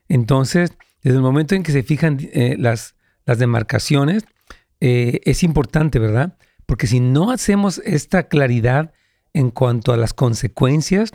Entonces, 0.07 0.73
desde 1.03 1.17
el 1.17 1.23
momento 1.23 1.55
en 1.55 1.63
que 1.63 1.71
se 1.71 1.83
fijan 1.83 2.17
eh, 2.33 2.55
las, 2.57 2.95
las 3.25 3.39
demarcaciones, 3.39 4.25
eh, 4.79 5.21
es 5.25 5.43
importante, 5.43 5.99
¿verdad? 5.99 6.37
Porque 6.65 6.87
si 6.87 6.99
no 6.99 7.31
hacemos 7.31 7.81
esta 7.85 8.27
claridad 8.27 8.93
en 9.33 9.51
cuanto 9.51 9.93
a 9.93 9.97
las 9.97 10.13
consecuencias 10.13 11.11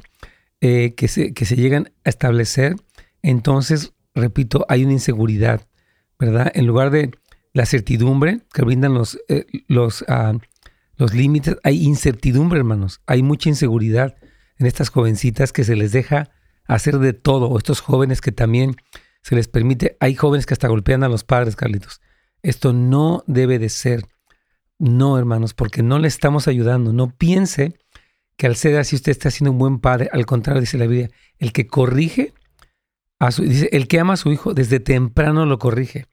eh, 0.60 0.94
que, 0.94 1.08
se, 1.08 1.34
que 1.34 1.44
se 1.44 1.56
llegan 1.56 1.92
a 2.04 2.08
establecer, 2.10 2.76
entonces, 3.22 3.92
repito, 4.14 4.64
hay 4.68 4.84
una 4.84 4.94
inseguridad, 4.94 5.66
¿verdad? 6.18 6.50
En 6.54 6.66
lugar 6.66 6.90
de 6.90 7.10
la 7.52 7.66
certidumbre 7.66 8.40
que 8.52 8.62
brindan 8.62 8.94
los, 8.94 9.18
los, 9.68 10.04
ah, 10.08 10.34
los 10.96 11.14
límites, 11.14 11.56
hay 11.64 11.82
incertidumbre, 11.82 12.58
hermanos. 12.58 13.00
Hay 13.06 13.22
mucha 13.22 13.48
inseguridad 13.48 14.16
en 14.58 14.66
estas 14.66 14.88
jovencitas 14.88 15.52
que 15.52 15.64
se 15.64 15.76
les 15.76 15.92
deja 15.92 16.30
hacer 16.66 16.98
de 16.98 17.12
todo. 17.12 17.56
estos 17.56 17.80
jóvenes 17.80 18.20
que 18.20 18.32
también 18.32 18.76
se 19.22 19.34
les 19.34 19.48
permite, 19.48 19.96
hay 20.00 20.14
jóvenes 20.14 20.46
que 20.46 20.54
hasta 20.54 20.68
golpean 20.68 21.04
a 21.04 21.08
los 21.08 21.24
padres, 21.24 21.56
Carlitos. 21.56 22.00
Esto 22.42 22.72
no 22.72 23.22
debe 23.26 23.58
de 23.58 23.68
ser. 23.68 24.04
No, 24.78 25.16
hermanos, 25.16 25.54
porque 25.54 25.82
no 25.82 25.98
le 25.98 26.08
estamos 26.08 26.48
ayudando. 26.48 26.92
No 26.92 27.14
piense 27.16 27.78
que 28.36 28.46
al 28.46 28.56
ser 28.56 28.76
así 28.78 28.96
usted 28.96 29.12
está 29.12 29.30
siendo 29.30 29.52
un 29.52 29.58
buen 29.58 29.78
padre. 29.78 30.10
Al 30.12 30.26
contrario, 30.26 30.60
dice 30.60 30.78
la 30.78 30.86
Biblia, 30.86 31.10
el 31.38 31.52
que 31.52 31.68
corrige 31.68 32.34
a 33.20 33.30
su, 33.30 33.42
dice, 33.42 33.68
el 33.72 33.86
que 33.86 34.00
ama 34.00 34.14
a 34.14 34.16
su 34.16 34.32
hijo 34.32 34.54
desde 34.54 34.80
temprano 34.80 35.46
lo 35.46 35.58
corrige. 35.60 36.06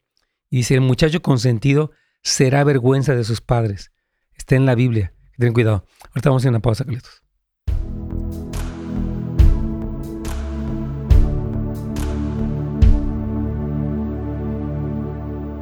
Y 0.50 0.58
dice, 0.58 0.74
el 0.74 0.82
muchacho 0.82 1.20
consentido 1.20 1.90
será 2.22 2.62
vergüenza 2.62 3.16
de 3.16 3.24
sus 3.24 3.40
padres. 3.40 3.90
Está 4.34 4.54
en 4.54 4.66
la 4.66 4.76
Biblia. 4.76 5.12
Ten 5.36 5.52
cuidado. 5.52 5.86
Ahorita 6.10 6.28
vamos 6.28 6.42
a 6.42 6.44
hacer 6.44 6.50
una 6.50 6.60
pausa, 6.60 6.84
Carlitos. 6.84 7.22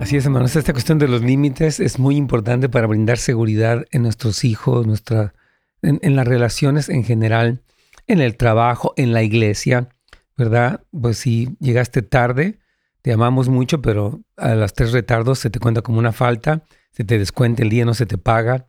Así 0.08 0.16
es, 0.16 0.24
hermanos. 0.24 0.56
Esta 0.56 0.72
cuestión 0.72 0.98
de 0.98 1.06
los 1.06 1.20
límites 1.20 1.80
es 1.80 1.98
muy 1.98 2.16
importante 2.16 2.70
para 2.70 2.86
brindar 2.86 3.18
seguridad 3.18 3.84
en 3.90 4.04
nuestros 4.04 4.42
hijos, 4.42 4.86
nuestra, 4.86 5.34
en, 5.82 6.16
las 6.16 6.26
relaciones 6.26 6.88
en 6.88 7.04
general, 7.04 7.60
en 8.06 8.22
el 8.22 8.38
trabajo, 8.38 8.94
en 8.96 9.12
la 9.12 9.22
iglesia, 9.22 9.90
¿verdad? 10.34 10.82
Pues 10.98 11.18
si 11.18 11.54
llegaste 11.60 12.00
tarde, 12.00 12.58
te 13.02 13.12
amamos 13.12 13.50
mucho, 13.50 13.82
pero 13.82 14.22
a 14.38 14.54
las 14.54 14.72
tres 14.72 14.92
retardos 14.92 15.40
se 15.40 15.50
te 15.50 15.58
cuenta 15.58 15.82
como 15.82 15.98
una 15.98 16.12
falta, 16.12 16.62
se 16.90 17.04
te 17.04 17.18
descuenta 17.18 17.62
el 17.62 17.68
día, 17.68 17.84
no 17.84 17.92
se 17.92 18.06
te 18.06 18.16
paga, 18.16 18.64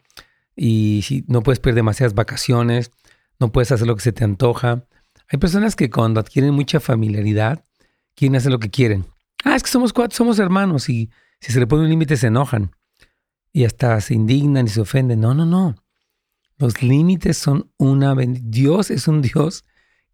y 0.57 1.03
si 1.05 1.23
no 1.29 1.41
puedes 1.41 1.61
perder 1.61 1.75
demasiadas 1.75 2.15
vacaciones, 2.15 2.91
no 3.39 3.53
puedes 3.53 3.71
hacer 3.71 3.87
lo 3.87 3.95
que 3.95 4.03
se 4.03 4.11
te 4.11 4.25
antoja. 4.25 4.83
Hay 5.29 5.39
personas 5.39 5.77
que 5.77 5.89
cuando 5.89 6.19
adquieren 6.19 6.53
mucha 6.53 6.81
familiaridad, 6.81 7.63
quieren 8.13 8.35
hacer 8.35 8.51
lo 8.51 8.59
que 8.59 8.69
quieren. 8.69 9.05
Ah, 9.45 9.55
es 9.55 9.63
que 9.63 9.69
somos 9.69 9.93
cuatro, 9.93 10.17
somos 10.17 10.37
hermanos 10.37 10.89
y 10.89 11.09
si 11.39 11.51
se 11.51 11.59
le 11.59 11.67
pone 11.67 11.83
un 11.83 11.89
límite 11.89 12.17
se 12.17 12.27
enojan 12.27 12.71
y 13.51 13.65
hasta 13.65 13.99
se 14.01 14.13
indignan 14.13 14.65
y 14.65 14.69
se 14.69 14.81
ofenden. 14.81 15.21
No, 15.21 15.33
no, 15.33 15.45
no. 15.45 15.75
Los 16.57 16.83
límites 16.83 17.37
son 17.37 17.71
una 17.77 18.15
Dios 18.15 18.91
es 18.91 19.07
un 19.07 19.21
Dios 19.21 19.63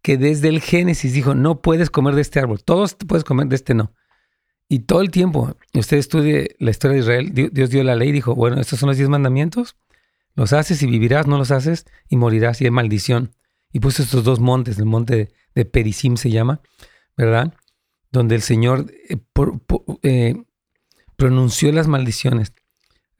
que 0.02 0.16
desde 0.16 0.48
el 0.48 0.60
Génesis 0.60 1.12
dijo, 1.12 1.34
no 1.34 1.60
puedes 1.60 1.90
comer 1.90 2.14
de 2.14 2.20
este 2.20 2.38
árbol, 2.38 2.62
todos 2.62 2.94
puedes 2.94 3.24
comer 3.24 3.48
de 3.48 3.56
este 3.56 3.74
no. 3.74 3.92
Y 4.68 4.80
todo 4.80 5.00
el 5.00 5.10
tiempo, 5.10 5.56
usted 5.74 5.96
estudie 5.96 6.54
la 6.60 6.70
historia 6.70 6.94
de 6.94 7.00
Israel, 7.00 7.50
Dios 7.52 7.70
dio 7.70 7.82
la 7.82 7.96
ley 7.96 8.10
y 8.10 8.12
dijo, 8.12 8.34
bueno, 8.34 8.60
estos 8.60 8.78
son 8.78 8.88
los 8.88 8.96
diez 8.96 9.08
mandamientos, 9.08 9.76
los 10.34 10.52
haces 10.52 10.82
y 10.82 10.86
vivirás, 10.86 11.26
no 11.26 11.38
los 11.38 11.50
haces 11.50 11.86
y 12.08 12.16
morirás 12.16 12.60
y 12.60 12.66
hay 12.66 12.70
maldición. 12.70 13.34
Y 13.72 13.80
puso 13.80 14.02
estos 14.02 14.22
dos 14.22 14.38
montes, 14.38 14.78
el 14.78 14.86
monte 14.86 15.32
de 15.54 15.64
Perisim 15.64 16.16
se 16.16 16.30
llama, 16.30 16.60
¿verdad? 17.16 17.54
Donde 18.12 18.36
el 18.36 18.42
Señor 18.42 18.86
eh, 19.08 19.18
eh, 20.02 20.44
pronunció 21.16 21.72
las 21.72 21.88
maldiciones, 21.88 22.52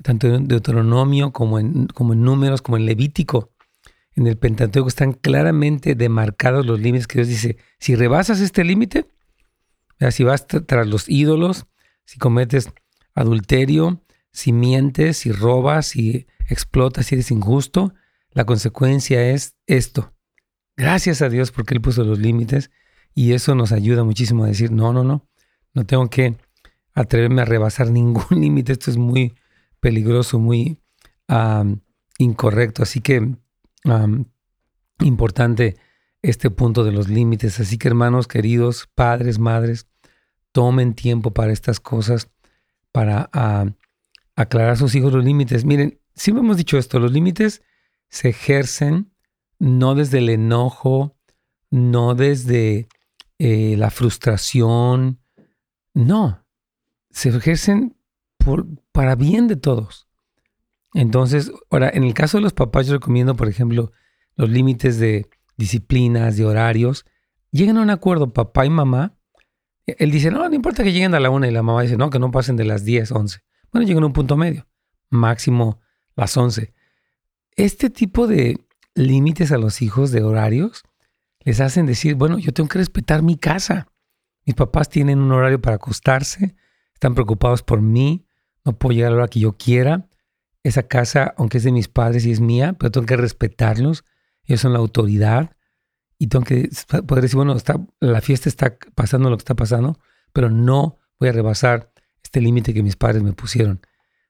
tanto 0.02 0.28
en 0.28 0.48
Deuteronomio 0.48 1.32
como 1.32 1.58
en, 1.58 1.86
como 1.88 2.12
en 2.12 2.22
Números, 2.22 2.62
como 2.62 2.76
en 2.76 2.86
Levítico. 2.86 3.52
En 4.14 4.26
el 4.26 4.38
Pentateuco 4.38 4.88
están 4.88 5.12
claramente 5.12 5.94
demarcados 5.94 6.64
los 6.64 6.80
límites 6.80 7.06
que 7.06 7.18
Dios 7.18 7.28
dice, 7.28 7.58
si 7.78 7.96
rebasas 7.96 8.40
este 8.40 8.64
límite, 8.64 9.06
si 10.10 10.24
vas 10.24 10.46
tras 10.46 10.86
los 10.86 11.08
ídolos, 11.08 11.66
si 12.04 12.18
cometes 12.18 12.70
adulterio, 13.14 14.02
si 14.32 14.52
mientes, 14.52 15.18
si 15.18 15.32
robas, 15.32 15.86
si 15.88 16.26
explotas, 16.48 17.06
si 17.06 17.16
eres 17.16 17.30
injusto, 17.30 17.94
la 18.30 18.44
consecuencia 18.44 19.30
es 19.30 19.54
esto. 19.66 20.14
Gracias 20.76 21.22
a 21.22 21.28
Dios 21.28 21.52
porque 21.52 21.74
Él 21.74 21.80
puso 21.80 22.04
los 22.04 22.18
límites 22.18 22.70
y 23.14 23.32
eso 23.32 23.54
nos 23.54 23.72
ayuda 23.72 24.04
muchísimo 24.04 24.44
a 24.44 24.48
decir, 24.48 24.70
no, 24.70 24.92
no, 24.92 25.04
no, 25.04 25.26
no 25.72 25.86
tengo 25.86 26.08
que 26.10 26.36
atreverme 26.96 27.42
a 27.42 27.44
rebasar 27.44 27.90
ningún 27.92 28.40
límite. 28.40 28.72
Esto 28.72 28.90
es 28.90 28.96
muy 28.96 29.36
peligroso, 29.78 30.40
muy 30.40 30.80
incorrecto. 32.18 32.82
Así 32.82 33.00
que 33.00 33.36
importante 35.00 35.76
este 36.22 36.50
punto 36.50 36.82
de 36.82 36.90
los 36.90 37.08
límites. 37.08 37.60
Así 37.60 37.78
que 37.78 37.86
hermanos 37.86 38.26
queridos, 38.26 38.88
padres, 38.94 39.38
madres, 39.38 39.86
tomen 40.50 40.94
tiempo 40.94 41.32
para 41.32 41.52
estas 41.52 41.78
cosas, 41.78 42.30
para 42.90 43.30
aclarar 44.34 44.70
a 44.70 44.76
sus 44.76 44.94
hijos 44.94 45.12
los 45.12 45.24
límites. 45.24 45.64
Miren, 45.64 46.00
siempre 46.14 46.42
hemos 46.42 46.56
dicho 46.56 46.78
esto, 46.78 46.98
los 46.98 47.12
límites 47.12 47.62
se 48.08 48.30
ejercen 48.30 49.12
no 49.58 49.94
desde 49.94 50.18
el 50.18 50.28
enojo, 50.28 51.16
no 51.70 52.14
desde 52.14 52.88
eh, 53.38 53.76
la 53.76 53.90
frustración. 53.90 55.20
No, 55.94 56.45
se 57.16 57.30
ejercen 57.30 57.96
por, 58.36 58.66
para 58.92 59.14
bien 59.14 59.48
de 59.48 59.56
todos. 59.56 60.06
Entonces, 60.92 61.50
ahora, 61.70 61.90
en 61.92 62.04
el 62.04 62.12
caso 62.12 62.36
de 62.36 62.42
los 62.42 62.52
papás, 62.52 62.86
yo 62.86 62.92
recomiendo, 62.92 63.34
por 63.36 63.48
ejemplo, 63.48 63.90
los 64.34 64.50
límites 64.50 64.98
de 64.98 65.26
disciplinas, 65.56 66.36
de 66.36 66.44
horarios. 66.44 67.06
Lleguen 67.50 67.78
a 67.78 67.82
un 67.82 67.88
acuerdo, 67.88 68.34
papá 68.34 68.66
y 68.66 68.70
mamá. 68.70 69.16
Él 69.86 70.10
dice, 70.10 70.30
no, 70.30 70.46
no 70.46 70.54
importa 70.54 70.84
que 70.84 70.92
lleguen 70.92 71.14
a 71.14 71.20
la 71.20 71.30
una 71.30 71.48
y 71.48 71.52
la 71.52 71.62
mamá 71.62 71.80
dice, 71.80 71.96
no, 71.96 72.10
que 72.10 72.18
no 72.18 72.30
pasen 72.30 72.56
de 72.56 72.64
las 72.64 72.84
10, 72.84 73.10
11. 73.12 73.40
Bueno, 73.72 73.86
lleguen 73.86 74.02
a 74.02 74.08
un 74.08 74.12
punto 74.12 74.36
medio, 74.36 74.66
máximo 75.08 75.80
las 76.16 76.36
11. 76.36 76.74
Este 77.52 77.88
tipo 77.88 78.26
de 78.26 78.60
límites 78.94 79.52
a 79.52 79.58
los 79.58 79.80
hijos 79.80 80.10
de 80.10 80.22
horarios 80.22 80.82
les 81.40 81.62
hacen 81.62 81.86
decir, 81.86 82.14
bueno, 82.14 82.38
yo 82.38 82.52
tengo 82.52 82.68
que 82.68 82.78
respetar 82.78 83.22
mi 83.22 83.38
casa. 83.38 83.88
Mis 84.44 84.54
papás 84.54 84.90
tienen 84.90 85.18
un 85.20 85.32
horario 85.32 85.62
para 85.62 85.76
acostarse, 85.76 86.54
están 86.96 87.14
preocupados 87.14 87.62
por 87.62 87.82
mí, 87.82 88.24
no 88.64 88.72
puedo 88.78 88.94
llegar 88.94 89.12
a 89.12 89.16
la 89.16 89.22
hora 89.22 89.28
que 89.28 89.40
yo 89.40 89.52
quiera. 89.52 90.08
Esa 90.62 90.84
casa, 90.84 91.34
aunque 91.36 91.58
es 91.58 91.64
de 91.64 91.70
mis 91.70 91.88
padres 91.88 92.24
y 92.24 92.32
es 92.32 92.40
mía, 92.40 92.74
pero 92.78 92.90
tengo 92.90 93.06
que 93.06 93.18
respetarlos. 93.18 94.02
Ellos 94.44 94.62
son 94.62 94.72
la 94.72 94.78
autoridad 94.78 95.54
y 96.18 96.28
tengo 96.28 96.46
que 96.46 96.70
poder 97.06 97.22
decir, 97.22 97.36
bueno, 97.36 97.54
está, 97.54 97.78
la 98.00 98.22
fiesta 98.22 98.48
está 98.48 98.78
pasando 98.94 99.28
lo 99.28 99.36
que 99.36 99.42
está 99.42 99.54
pasando, 99.54 99.98
pero 100.32 100.48
no 100.48 100.96
voy 101.20 101.28
a 101.28 101.32
rebasar 101.32 101.92
este 102.24 102.40
límite 102.40 102.72
que 102.72 102.82
mis 102.82 102.96
padres 102.96 103.22
me 103.22 103.34
pusieron. 103.34 103.82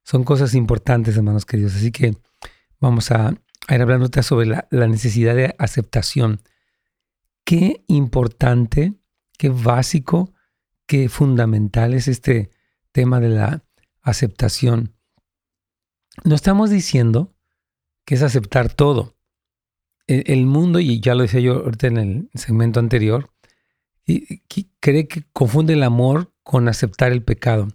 Son 0.02 0.24
cosas 0.24 0.54
importantes, 0.54 1.16
hermanos 1.16 1.46
queridos. 1.46 1.76
Así 1.76 1.92
que 1.92 2.16
vamos 2.80 3.12
a, 3.12 3.32
ir 3.68 3.80
hablando 3.80 4.10
sobre 4.22 4.46
la, 4.46 4.66
la 4.72 4.88
necesidad 4.88 5.36
de 5.36 5.54
aceptación. 5.58 6.40
Qué 7.44 7.84
importante, 7.86 8.94
qué 9.38 9.50
básico, 9.50 10.32
qué 10.86 11.08
fundamental 11.08 11.94
es 11.94 12.08
este 12.08 12.50
tema 12.96 13.20
de 13.20 13.28
la 13.28 13.62
aceptación. 14.00 14.94
No 16.24 16.34
estamos 16.34 16.70
diciendo 16.70 17.34
que 18.06 18.14
es 18.14 18.22
aceptar 18.22 18.72
todo. 18.72 19.18
El, 20.06 20.46
mundo, 20.46 20.80
y 20.80 21.00
ya 21.00 21.14
lo 21.14 21.20
decía 21.20 21.40
yo 21.40 21.56
ahorita 21.56 21.88
en 21.88 21.96
el 21.98 22.30
segmento 22.32 22.80
anterior, 22.80 23.30
cree 24.80 25.08
que 25.08 25.24
confunde 25.34 25.74
el 25.74 25.82
amor 25.82 26.32
con 26.42 26.68
aceptar 26.68 27.12
el 27.12 27.22
pecado. 27.22 27.68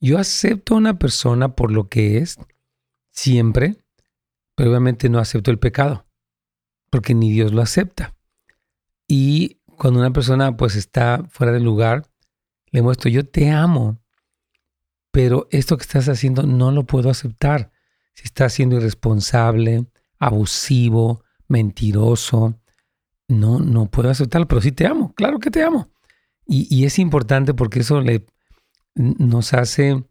Yo 0.00 0.16
acepto 0.16 0.72
a 0.72 0.78
una 0.78 0.98
persona 0.98 1.54
por 1.54 1.70
lo 1.70 1.90
que 1.90 2.16
es, 2.16 2.38
siempre, 3.10 3.76
pero 4.54 4.70
obviamente 4.70 5.10
no 5.10 5.18
acepto 5.18 5.50
el 5.50 5.58
pecado, 5.58 6.06
porque 6.88 7.12
ni 7.12 7.30
Dios 7.30 7.52
lo 7.52 7.60
acepta. 7.60 8.16
Y 9.06 9.60
cuando 9.66 10.00
una 10.00 10.14
persona 10.14 10.56
pues 10.56 10.76
está 10.76 11.24
fuera 11.28 11.52
del 11.52 11.64
lugar, 11.64 12.08
le 12.70 12.80
muestro, 12.80 13.10
yo 13.10 13.28
te 13.28 13.50
amo, 13.50 14.00
pero 15.16 15.48
esto 15.50 15.78
que 15.78 15.82
estás 15.82 16.10
haciendo 16.10 16.42
no 16.42 16.72
lo 16.72 16.84
puedo 16.84 17.08
aceptar. 17.08 17.72
Si 18.12 18.24
estás 18.24 18.52
siendo 18.52 18.76
irresponsable, 18.76 19.86
abusivo, 20.18 21.24
mentiroso, 21.48 22.60
no, 23.26 23.58
no 23.58 23.90
puedo 23.90 24.10
aceptarlo, 24.10 24.46
pero 24.46 24.60
sí 24.60 24.72
te 24.72 24.86
amo, 24.86 25.14
claro 25.14 25.38
que 25.38 25.50
te 25.50 25.62
amo. 25.62 25.90
Y, 26.46 26.68
y 26.68 26.84
es 26.84 26.98
importante 26.98 27.54
porque 27.54 27.80
eso 27.80 28.02
le, 28.02 28.26
nos 28.94 29.54
hace, 29.54 30.04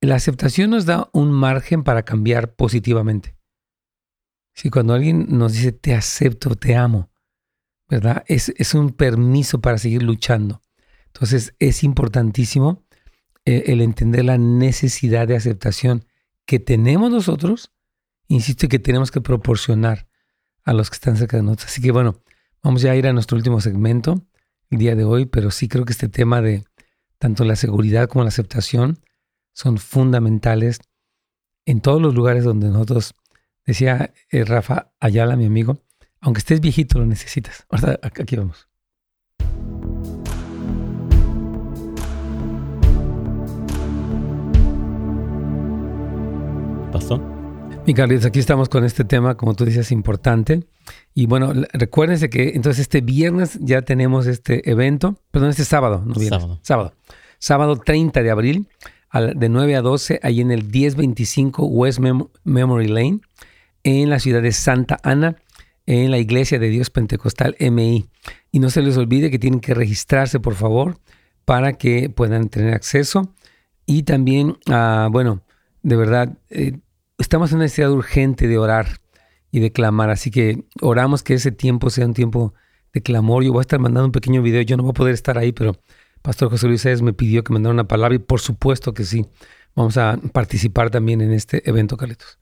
la 0.00 0.14
aceptación 0.14 0.70
nos 0.70 0.86
da 0.86 1.10
un 1.12 1.30
margen 1.30 1.84
para 1.84 2.02
cambiar 2.02 2.54
positivamente. 2.54 3.36
Si 4.54 4.70
cuando 4.70 4.94
alguien 4.94 5.26
nos 5.36 5.52
dice 5.52 5.72
te 5.72 5.94
acepto, 5.94 6.56
te 6.56 6.74
amo, 6.74 7.10
¿verdad? 7.90 8.24
Es, 8.26 8.54
es 8.56 8.72
un 8.72 8.92
permiso 8.92 9.60
para 9.60 9.76
seguir 9.76 10.02
luchando. 10.02 10.62
Entonces 11.08 11.54
es 11.58 11.84
importantísimo 11.84 12.83
eh, 13.46 13.64
el 13.66 13.80
entender 13.80 14.24
la 14.24 14.38
necesidad 14.38 15.28
de 15.28 15.36
aceptación 15.36 16.04
que 16.46 16.58
tenemos 16.58 17.10
nosotros, 17.10 17.72
insisto, 18.28 18.68
que 18.68 18.78
tenemos 18.78 19.10
que 19.10 19.20
proporcionar 19.20 20.08
a 20.64 20.72
los 20.72 20.90
que 20.90 20.94
están 20.94 21.16
cerca 21.16 21.36
de 21.36 21.42
nosotros. 21.42 21.70
Así 21.70 21.82
que 21.82 21.90
bueno, 21.90 22.22
vamos 22.62 22.82
ya 22.82 22.92
a 22.92 22.96
ir 22.96 23.06
a 23.06 23.12
nuestro 23.12 23.36
último 23.36 23.60
segmento 23.60 24.26
el 24.70 24.78
día 24.78 24.94
de 24.94 25.04
hoy, 25.04 25.26
pero 25.26 25.50
sí 25.50 25.68
creo 25.68 25.84
que 25.84 25.92
este 25.92 26.08
tema 26.08 26.40
de 26.40 26.64
tanto 27.18 27.44
la 27.44 27.56
seguridad 27.56 28.08
como 28.08 28.24
la 28.24 28.28
aceptación 28.28 28.98
son 29.52 29.78
fundamentales 29.78 30.80
en 31.66 31.80
todos 31.80 32.00
los 32.00 32.14
lugares 32.14 32.44
donde 32.44 32.68
nosotros, 32.68 33.14
decía 33.64 34.12
eh, 34.30 34.44
Rafa 34.44 34.92
Ayala, 35.00 35.36
mi 35.36 35.46
amigo, 35.46 35.82
aunque 36.20 36.38
estés 36.38 36.60
viejito 36.60 36.98
lo 36.98 37.06
necesitas. 37.06 37.66
Ahora 37.70 37.98
aquí 38.02 38.36
vamos. 38.36 38.68
Pasó. 46.94 47.20
Mi 47.88 47.92
Carlitos, 47.92 48.24
aquí 48.24 48.38
estamos 48.38 48.68
con 48.68 48.84
este 48.84 49.02
tema, 49.02 49.36
como 49.36 49.54
tú 49.54 49.64
dices, 49.64 49.90
importante. 49.90 50.62
Y 51.12 51.26
bueno, 51.26 51.52
recuérdense 51.72 52.30
que 52.30 52.50
entonces 52.50 52.82
este 52.82 53.00
viernes 53.00 53.58
ya 53.60 53.82
tenemos 53.82 54.28
este 54.28 54.70
evento, 54.70 55.18
perdón, 55.32 55.50
este 55.50 55.64
sábado, 55.64 56.04
no 56.06 56.14
viernes, 56.14 56.40
sábado. 56.40 56.60
sábado. 56.62 56.94
Sábado 57.40 57.76
30 57.84 58.22
de 58.22 58.30
abril, 58.30 58.68
de 59.34 59.48
9 59.48 59.74
a 59.74 59.82
12, 59.82 60.20
ahí 60.22 60.40
en 60.40 60.52
el 60.52 60.62
1025 60.62 61.66
West 61.66 61.98
Memory 62.44 62.86
Lane, 62.86 63.18
en 63.82 64.08
la 64.08 64.20
ciudad 64.20 64.40
de 64.40 64.52
Santa 64.52 65.00
Ana, 65.02 65.34
en 65.86 66.12
la 66.12 66.18
Iglesia 66.18 66.60
de 66.60 66.68
Dios 66.68 66.90
Pentecostal 66.90 67.56
MI. 67.58 68.06
Y 68.52 68.60
no 68.60 68.70
se 68.70 68.82
les 68.82 68.96
olvide 68.96 69.32
que 69.32 69.40
tienen 69.40 69.58
que 69.58 69.74
registrarse, 69.74 70.38
por 70.38 70.54
favor, 70.54 70.98
para 71.44 71.72
que 71.72 72.08
puedan 72.08 72.50
tener 72.50 72.72
acceso. 72.72 73.34
Y 73.84 74.04
también, 74.04 74.58
ah, 74.68 75.08
bueno, 75.10 75.42
de 75.82 75.96
verdad, 75.96 76.38
eh, 76.50 76.78
estamos 77.24 77.50
en 77.50 77.56
una 77.56 77.64
necesidad 77.64 77.90
urgente 77.90 78.48
de 78.48 78.58
orar 78.58 79.00
y 79.50 79.60
de 79.60 79.72
clamar, 79.72 80.10
así 80.10 80.30
que 80.30 80.64
oramos 80.82 81.22
que 81.22 81.34
ese 81.34 81.52
tiempo 81.52 81.88
sea 81.88 82.04
un 82.04 82.12
tiempo 82.12 82.52
de 82.92 83.00
clamor. 83.00 83.42
Yo 83.42 83.52
voy 83.52 83.60
a 83.60 83.62
estar 83.62 83.80
mandando 83.80 84.06
un 84.06 84.12
pequeño 84.12 84.42
video, 84.42 84.60
yo 84.60 84.76
no 84.76 84.82
voy 84.82 84.90
a 84.90 84.94
poder 84.94 85.14
estar 85.14 85.38
ahí, 85.38 85.52
pero 85.52 85.74
Pastor 86.20 86.50
José 86.50 86.68
Luis 86.68 86.82
Sáez 86.82 87.00
me 87.00 87.14
pidió 87.14 87.42
que 87.42 87.52
mandara 87.52 87.72
una 87.72 87.88
palabra 87.88 88.14
y 88.14 88.18
por 88.18 88.40
supuesto 88.40 88.92
que 88.92 89.04
sí, 89.04 89.24
vamos 89.74 89.96
a 89.96 90.18
participar 90.32 90.90
también 90.90 91.22
en 91.22 91.32
este 91.32 91.68
evento, 91.68 91.96
Carlitos. 91.96 92.38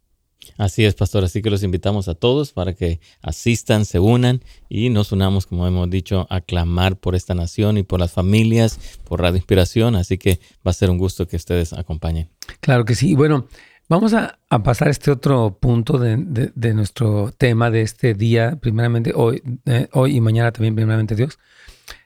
Así 0.58 0.84
es, 0.84 0.94
pastor. 0.94 1.22
Así 1.22 1.40
que 1.40 1.50
los 1.50 1.62
invitamos 1.62 2.08
a 2.08 2.16
todos 2.16 2.52
para 2.52 2.74
que 2.74 2.98
asistan, 3.22 3.84
se 3.84 4.00
unan 4.00 4.42
y 4.68 4.90
nos 4.90 5.12
unamos, 5.12 5.46
como 5.46 5.64
hemos 5.68 5.88
dicho, 5.90 6.26
a 6.30 6.40
clamar 6.40 6.96
por 6.96 7.14
esta 7.14 7.34
nación 7.34 7.78
y 7.78 7.84
por 7.84 8.00
las 8.00 8.10
familias, 8.10 8.98
por 9.04 9.20
Radio 9.20 9.36
Inspiración. 9.36 9.94
Así 9.94 10.18
que 10.18 10.40
va 10.66 10.72
a 10.72 10.74
ser 10.74 10.90
un 10.90 10.98
gusto 10.98 11.28
que 11.28 11.36
ustedes 11.36 11.72
acompañen. 11.72 12.28
Claro 12.60 12.84
que 12.84 12.96
sí. 12.96 13.14
Bueno, 13.14 13.46
Vamos 13.88 14.14
a, 14.14 14.38
pasar 14.64 14.88
a 14.88 14.90
este 14.90 15.10
otro 15.10 15.58
punto 15.60 15.98
de, 15.98 16.72
nuestro 16.74 17.32
tema 17.32 17.70
de 17.70 17.82
este 17.82 18.14
día, 18.14 18.56
primeramente 18.60 19.12
hoy, 19.14 19.42
eh, 19.66 19.88
hoy 19.92 20.16
y 20.16 20.20
mañana 20.20 20.52
también, 20.52 20.74
primeramente 20.74 21.14
Dios, 21.14 21.38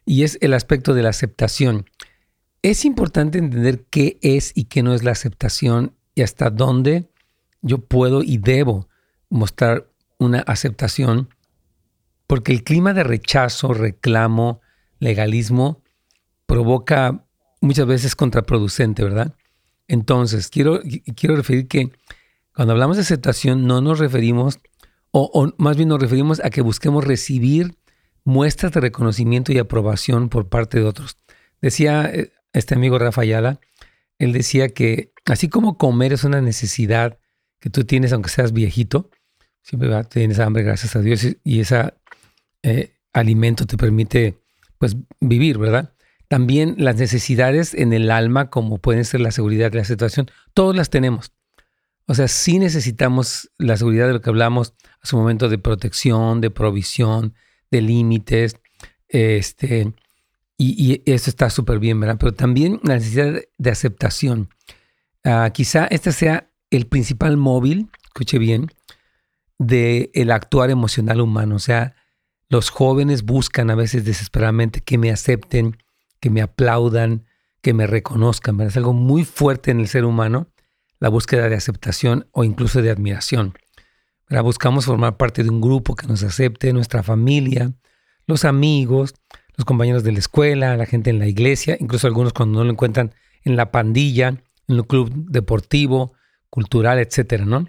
y 0.04 0.24
es 0.24 0.38
el 0.40 0.54
aspecto 0.54 0.94
de 0.94 1.02
la 1.02 1.10
aceptación. 1.10 1.86
Es 2.62 2.84
importante 2.84 3.38
entender 3.38 3.84
qué 3.88 4.18
es 4.22 4.52
y 4.54 4.64
qué 4.64 4.82
no 4.82 4.94
es 4.94 5.04
la 5.04 5.12
aceptación 5.12 5.94
y 6.14 6.22
hasta 6.22 6.50
dónde 6.50 7.08
yo 7.62 7.78
puedo 7.78 8.22
y 8.22 8.38
debo 8.38 8.88
mostrar 9.28 9.88
una 10.18 10.40
aceptación, 10.40 11.28
porque 12.26 12.52
el 12.52 12.64
clima 12.64 12.94
de 12.94 13.04
rechazo, 13.04 13.74
reclamo, 13.74 14.60
legalismo 14.98 15.82
provoca 16.46 17.24
muchas 17.60 17.86
veces 17.86 18.16
contraproducente, 18.16 19.04
¿verdad? 19.04 19.34
Entonces, 19.88 20.48
quiero, 20.48 20.80
quiero 21.14 21.36
referir 21.36 21.68
que 21.68 21.90
cuando 22.54 22.72
hablamos 22.72 22.96
de 22.96 23.02
aceptación 23.02 23.66
no 23.66 23.80
nos 23.80 23.98
referimos, 23.98 24.58
o, 25.10 25.52
más 25.58 25.76
bien 25.76 25.88
nos 25.88 26.00
referimos 26.00 26.40
a 26.44 26.50
que 26.50 26.60
busquemos 26.60 27.04
recibir 27.04 27.76
muestras 28.24 28.72
de 28.72 28.80
reconocimiento 28.80 29.52
y 29.52 29.58
aprobación 29.58 30.28
por 30.28 30.48
parte 30.48 30.78
de 30.78 30.84
otros. 30.84 31.16
Decía 31.60 32.10
eh, 32.12 32.32
este 32.52 32.74
amigo 32.74 32.98
Rafa 32.98 33.22
Ayala, 33.22 33.60
él 34.18 34.32
decía 34.32 34.68
que 34.68 35.12
así 35.24 35.48
como 35.48 35.78
comer 35.78 36.12
es 36.12 36.24
una 36.24 36.40
necesidad 36.40 37.18
que 37.60 37.70
tú 37.70 37.84
tienes 37.84 38.12
aunque 38.12 38.30
seas 38.30 38.52
viejito, 38.52 39.10
siempre 39.62 39.90
tienes 40.04 40.38
hambre, 40.38 40.62
gracias 40.62 40.96
a 40.96 41.00
Dios, 41.00 41.26
y 41.44 41.60
ese 41.60 41.94
eh, 42.62 42.92
alimento 43.12 43.66
te 43.66 43.76
permite 43.76 44.38
pues 44.78 44.96
vivir, 45.20 45.58
¿verdad? 45.58 45.94
También 46.28 46.74
las 46.78 46.96
necesidades 46.96 47.74
en 47.74 47.92
el 47.92 48.10
alma, 48.10 48.50
como 48.50 48.78
pueden 48.78 49.04
ser 49.04 49.20
la 49.20 49.30
seguridad 49.30 49.72
y 49.72 49.76
la 49.76 49.82
aceptación, 49.82 50.30
todos 50.54 50.74
las 50.74 50.90
tenemos. 50.90 51.32
O 52.06 52.14
sea, 52.14 52.28
sí 52.28 52.58
necesitamos 52.58 53.50
la 53.58 53.76
seguridad 53.76 54.06
de 54.06 54.14
lo 54.14 54.20
que 54.20 54.30
hablamos 54.30 54.74
a 55.00 55.06
su 55.06 55.16
momento 55.16 55.48
de 55.48 55.58
protección, 55.58 56.40
de 56.40 56.50
provisión, 56.50 57.34
de 57.70 57.82
límites, 57.82 58.56
este, 59.08 59.92
y, 60.58 61.02
eso 61.10 61.30
está 61.30 61.50
súper 61.50 61.78
bien, 61.78 62.00
¿verdad? 62.00 62.16
Pero 62.18 62.32
también 62.32 62.80
la 62.82 62.94
necesidad 62.94 63.40
de 63.58 63.70
aceptación. 63.70 64.48
Ah, 65.24 65.50
quizá 65.52 65.86
este 65.86 66.12
sea 66.12 66.50
el 66.70 66.86
principal 66.86 67.36
móvil, 67.36 67.90
escuche 68.04 68.38
bien, 68.38 68.70
del 69.58 70.10
el 70.14 70.30
actuar 70.30 70.70
emocional 70.70 71.20
humano. 71.20 71.56
O 71.56 71.60
sea, 71.60 71.94
Los 72.48 72.70
jóvenes 72.70 73.24
buscan 73.24 73.70
a 73.70 73.74
veces 73.74 74.04
desesperadamente 74.04 74.80
que 74.80 74.98
me 74.98 75.10
acepten, 75.10 75.78
que 76.26 76.30
me 76.30 76.42
aplaudan, 76.42 77.24
que 77.62 77.72
me 77.72 77.86
reconozcan. 77.86 78.60
Es 78.62 78.76
algo 78.76 78.92
muy 78.92 79.24
fuerte 79.24 79.70
en 79.70 79.78
el 79.78 79.86
ser 79.86 80.04
humano, 80.04 80.48
la 80.98 81.08
búsqueda 81.08 81.48
de 81.48 81.54
aceptación 81.54 82.26
o 82.32 82.42
incluso 82.42 82.82
de 82.82 82.90
admiración. 82.90 83.54
Buscamos 84.42 84.86
formar 84.86 85.18
parte 85.18 85.44
de 85.44 85.50
un 85.50 85.60
grupo 85.60 85.94
que 85.94 86.08
nos 86.08 86.24
acepte, 86.24 86.72
nuestra 86.72 87.04
familia, 87.04 87.72
los 88.26 88.44
amigos, 88.44 89.14
los 89.56 89.64
compañeros 89.64 90.02
de 90.02 90.10
la 90.10 90.18
escuela, 90.18 90.76
la 90.76 90.86
gente 90.86 91.10
en 91.10 91.20
la 91.20 91.28
iglesia, 91.28 91.76
incluso 91.78 92.08
algunos 92.08 92.32
cuando 92.32 92.58
no 92.58 92.64
lo 92.64 92.72
encuentran 92.72 93.14
en 93.44 93.54
la 93.54 93.70
pandilla, 93.70 94.30
en 94.66 94.76
el 94.76 94.84
club 94.84 95.12
deportivo, 95.30 96.12
cultural, 96.50 96.98
etcétera, 96.98 97.44
¿no? 97.44 97.68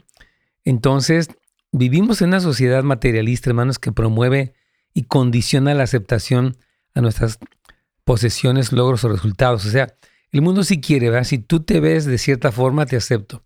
Entonces, 0.65 1.29
vivimos 1.71 2.23
en 2.23 2.29
una 2.29 2.39
sociedad 2.39 2.81
materialista, 2.81 3.51
hermanos, 3.51 3.77
que 3.77 3.91
promueve 3.91 4.55
y 4.95 5.03
condiciona 5.03 5.75
la 5.75 5.83
aceptación 5.83 6.57
a 6.95 7.01
nuestras 7.01 7.37
posesiones, 8.07 8.71
logros 8.71 9.03
o 9.03 9.09
resultados. 9.09 9.65
O 9.65 9.69
sea, 9.69 9.93
el 10.31 10.41
mundo 10.41 10.63
sí 10.63 10.79
quiere, 10.79 11.09
¿verdad? 11.09 11.27
Si 11.27 11.39
tú 11.39 11.59
te 11.59 11.81
ves 11.81 12.05
de 12.05 12.17
cierta 12.17 12.53
forma, 12.53 12.85
te 12.85 12.95
acepto. 12.95 13.43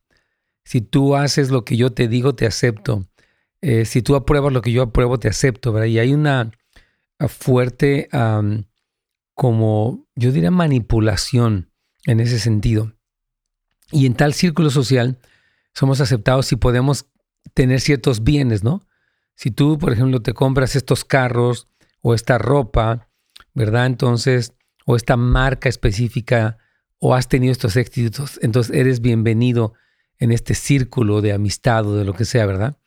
Si 0.63 0.81
tú 0.81 1.15
haces 1.15 1.49
lo 1.49 1.65
que 1.65 1.77
yo 1.77 1.91
te 1.91 2.07
digo, 2.07 2.35
te 2.35 2.45
acepto. 2.45 3.07
Eh, 3.61 3.85
si 3.85 4.03
tú 4.03 4.15
apruebas 4.15 4.53
lo 4.53 4.61
que 4.61 4.71
yo 4.71 4.83
apruebo, 4.83 5.17
te 5.17 5.27
acepto, 5.27 5.73
¿verdad? 5.73 5.87
Y 5.87 5.97
hay 5.97 6.13
una 6.13 6.51
fuerte, 7.27 8.07
como 9.33 10.07
yo 10.15 10.31
diría, 10.31 10.51
manipulación 10.51 11.71
en 12.05 12.19
ese 12.19 12.37
sentido. 12.37 12.93
Y 13.91 14.05
en 14.05 14.13
tal 14.13 14.35
círculo 14.35 14.69
social 14.69 15.17
somos 15.73 16.01
aceptados 16.01 16.45
si 16.45 16.55
podemos 16.55 17.07
tener 17.55 17.81
ciertos 17.81 18.23
bienes, 18.23 18.63
¿no? 18.63 18.85
Si 19.35 19.49
tú, 19.49 19.79
por 19.79 19.91
ejemplo, 19.91 20.21
te 20.21 20.33
compras 20.33 20.75
estos 20.75 21.03
carros 21.03 21.67
o 22.01 22.13
esta 22.13 22.37
ropa, 22.37 23.07
¿verdad? 23.53 23.85
Entonces, 23.85 24.53
o 24.85 24.95
esta 24.95 25.17
marca 25.17 25.69
específica, 25.69 26.57
o 26.99 27.15
has 27.15 27.27
tenido 27.27 27.51
estos 27.51 27.75
éxitos, 27.75 28.39
entonces 28.41 28.75
eres 28.75 29.01
bienvenido 29.01 29.73
en 30.19 30.31
este 30.31 30.53
círculo 30.53 31.21
de 31.21 31.33
amistad 31.33 31.85
o 31.87 31.95
de 31.95 32.05
lo 32.05 32.13
que 32.13 32.25
sea, 32.25 32.45
¿verdad? 32.45 32.77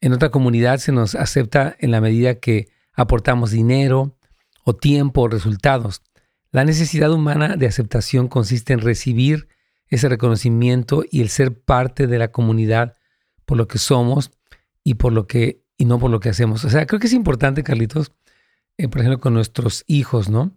En 0.00 0.12
otra 0.12 0.30
comunidad 0.30 0.78
se 0.78 0.90
nos 0.90 1.14
acepta 1.14 1.76
en 1.78 1.90
la 1.90 2.00
medida 2.00 2.36
que 2.36 2.68
aportamos 2.94 3.50
dinero 3.50 4.16
o 4.64 4.74
tiempo 4.74 5.22
o 5.22 5.28
resultados. 5.28 6.02
La 6.50 6.64
necesidad 6.64 7.12
humana 7.12 7.56
de 7.56 7.66
aceptación 7.66 8.28
consiste 8.28 8.72
en 8.72 8.80
recibir 8.80 9.48
ese 9.88 10.08
reconocimiento 10.08 11.04
y 11.10 11.20
el 11.20 11.28
ser 11.28 11.60
parte 11.60 12.06
de 12.06 12.18
la 12.18 12.32
comunidad 12.32 12.94
por 13.44 13.58
lo 13.58 13.68
que 13.68 13.78
somos 13.78 14.30
y 14.82 14.94
por 14.94 15.12
lo 15.12 15.26
que 15.26 15.62
y 15.76 15.84
no 15.84 15.98
por 15.98 16.10
lo 16.10 16.20
que 16.20 16.28
hacemos. 16.28 16.64
O 16.64 16.70
sea, 16.70 16.86
creo 16.86 17.00
que 17.00 17.08
es 17.08 17.12
importante, 17.12 17.62
Carlitos, 17.62 18.12
eh, 18.78 18.88
por 18.88 19.00
ejemplo, 19.00 19.20
con 19.20 19.34
nuestros 19.34 19.84
hijos, 19.86 20.28
¿no? 20.28 20.56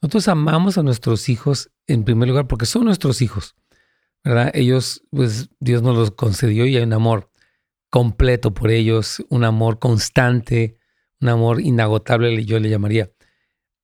Nosotros 0.00 0.28
amamos 0.28 0.78
a 0.78 0.82
nuestros 0.82 1.28
hijos 1.28 1.70
en 1.86 2.04
primer 2.04 2.28
lugar 2.28 2.46
porque 2.46 2.66
son 2.66 2.84
nuestros 2.84 3.20
hijos, 3.20 3.56
¿verdad? 4.24 4.50
Ellos, 4.54 5.02
pues 5.10 5.50
Dios 5.58 5.82
nos 5.82 5.96
los 5.96 6.10
concedió 6.12 6.66
y 6.66 6.76
hay 6.76 6.84
un 6.84 6.92
amor 6.92 7.30
completo 7.90 8.54
por 8.54 8.70
ellos, 8.70 9.24
un 9.28 9.44
amor 9.44 9.78
constante, 9.78 10.78
un 11.20 11.28
amor 11.28 11.60
inagotable, 11.60 12.44
yo 12.44 12.60
le 12.60 12.68
llamaría. 12.68 13.10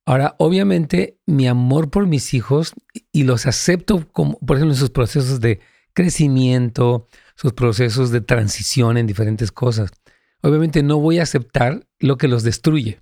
Ahora, 0.05 0.35
obviamente, 0.37 1.19
mi 1.25 1.47
amor 1.47 1.89
por 1.89 2.05
mis 2.05 2.33
hijos 2.33 2.73
y 3.11 3.23
los 3.23 3.47
acepto 3.47 4.07
como, 4.11 4.37
por 4.39 4.57
ejemplo, 4.57 4.73
en 4.73 4.79
sus 4.79 4.91
procesos 4.91 5.41
de 5.41 5.59
crecimiento, 5.93 7.07
sus 7.35 7.53
procesos 7.53 8.11
de 8.11 8.21
transición 8.21 8.97
en 8.97 9.07
diferentes 9.07 9.51
cosas. 9.51 9.91
Obviamente 10.41 10.83
no 10.83 10.99
voy 10.99 11.19
a 11.19 11.23
aceptar 11.23 11.87
lo 11.99 12.17
que 12.17 12.27
los 12.27 12.43
destruye. 12.43 13.01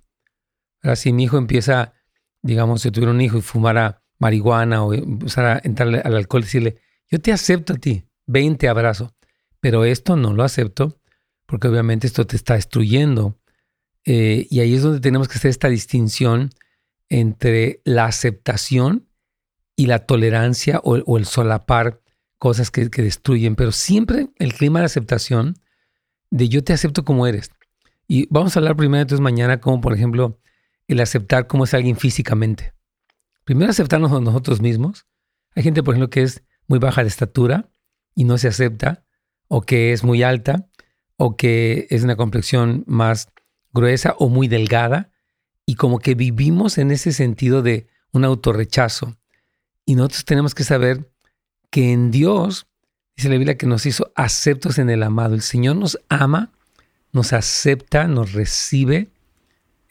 Ahora, 0.84 0.96
si 0.96 1.12
mi 1.12 1.24
hijo 1.24 1.38
empieza, 1.38 1.94
digamos, 2.42 2.82
si 2.82 2.90
tuviera 2.90 3.10
un 3.10 3.20
hijo 3.20 3.38
y 3.38 3.42
fumara 3.42 4.02
marihuana 4.18 4.84
o 4.84 4.92
empezara 4.92 5.54
a 5.54 5.60
entrarle 5.64 6.00
al 6.04 6.14
alcohol, 6.14 6.42
decirle, 6.42 6.76
yo 7.10 7.18
te 7.18 7.32
acepto 7.32 7.72
a 7.72 7.76
ti, 7.76 8.04
ven, 8.26 8.56
te 8.56 8.68
abrazo. 8.68 9.14
Pero 9.60 9.84
esto 9.84 10.14
no 10.14 10.34
lo 10.34 10.44
acepto 10.44 11.00
porque 11.46 11.68
obviamente 11.68 12.06
esto 12.06 12.26
te 12.26 12.36
está 12.36 12.54
destruyendo. 12.54 13.38
Eh, 14.04 14.46
y 14.50 14.60
ahí 14.60 14.74
es 14.74 14.82
donde 14.82 15.00
tenemos 15.00 15.26
que 15.26 15.38
hacer 15.38 15.50
esta 15.50 15.68
distinción 15.68 16.50
entre 17.08 17.80
la 17.84 18.04
aceptación 18.04 19.08
y 19.76 19.86
la 19.86 20.00
tolerancia 20.00 20.80
o, 20.84 21.16
el 21.16 21.24
solapar 21.24 22.00
cosas 22.38 22.70
que, 22.70 22.88
destruyen, 22.88 23.56
pero 23.56 23.72
siempre 23.72 24.28
el 24.38 24.52
clima 24.52 24.80
de 24.80 24.86
aceptación 24.86 25.54
de 26.30 26.48
yo 26.48 26.62
te 26.62 26.74
acepto 26.74 27.04
como 27.04 27.26
eres. 27.26 27.50
Y 28.06 28.26
vamos 28.30 28.54
a 28.54 28.60
hablar 28.60 28.76
primero 28.76 29.02
entonces 29.02 29.22
mañana 29.22 29.60
como 29.60 29.80
por 29.80 29.94
ejemplo 29.94 30.38
el 30.88 31.00
aceptar 31.00 31.46
cómo 31.46 31.64
es 31.64 31.74
alguien 31.74 31.96
físicamente. 31.96 32.72
Primero 33.44 33.70
aceptarnos 33.70 34.12
a 34.12 34.20
nosotros 34.20 34.60
mismos. 34.60 35.06
Hay 35.54 35.62
gente 35.62 35.82
por 35.82 35.94
ejemplo 35.94 36.10
que 36.10 36.22
es 36.22 36.42
muy 36.66 36.78
baja 36.78 37.02
de 37.02 37.08
estatura 37.08 37.68
y 38.14 38.24
no 38.24 38.38
se 38.38 38.48
acepta, 38.48 39.04
o 39.48 39.62
que 39.62 39.92
es 39.92 40.04
muy 40.04 40.22
alta, 40.22 40.68
o 41.16 41.36
que 41.36 41.86
es 41.90 42.02
una 42.02 42.16
complexión 42.16 42.84
más 42.86 43.28
gruesa 43.72 44.14
o 44.18 44.28
muy 44.28 44.48
delgada 44.48 45.10
y 45.66 45.74
como 45.74 45.98
que 45.98 46.14
vivimos 46.14 46.78
en 46.78 46.90
ese 46.90 47.12
sentido 47.12 47.62
de 47.62 47.88
un 48.12 48.24
autorrechazo. 48.24 49.16
Y 49.84 49.96
nosotros 49.96 50.24
tenemos 50.24 50.54
que 50.54 50.64
saber 50.64 51.10
que 51.70 51.92
en 51.92 52.10
Dios, 52.10 52.66
dice 53.16 53.28
la 53.28 53.36
Biblia, 53.36 53.58
que 53.58 53.66
nos 53.66 53.86
hizo 53.86 54.12
aceptos 54.14 54.78
en 54.78 54.90
el 54.90 55.02
amado. 55.02 55.34
El 55.34 55.42
Señor 55.42 55.76
nos 55.76 55.98
ama, 56.08 56.52
nos 57.12 57.32
acepta, 57.32 58.06
nos 58.06 58.32
recibe 58.32 59.08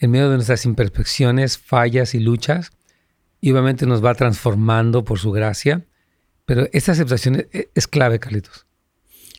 en 0.04 0.12
medio 0.12 0.30
de 0.30 0.36
nuestras 0.36 0.66
imperfecciones, 0.66 1.58
fallas 1.58 2.14
y 2.14 2.20
luchas. 2.20 2.72
Y 3.42 3.52
obviamente 3.52 3.86
nos 3.86 4.04
va 4.04 4.16
transformando 4.16 5.04
por 5.04 5.20
su 5.20 5.32
gracia. 5.32 5.86
Pero 6.46 6.68
esta 6.74 6.92
aceptación 6.92 7.48
es, 7.52 7.68
es 7.74 7.88
clave, 7.88 8.20
Carlitos. 8.20 8.66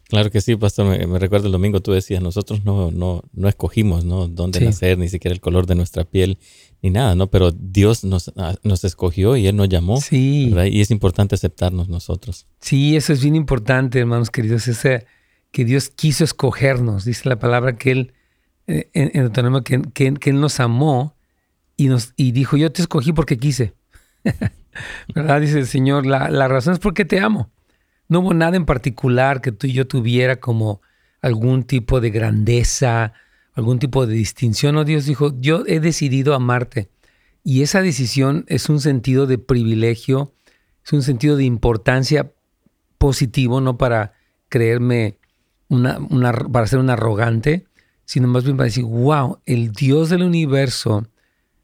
Claro 0.08 0.30
que 0.30 0.40
sí, 0.40 0.56
pastor. 0.56 1.06
Me, 1.06 1.18
recuerdo 1.18 1.46
el 1.46 1.52
domingo 1.52 1.80
tú 1.80 1.92
decías, 1.92 2.22
nosotros 2.22 2.64
no, 2.64 2.90
no, 2.90 3.22
no 3.32 3.48
escogimos, 3.48 4.04
¿no? 4.04 4.28
Dónde 4.28 4.60
nacer, 4.60 4.98
ni 4.98 5.08
siquiera 5.08 5.34
el 5.34 5.40
color 5.40 5.66
de 5.66 5.74
nuestra 5.74 6.04
piel, 6.04 6.38
ni 6.82 6.90
nada, 6.90 7.14
¿no? 7.14 7.28
Pero 7.28 7.52
Dios 7.52 8.04
nos, 8.04 8.32
ah, 8.36 8.54
nos 8.62 8.84
escogió 8.84 9.36
y 9.36 9.46
Él 9.46 9.56
nos 9.56 9.68
llamó. 9.68 10.00
Sí. 10.00 10.54
Y 10.70 10.80
es 10.80 10.90
importante 10.90 11.34
aceptarnos 11.34 11.88
nosotros. 11.88 12.46
Sí, 12.60 12.96
eso 12.96 13.12
es 13.12 13.22
bien 13.22 13.34
importante, 13.34 13.98
hermanos 13.98 14.30
queridos. 14.30 14.68
Ese, 14.68 15.06
que 15.50 15.64
Dios 15.64 15.88
quiso 15.88 16.24
escogernos. 16.24 17.04
Dice 17.04 17.28
la 17.28 17.38
palabra 17.38 17.76
que 17.76 17.90
Él, 17.92 18.12
eh, 18.66 18.90
en, 18.94 19.10
en 19.14 19.62
que, 19.62 19.82
que, 19.92 20.14
que, 20.14 20.30
Él 20.30 20.40
nos 20.40 20.60
amó 20.60 21.14
y, 21.76 21.88
nos, 21.88 22.12
y 22.16 22.32
dijo, 22.32 22.56
yo 22.56 22.72
te 22.72 22.82
escogí 22.82 23.12
porque 23.12 23.36
quise. 23.36 23.74
¿Verdad? 25.14 25.40
Dice 25.40 25.58
el 25.58 25.66
Señor, 25.66 26.06
la, 26.06 26.30
la 26.30 26.48
razón 26.48 26.72
es 26.72 26.78
porque 26.78 27.04
te 27.04 27.20
amo. 27.20 27.50
No 28.08 28.20
hubo 28.20 28.34
nada 28.34 28.56
en 28.56 28.66
particular 28.66 29.40
que 29.40 29.52
tú 29.52 29.66
y 29.66 29.72
yo 29.72 29.86
tuviera 29.86 30.36
como 30.36 30.80
algún 31.20 31.64
tipo 31.64 32.00
de 32.00 32.10
grandeza, 32.10 33.12
algún 33.54 33.78
tipo 33.78 34.06
de 34.06 34.14
distinción. 34.14 34.74
No, 34.74 34.84
Dios 34.84 35.06
dijo, 35.06 35.34
yo 35.40 35.64
he 35.66 35.80
decidido 35.80 36.34
amarte. 36.34 36.90
Y 37.42 37.62
esa 37.62 37.82
decisión 37.82 38.44
es 38.48 38.68
un 38.68 38.80
sentido 38.80 39.26
de 39.26 39.38
privilegio, 39.38 40.32
es 40.84 40.92
un 40.92 41.02
sentido 41.02 41.36
de 41.36 41.44
importancia 41.44 42.32
positivo, 42.98 43.60
no 43.60 43.76
para 43.76 44.14
creerme 44.48 45.18
una, 45.68 45.98
una, 45.98 46.32
para 46.32 46.66
ser 46.66 46.78
un 46.78 46.90
arrogante, 46.90 47.66
sino 48.05 48.28
más 48.28 48.44
bien 48.44 48.57
para 48.57 48.66
decir, 48.66 48.84
wow, 48.84 49.38
el 49.46 49.72
Dios 49.72 50.11
del 50.11 50.22
universo 50.22 51.07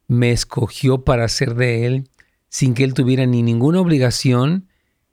me 0.08 0.32
escogió 0.32 1.04
para 1.04 1.28
ser 1.28 1.54
de 1.54 1.86
Él 1.86 2.10
sin 2.48 2.74
que 2.74 2.84
Él 2.84 2.94
tuviera 2.94 3.26
ni 3.26 3.42
ninguna 3.42 3.80
obligación, 3.80 4.68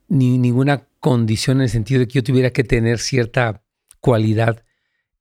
ni 0.08 0.38
ninguna 0.38 0.88
condición 1.00 1.58
en 1.58 1.64
el 1.64 1.70
sentido 1.70 2.00
de 2.00 2.08
que 2.08 2.16
yo 2.16 2.24
tuviera 2.24 2.50
que 2.50 2.64
tener 2.64 3.00
cierta 3.00 3.64
cualidad. 4.00 4.66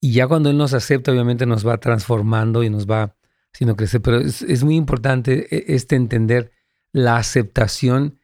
Y 0.00 0.12
ya 0.12 0.26
cuando 0.26 0.50
Él 0.50 0.56
nos 0.56 0.72
acepta, 0.72 1.12
obviamente 1.12 1.46
nos 1.46 1.66
va 1.66 1.78
transformando 1.78 2.64
y 2.64 2.70
nos 2.70 2.86
va 2.86 3.16
haciendo 3.52 3.76
crecer. 3.76 4.00
Pero 4.00 4.20
es, 4.20 4.64
muy 4.64 4.76
importante 4.76 5.46
e, 5.54 5.74
este 5.74 5.96
entender 5.96 6.52
la 6.92 7.16
aceptación 7.16 8.18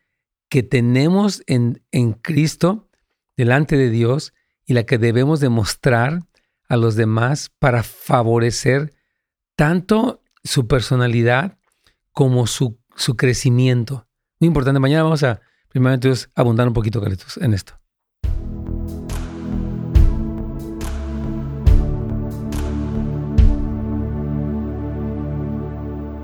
que 0.49 0.63
tenemos 0.63 1.43
en, 1.47 1.83
en 1.93 2.13
Cristo 2.13 2.89
delante 3.37 3.77
de 3.77 3.91
Dios 3.91 4.33
y 4.65 4.75
la 4.75 4.85
que 4.85 4.99
debemos 4.99 5.41
demostrar 5.41 6.21
a 6.69 6.77
los 6.77 6.97
demás 6.97 7.51
para 7.59 7.83
favorecer 7.83 8.95
tanto 9.57 10.23
su 10.45 10.67
personalidad 10.67 11.59
como 12.13 12.47
su, 12.47 12.79
su 12.97 13.17
crecimiento. 13.17 14.07
Muy 14.41 14.49
importante. 14.49 14.81
Mañana 14.81 15.05
vamos 15.05 15.23
a 15.23 15.41
Primeramente 15.73 16.11
es 16.11 16.29
abundar 16.35 16.69
un 16.69 16.75
poquito, 16.75 17.03
en 17.41 17.55
esto. 17.55 17.73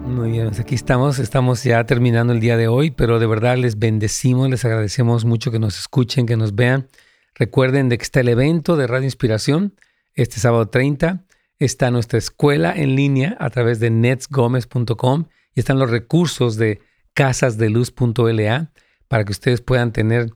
Muy 0.04 0.32
bien, 0.32 0.48
pues 0.48 0.60
aquí 0.60 0.74
estamos, 0.74 1.18
estamos 1.18 1.64
ya 1.64 1.82
terminando 1.84 2.34
el 2.34 2.40
día 2.40 2.58
de 2.58 2.68
hoy, 2.68 2.90
pero 2.90 3.18
de 3.18 3.26
verdad 3.26 3.56
les 3.56 3.78
bendecimos, 3.78 4.50
les 4.50 4.66
agradecemos 4.66 5.24
mucho 5.24 5.50
que 5.50 5.58
nos 5.58 5.78
escuchen, 5.78 6.26
que 6.26 6.36
nos 6.36 6.54
vean. 6.54 6.88
Recuerden 7.34 7.88
de 7.88 7.96
que 7.96 8.02
está 8.02 8.20
el 8.20 8.28
evento 8.28 8.76
de 8.76 8.86
Radio 8.86 9.04
Inspiración 9.04 9.72
este 10.22 10.40
sábado 10.40 10.68
30 10.68 11.24
está 11.60 11.90
nuestra 11.90 12.18
escuela 12.18 12.74
en 12.74 12.96
línea 12.96 13.36
a 13.38 13.50
través 13.50 13.78
de 13.78 13.90
netsgomez.com 13.90 15.26
y 15.54 15.60
están 15.60 15.78
los 15.78 15.90
recursos 15.90 16.56
de 16.56 16.80
casasdeluz.la 17.14 18.72
para 19.06 19.24
que 19.24 19.32
ustedes 19.32 19.60
puedan 19.60 19.92
tener 19.92 20.30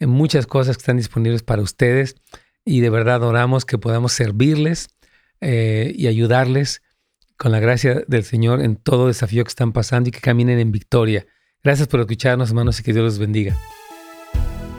eh, 0.00 0.06
muchas 0.06 0.46
cosas 0.46 0.76
que 0.76 0.80
están 0.80 0.96
disponibles 0.96 1.42
para 1.42 1.60
ustedes 1.60 2.16
y 2.64 2.80
de 2.80 2.88
verdad 2.88 3.22
oramos 3.22 3.66
que 3.66 3.76
podamos 3.76 4.12
servirles 4.12 4.88
eh, 5.42 5.92
y 5.94 6.06
ayudarles 6.06 6.82
con 7.36 7.52
la 7.52 7.60
gracia 7.60 8.04
del 8.08 8.24
Señor 8.24 8.62
en 8.62 8.76
todo 8.76 9.08
desafío 9.08 9.44
que 9.44 9.50
están 9.50 9.72
pasando 9.72 10.08
y 10.08 10.12
que 10.12 10.20
caminen 10.20 10.58
en 10.58 10.72
victoria. 10.72 11.26
Gracias 11.62 11.88
por 11.88 12.00
escucharnos, 12.00 12.48
hermanos, 12.48 12.80
y 12.80 12.82
que 12.82 12.94
Dios 12.94 13.04
los 13.04 13.18
bendiga. 13.18 13.54